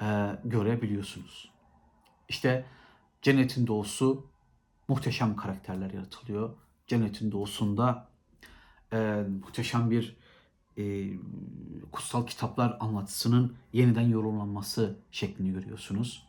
e, 0.00 0.38
görebiliyorsunuz. 0.44 1.50
İşte 2.28 2.66
Cennetin 3.22 3.66
Doğusu 3.66 4.26
muhteşem 4.88 5.36
karakterler 5.36 5.90
yaratılıyor. 5.90 6.56
Cennetin 6.86 7.32
Doğusu'nda 7.32 8.08
e, 8.92 9.24
muhteşem 9.42 9.90
bir 9.90 10.16
e, 10.78 11.10
kutsal 11.92 12.26
kitaplar 12.26 12.76
anlatısının 12.80 13.56
yeniden 13.72 14.08
yorumlanması 14.08 14.98
şeklini 15.10 15.52
görüyorsunuz. 15.52 16.28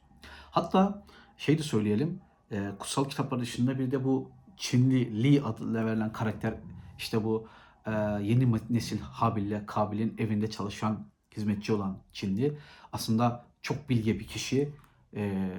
Hatta 0.52 1.06
şey 1.42 1.58
de 1.58 1.64
söyleyelim, 1.64 2.22
e, 2.52 2.72
kutsal 2.80 3.06
kitaplar 3.06 3.40
dışında 3.40 3.80
bir 3.80 3.92
de 3.92 4.04
bu 4.04 4.32
Çinli 4.58 5.24
Li 5.24 5.42
adıyla 5.42 5.86
verilen 5.86 6.14
karakter 6.14 6.54
işte 6.98 7.24
bu 7.24 7.48
e, 7.86 7.92
yeni 8.22 8.54
nesil 8.70 9.00
Habil'le 9.00 9.66
Kabil'in 9.66 10.16
evinde 10.18 10.50
çalışan 10.50 11.08
hizmetçi 11.38 11.74
olan 11.74 11.98
Çinli 12.14 12.58
aslında 12.94 13.46
çok 13.62 13.90
bilge 13.90 14.20
bir 14.20 14.28
kişi. 14.28 14.70
E, 15.16 15.52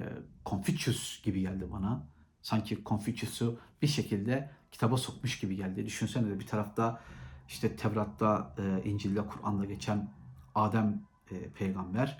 Confucius 0.45 1.23
gibi 1.23 1.41
geldi 1.41 1.67
bana. 1.71 2.07
Sanki 2.41 2.83
Confucius'u 2.85 3.59
bir 3.81 3.87
şekilde 3.87 4.51
kitaba 4.71 4.97
sokmuş 4.97 5.39
gibi 5.39 5.55
geldi. 5.55 5.85
Düşünsene 5.85 6.29
de 6.29 6.39
bir 6.39 6.47
tarafta 6.47 7.01
işte 7.47 7.75
Tevrat'ta, 7.75 8.55
e, 8.57 8.89
İncil'de, 8.89 9.27
Kur'an'da 9.27 9.65
geçen 9.65 10.09
Adem 10.55 11.01
e, 11.31 11.49
peygamber, 11.49 12.17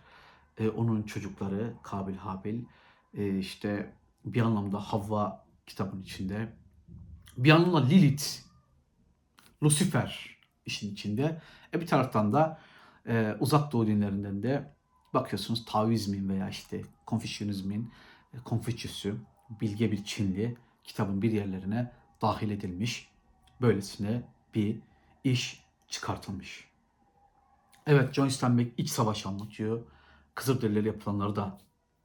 e, 0.58 0.70
onun 0.70 1.04
çocukları 1.04 1.74
Kabil, 1.84 2.16
Habil, 2.16 2.64
e, 3.14 3.38
işte 3.38 3.94
bir 4.26 4.42
anlamda 4.42 4.80
Havva 4.80 5.46
kitabın 5.66 6.02
içinde, 6.02 6.54
bir 7.38 7.52
anlamda 7.52 7.86
Lilith, 7.86 8.26
Lucifer 9.64 10.38
işin 10.66 10.94
içinde. 10.94 11.42
E 11.74 11.82
bir 11.82 11.88
taraftan 11.88 12.34
da 12.34 12.60
e, 13.08 13.36
uzak 13.40 13.72
doğu 13.72 13.88
dinlerinden 13.88 14.44
de 14.44 14.74
bakıyorsunuz 15.14 15.66
Taoizmin 15.66 16.30
veya 16.30 16.50
işte 16.50 16.82
Konfüçyünizmin, 17.06 17.94
e, 18.34 18.38
Konfüçyüsü, 18.38 19.16
bilge 19.62 19.92
bir 19.92 20.04
Çinli 20.04 20.58
kitabın 20.84 21.22
bir 21.22 21.32
yerlerine 21.32 21.92
dahil 22.22 22.52
edilmiş. 22.52 23.10
Böylesine 23.62 24.24
bir 24.56 24.80
iş 25.24 25.64
çıkartılmış. 25.88 26.70
Evet 27.88 28.14
John 28.14 28.28
Steinbeck 28.28 28.80
iç 28.80 28.90
savaş 28.90 29.26
anlatıyor. 29.26 29.86
Kızılderililerle 30.36 30.88
yapılanları 30.88 31.36
da 31.36 31.58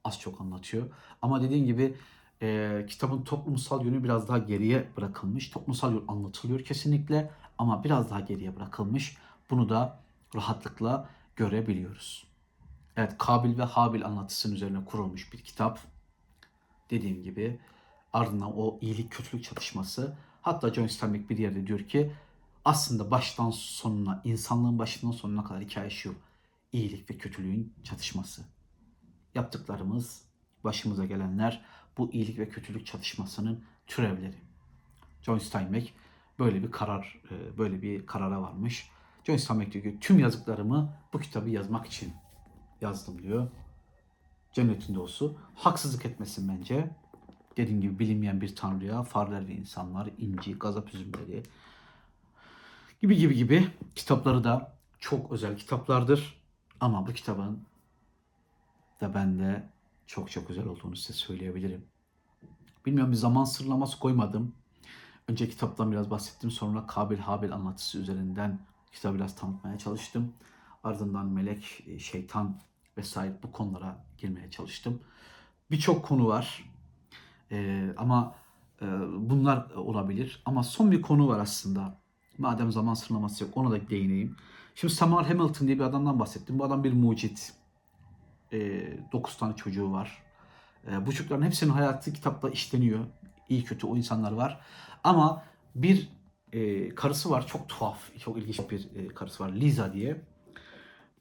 az 0.08 0.20
çok 0.20 0.40
anlatıyor. 0.40 0.90
Ama 1.22 1.42
dediğim 1.42 1.66
gibi 1.66 1.94
e, 2.42 2.84
kitabın 2.88 3.22
toplumsal 3.22 3.84
yönü 3.84 4.04
biraz 4.04 4.28
daha 4.28 4.38
geriye 4.38 4.88
bırakılmış. 4.96 5.50
Toplumsal 5.50 5.92
yön 5.92 6.04
anlatılıyor 6.08 6.64
kesinlikle 6.64 7.30
ama 7.58 7.84
biraz 7.84 8.10
daha 8.10 8.20
geriye 8.20 8.56
bırakılmış. 8.56 9.16
Bunu 9.50 9.68
da 9.68 10.00
rahatlıkla 10.34 11.10
görebiliyoruz. 11.36 12.26
Evet 12.96 13.18
Kabil 13.18 13.58
ve 13.58 13.62
Habil 13.62 14.06
anlatısının 14.06 14.54
üzerine 14.54 14.84
kurulmuş 14.84 15.32
bir 15.32 15.38
kitap. 15.38 15.78
Dediğim 16.90 17.22
gibi 17.22 17.58
ardından 18.12 18.58
o 18.58 18.78
iyilik 18.80 19.12
kötülük 19.12 19.44
çatışması. 19.44 20.16
Hatta 20.42 20.74
John 20.74 20.86
Steinbeck 20.86 21.30
bir 21.30 21.38
yerde 21.38 21.66
diyor 21.66 21.80
ki 21.80 22.12
aslında 22.64 23.10
baştan 23.10 23.50
sonuna, 23.50 24.22
insanlığın 24.24 24.78
başından 24.78 25.12
sonuna 25.12 25.44
kadar 25.44 25.62
hikaye 25.62 25.90
şu. 25.90 26.14
İyilik 26.72 27.10
ve 27.10 27.18
kötülüğün 27.18 27.74
çatışması. 27.84 28.42
Yaptıklarımız, 29.34 30.22
başımıza 30.64 31.06
gelenler 31.06 31.64
bu 31.98 32.12
iyilik 32.12 32.38
ve 32.38 32.48
kötülük 32.48 32.86
çatışmasının 32.86 33.64
türevleri. 33.86 34.36
John 35.22 35.38
Steinbeck 35.38 35.92
böyle 36.38 36.62
bir 36.62 36.70
karar, 36.70 37.20
e, 37.30 37.58
böyle 37.58 37.82
bir 37.82 38.06
karara 38.06 38.42
varmış. 38.42 38.90
John 39.24 39.36
Steinbeck 39.36 39.72
diyor 39.72 39.84
ki 39.84 39.96
tüm 40.00 40.18
yazdıklarımı 40.18 40.92
bu 41.12 41.18
kitabı 41.18 41.50
yazmak 41.50 41.86
için 41.86 42.12
yazdım 42.80 43.22
diyor. 43.22 43.48
Cennetin 44.52 44.94
doğusu. 44.94 45.38
Haksızlık 45.54 46.06
etmesin 46.06 46.48
bence. 46.48 46.90
Dediğim 47.56 47.80
gibi 47.80 47.98
bilinmeyen 47.98 48.40
bir 48.40 48.56
tanrıya, 48.56 49.02
fareler 49.02 49.48
ve 49.48 49.52
insanlar, 49.52 50.10
inci, 50.18 50.58
gazap 50.58 50.94
üzümleri, 50.94 51.42
gibi 53.02 53.16
gibi 53.16 53.34
gibi 53.34 53.68
kitapları 53.94 54.44
da 54.44 54.72
çok 54.98 55.32
özel 55.32 55.56
kitaplardır. 55.56 56.38
Ama 56.80 57.06
bu 57.06 57.12
kitabın 57.12 57.62
da 59.00 59.14
bende 59.14 59.68
çok 60.06 60.30
çok 60.30 60.50
özel 60.50 60.66
olduğunu 60.66 60.96
size 60.96 61.12
söyleyebilirim. 61.12 61.84
Bilmiyorum 62.86 63.12
bir 63.12 63.16
zaman 63.16 63.44
sıralaması 63.44 63.98
koymadım. 63.98 64.54
Önce 65.28 65.48
kitaptan 65.48 65.92
biraz 65.92 66.10
bahsettim. 66.10 66.50
Sonra 66.50 66.86
Kabil 66.86 67.18
Habil 67.18 67.52
anlatısı 67.52 67.98
üzerinden 67.98 68.58
kitabı 68.92 69.14
biraz 69.14 69.36
tanıtmaya 69.36 69.78
çalıştım. 69.78 70.32
Ardından 70.84 71.26
melek, 71.26 71.84
e, 71.86 71.98
şeytan 71.98 72.60
vesaire 72.96 73.38
bu 73.42 73.52
konulara 73.52 74.04
girmeye 74.18 74.50
çalıştım. 74.50 75.00
Birçok 75.70 76.04
konu 76.04 76.26
var. 76.26 76.70
Ee, 77.52 77.94
ama 77.96 78.34
e, 78.82 78.86
bunlar 79.30 79.70
olabilir. 79.70 80.42
Ama 80.44 80.62
son 80.62 80.90
bir 80.90 81.02
konu 81.02 81.28
var 81.28 81.38
aslında. 81.38 82.00
Madem 82.38 82.72
zaman 82.72 82.94
sınırlaması 82.94 83.44
yok 83.44 83.56
ona 83.56 83.70
da 83.70 83.90
değineyim. 83.90 84.36
Şimdi 84.74 84.94
Samuel 84.94 85.24
Hamilton 85.24 85.66
diye 85.66 85.78
bir 85.78 85.84
adamdan 85.84 86.20
bahsettim. 86.20 86.58
Bu 86.58 86.64
adam 86.64 86.84
bir 86.84 86.92
mucit. 86.92 87.57
E, 88.52 88.58
ee, 88.58 88.98
9 89.12 89.36
tane 89.36 89.56
çocuğu 89.56 89.92
var. 89.92 90.22
E, 90.90 91.06
bu 91.06 91.12
çocukların 91.12 91.46
hepsinin 91.46 91.70
hayatı 91.70 92.12
kitapta 92.12 92.50
işleniyor. 92.50 93.04
İyi 93.48 93.64
kötü 93.64 93.86
o 93.86 93.96
insanlar 93.96 94.32
var. 94.32 94.60
Ama 95.04 95.44
bir 95.74 96.08
e, 96.52 96.88
karısı 96.94 97.30
var 97.30 97.46
çok 97.46 97.68
tuhaf, 97.68 98.18
çok 98.18 98.38
ilginç 98.38 98.60
bir 98.70 98.88
e, 98.96 99.08
karısı 99.08 99.44
var. 99.44 99.52
Liza 99.52 99.92
diye. 99.92 100.20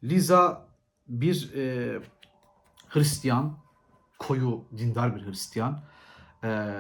Liza 0.04 0.68
bir 1.08 1.54
e, 1.56 2.00
Hristiyan, 2.88 3.58
koyu 4.20 4.66
dindar 4.78 5.16
bir 5.16 5.26
Hristiyan. 5.26 5.84
E, 6.44 6.74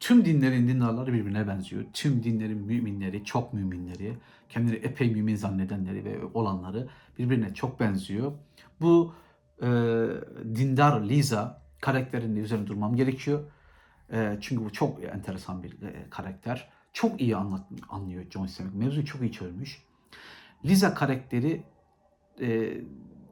Tüm 0.00 0.24
dinlerin 0.24 0.68
dindarları 0.68 1.12
birbirine 1.12 1.48
benziyor. 1.48 1.84
Tüm 1.92 2.22
dinlerin 2.22 2.58
müminleri, 2.58 3.24
çok 3.24 3.52
müminleri, 3.52 4.14
kendileri 4.48 4.86
epey 4.86 5.10
mümin 5.10 5.36
zannedenleri 5.36 6.04
ve 6.04 6.18
olanları 6.34 6.88
birbirine 7.18 7.54
çok 7.54 7.80
benziyor. 7.80 8.32
Bu 8.80 9.14
e, 9.62 9.66
dindar 10.54 11.00
Liza 11.00 11.62
karakterinde 11.80 12.40
üzerine 12.40 12.66
durmam 12.66 12.96
gerekiyor. 12.96 13.44
E, 14.12 14.38
çünkü 14.40 14.64
bu 14.64 14.72
çok 14.72 15.04
enteresan 15.04 15.62
bir 15.62 15.82
e, 15.82 16.10
karakter. 16.10 16.68
Çok 16.92 17.20
iyi 17.20 17.36
anlat, 17.36 17.66
anlıyor 17.88 18.24
John 18.30 18.46
Steinbeck. 18.46 18.78
Mevzuyu 18.78 19.06
çok 19.06 19.20
iyi 19.20 19.32
çözmüş. 19.32 19.82
Liza 20.64 20.94
karakteri 20.94 21.62
e, 22.40 22.80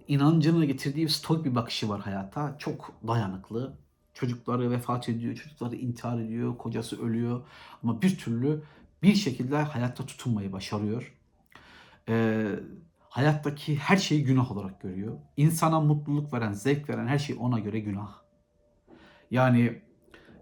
inancını 0.08 0.64
getirdiği 0.64 1.08
stoik 1.08 1.44
bir 1.44 1.54
bakışı 1.54 1.88
var 1.88 2.00
hayata. 2.00 2.56
Çok 2.58 2.92
dayanıklı, 3.06 3.76
Çocukları 4.14 4.70
vefat 4.70 5.08
ediyor, 5.08 5.34
çocukları 5.34 5.76
intihar 5.76 6.20
ediyor, 6.20 6.58
kocası 6.58 7.06
ölüyor. 7.06 7.42
Ama 7.82 8.02
bir 8.02 8.18
türlü 8.18 8.62
bir 9.02 9.14
şekilde 9.14 9.56
hayatta 9.56 10.06
tutunmayı 10.06 10.52
başarıyor. 10.52 11.14
Ee, 12.08 12.50
hayattaki 13.14 13.76
her 13.76 13.96
şeyi 13.96 14.24
günah 14.24 14.52
olarak 14.52 14.80
görüyor. 14.80 15.18
İnsana 15.36 15.80
mutluluk 15.80 16.32
veren, 16.32 16.52
zevk 16.52 16.88
veren 16.88 17.06
her 17.06 17.18
şey 17.18 17.36
ona 17.40 17.58
göre 17.58 17.80
günah. 17.80 18.14
Yani 19.30 19.82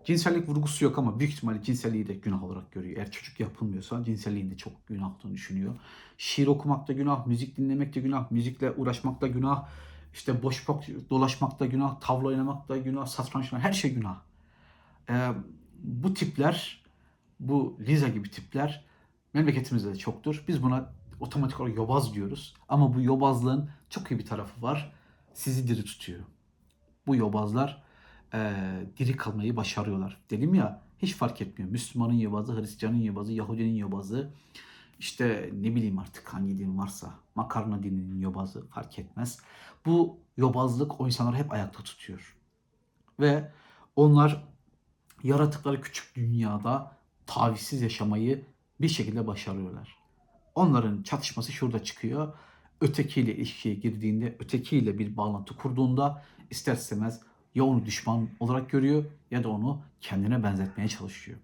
cinsellik 0.05 0.49
vurgusu 0.49 0.85
yok 0.85 0.99
ama 0.99 1.18
büyük 1.18 1.33
ihtimalle 1.33 1.62
cinselliği 1.62 2.09
de 2.09 2.14
günah 2.14 2.43
olarak 2.43 2.73
görüyor. 2.73 2.97
Eğer 2.97 3.11
çocuk 3.11 3.41
yapılmıyorsa 3.41 4.05
cinselliğin 4.05 4.51
de 4.51 4.57
çok 4.57 4.87
günah 4.87 5.14
olduğunu 5.14 5.35
düşünüyor. 5.35 5.75
Şiir 6.18 6.47
okumak 6.47 6.89
da 6.89 6.93
günah, 6.93 7.27
müzik 7.27 7.57
dinlemek 7.57 7.95
de 7.95 8.01
günah, 8.01 8.31
müzikle 8.31 8.70
uğraşmak 8.70 9.20
da 9.20 9.27
günah. 9.27 9.68
İşte 10.14 10.43
boş 10.43 10.68
dolaşmak 11.11 11.61
da 11.61 11.66
günah, 11.66 12.01
tavla 12.01 12.29
oynamak 12.29 12.68
da 12.68 12.77
günah, 12.77 13.07
satranç 13.07 13.53
oynamak 13.53 13.68
her 13.68 13.73
şey 13.73 13.95
günah. 13.95 14.20
Ee, 15.11 15.29
bu 15.83 16.14
tipler, 16.14 16.85
bu 17.41 17.79
Liza 17.81 18.09
gibi 18.09 18.31
tipler 18.31 18.85
memleketimizde 19.35 19.91
de 19.95 19.97
çoktur. 19.97 20.45
Biz 20.49 20.62
buna 20.62 21.01
otomatik 21.23 21.61
olarak 21.61 21.77
yobaz 21.77 22.14
diyoruz. 22.14 22.55
Ama 22.68 22.95
bu 22.95 23.01
yobazlığın 23.01 23.70
çok 23.91 24.11
iyi 24.11 24.18
bir 24.18 24.27
tarafı 24.27 24.62
var. 24.62 24.93
Sizi 25.35 25.68
diri 25.68 25.85
tutuyor. 25.85 26.20
Bu 27.07 27.16
yobazlar 27.16 27.83
e, 28.35 28.55
diri 28.99 29.16
kalmayı 29.16 29.57
başarıyorlar. 29.57 30.20
Dedim 30.31 30.55
ya 30.55 30.83
hiç 30.99 31.14
fark 31.14 31.43
etmiyor. 31.43 31.70
Müslümanın 31.70 32.14
yobazı, 32.14 32.61
Hristiyanın 32.61 33.03
yobazı, 33.03 33.33
Yahudinin 33.33 33.75
yobazı, 33.75 34.31
işte 34.99 35.51
ne 35.53 35.75
bileyim 35.75 35.99
artık 35.99 36.35
hangi 36.35 36.59
din 36.59 36.79
varsa, 36.79 37.14
makarna 37.35 37.83
dininin 37.83 38.20
yobazı 38.20 38.66
fark 38.66 38.99
etmez. 38.99 39.39
Bu 39.87 40.18
yobazlık 40.37 41.01
o 41.01 41.07
insanları 41.07 41.37
hep 41.37 41.53
ayakta 41.53 41.83
tutuyor. 41.83 42.37
Ve 43.20 43.53
onlar 43.97 44.45
yaratıkları 45.23 45.81
küçük 45.81 46.16
dünyada 46.16 46.97
tavizsiz 47.27 47.83
yaşamayı 47.83 48.45
bir 48.81 48.89
şekilde 48.89 49.27
başarıyorlar. 49.27 50.01
Onların 50.55 51.03
çatışması 51.03 51.53
şurada 51.53 51.84
çıkıyor. 51.84 52.32
Ötekiyle 52.80 53.36
ilişkiye 53.36 53.74
girdiğinde, 53.74 54.36
ötekiyle 54.40 54.98
bir 54.98 55.16
bağlantı 55.16 55.57
kurduğunda 55.57 56.24
ister 56.50 56.74
istemez 56.74 57.20
ya 57.55 57.64
onu 57.64 57.86
düşman 57.86 58.28
olarak 58.40 58.70
görüyor 58.70 59.05
ya 59.30 59.44
da 59.44 59.48
onu 59.48 59.82
kendine 60.00 60.42
benzetmeye 60.42 60.88
çalışıyor. 60.88 61.38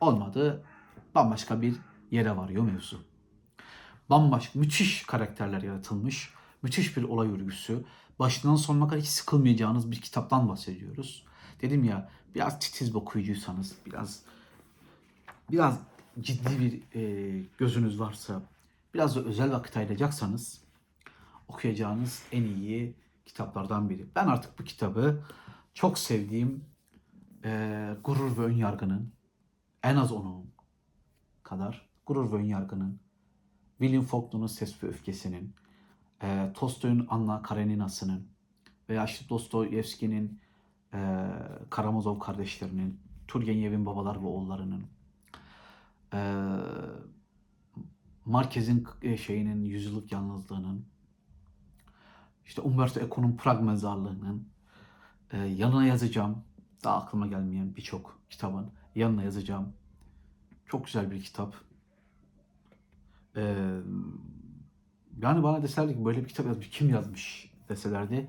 Olmadı 0.00 0.64
bambaşka 1.14 1.62
bir 1.62 1.74
yere 2.10 2.36
varıyor 2.36 2.62
mevzu. 2.62 3.00
Bambaşka 4.10 4.58
müthiş 4.58 5.02
karakterler 5.02 5.62
yaratılmış, 5.62 6.30
müthiş 6.62 6.96
bir 6.96 7.02
olay 7.02 7.28
örgüsü. 7.28 7.84
Başından 8.18 8.56
sonuna 8.56 8.88
kadar 8.88 9.00
hiç 9.00 9.08
sıkılmayacağınız 9.08 9.90
bir 9.90 10.00
kitaptan 10.00 10.48
bahsediyoruz. 10.48 11.24
Dedim 11.62 11.84
ya 11.84 12.10
biraz 12.34 12.58
titiz 12.58 12.90
bir 12.90 12.98
okuyucuysanız, 12.98 13.76
biraz 13.86 14.22
biraz 15.50 15.80
ciddi 16.20 16.60
bir 16.60 17.00
e, 17.00 17.42
gözünüz 17.58 18.00
varsa, 18.00 18.42
biraz 18.94 19.16
da 19.16 19.20
özel 19.20 19.52
vakit 19.52 19.76
ayıracaksanız 19.76 20.60
okuyacağınız 21.48 22.22
en 22.32 22.42
iyi 22.42 22.94
kitaplardan 23.26 23.90
biri. 23.90 24.06
Ben 24.16 24.26
artık 24.26 24.58
bu 24.58 24.64
kitabı 24.64 25.22
çok 25.74 25.98
sevdiğim 25.98 26.64
e, 27.44 27.90
Gurur 28.04 28.38
ve 28.38 28.42
Önyargı'nın 28.42 29.12
en 29.82 29.96
az 29.96 30.12
onun 30.12 30.50
kadar 31.42 31.88
Gurur 32.06 32.32
ve 32.32 32.36
Önyargı'nın 32.36 33.00
William 33.78 34.04
Faulkner'ın 34.04 34.46
Ses 34.46 34.82
ve 34.82 34.88
Öfkesi'nin 34.88 35.54
e, 36.22 36.50
Tolstoy'un 36.54 37.06
Anna 37.10 37.42
Karenina'sının 37.42 38.28
veya 38.88 39.04
işte 39.04 39.28
Dostoyevski'nin 39.28 40.40
e, 40.94 41.26
Karamazov 41.70 42.18
kardeşlerinin 42.18 43.00
Turgenev'in 43.28 43.86
babalar 43.86 44.16
ve 44.16 44.26
oğullarının 44.26 44.95
e, 46.12 46.20
Marquez'in 48.24 48.86
e, 49.02 49.16
şeyinin 49.16 49.64
yüzyıllık 49.64 50.12
yalnızlığının 50.12 50.86
işte 52.46 52.60
Umberto 52.60 53.00
Eco'nun 53.00 53.36
Prag 53.36 53.62
mezarlığının 53.62 54.48
e, 55.32 55.38
yanına 55.38 55.86
yazacağım. 55.86 56.44
Daha 56.84 56.96
aklıma 56.96 57.26
gelmeyen 57.26 57.76
birçok 57.76 58.20
kitabın 58.30 58.70
yanına 58.94 59.22
yazacağım. 59.22 59.72
Çok 60.66 60.86
güzel 60.86 61.10
bir 61.10 61.22
kitap. 61.22 61.54
E, 63.36 63.42
yani 65.22 65.42
bana 65.42 65.62
deselerdi 65.62 65.94
ki 65.94 66.04
böyle 66.04 66.24
bir 66.24 66.28
kitap 66.28 66.46
yazmış, 66.46 66.70
kim 66.70 66.88
yazmış 66.88 67.50
deselerdi. 67.68 68.28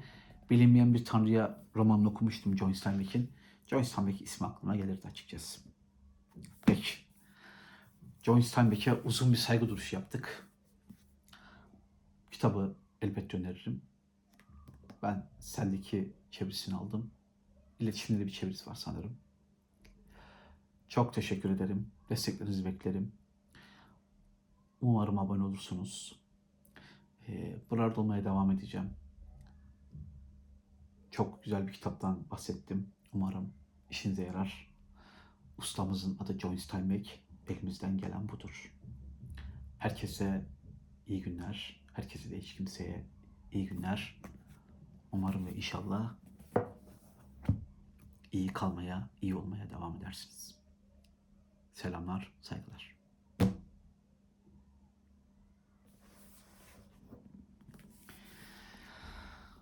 Bilinmeyen 0.49 0.93
bir 0.93 1.05
Tanrı'ya 1.05 1.63
romanını 1.75 2.09
okumuştum 2.09 2.57
John 2.57 2.73
Steinbeck'in. 2.73 3.31
John 3.65 3.81
Steinbeck 3.81 4.21
ismi 4.21 4.47
aklıma 4.47 4.75
gelirdi 4.75 5.07
açıkçası. 5.07 5.59
Peki. 6.65 7.06
John 8.27 8.39
Steinbeck'e 8.39 8.93
uzun 8.93 9.31
bir 9.31 9.37
saygı 9.37 9.69
duruşu 9.69 9.95
yaptık. 9.95 10.47
Kitabı 12.31 12.75
elbette 13.01 13.37
öneririm. 13.37 13.81
Ben 15.03 15.29
Sel'deki 15.39 16.13
çevirisini 16.31 16.75
aldım. 16.75 17.11
İletişimde 17.79 18.19
de 18.19 18.25
bir 18.25 18.31
çevirisi 18.31 18.69
var 18.69 18.75
sanırım. 18.75 19.17
Çok 20.89 21.13
teşekkür 21.13 21.49
ederim. 21.49 21.91
Desteklerinizi 22.09 22.65
beklerim. 22.65 23.11
Umarım 24.81 25.19
abone 25.19 25.43
olursunuz. 25.43 26.19
Ee, 27.27 27.55
buralarda 27.71 28.01
olmaya 28.01 28.25
devam 28.25 28.51
edeceğim. 28.51 28.89
Çok 31.11 31.43
güzel 31.43 31.67
bir 31.67 31.73
kitaptan 31.73 32.23
bahsettim. 32.31 32.89
Umarım 33.13 33.53
işinize 33.89 34.23
yarar. 34.23 34.71
Ustamızın 35.57 36.17
adı 36.19 36.39
John 36.39 36.55
Steinbeck. 36.55 37.26
Elimizden 37.47 37.97
gelen 37.97 38.29
budur. 38.29 38.73
Herkese 39.77 40.45
iyi 41.07 41.21
günler. 41.21 41.81
Herkese 41.93 42.31
de 42.31 42.39
hiç 42.39 42.55
kimseye 42.55 43.05
iyi 43.51 43.65
günler. 43.65 44.21
Umarım 45.11 45.45
ve 45.45 45.55
inşallah 45.55 46.15
iyi 48.31 48.47
kalmaya, 48.47 49.09
iyi 49.21 49.35
olmaya 49.35 49.69
devam 49.69 49.97
edersiniz. 49.97 50.55
Selamlar, 51.73 52.33
saygılar. 52.41 52.96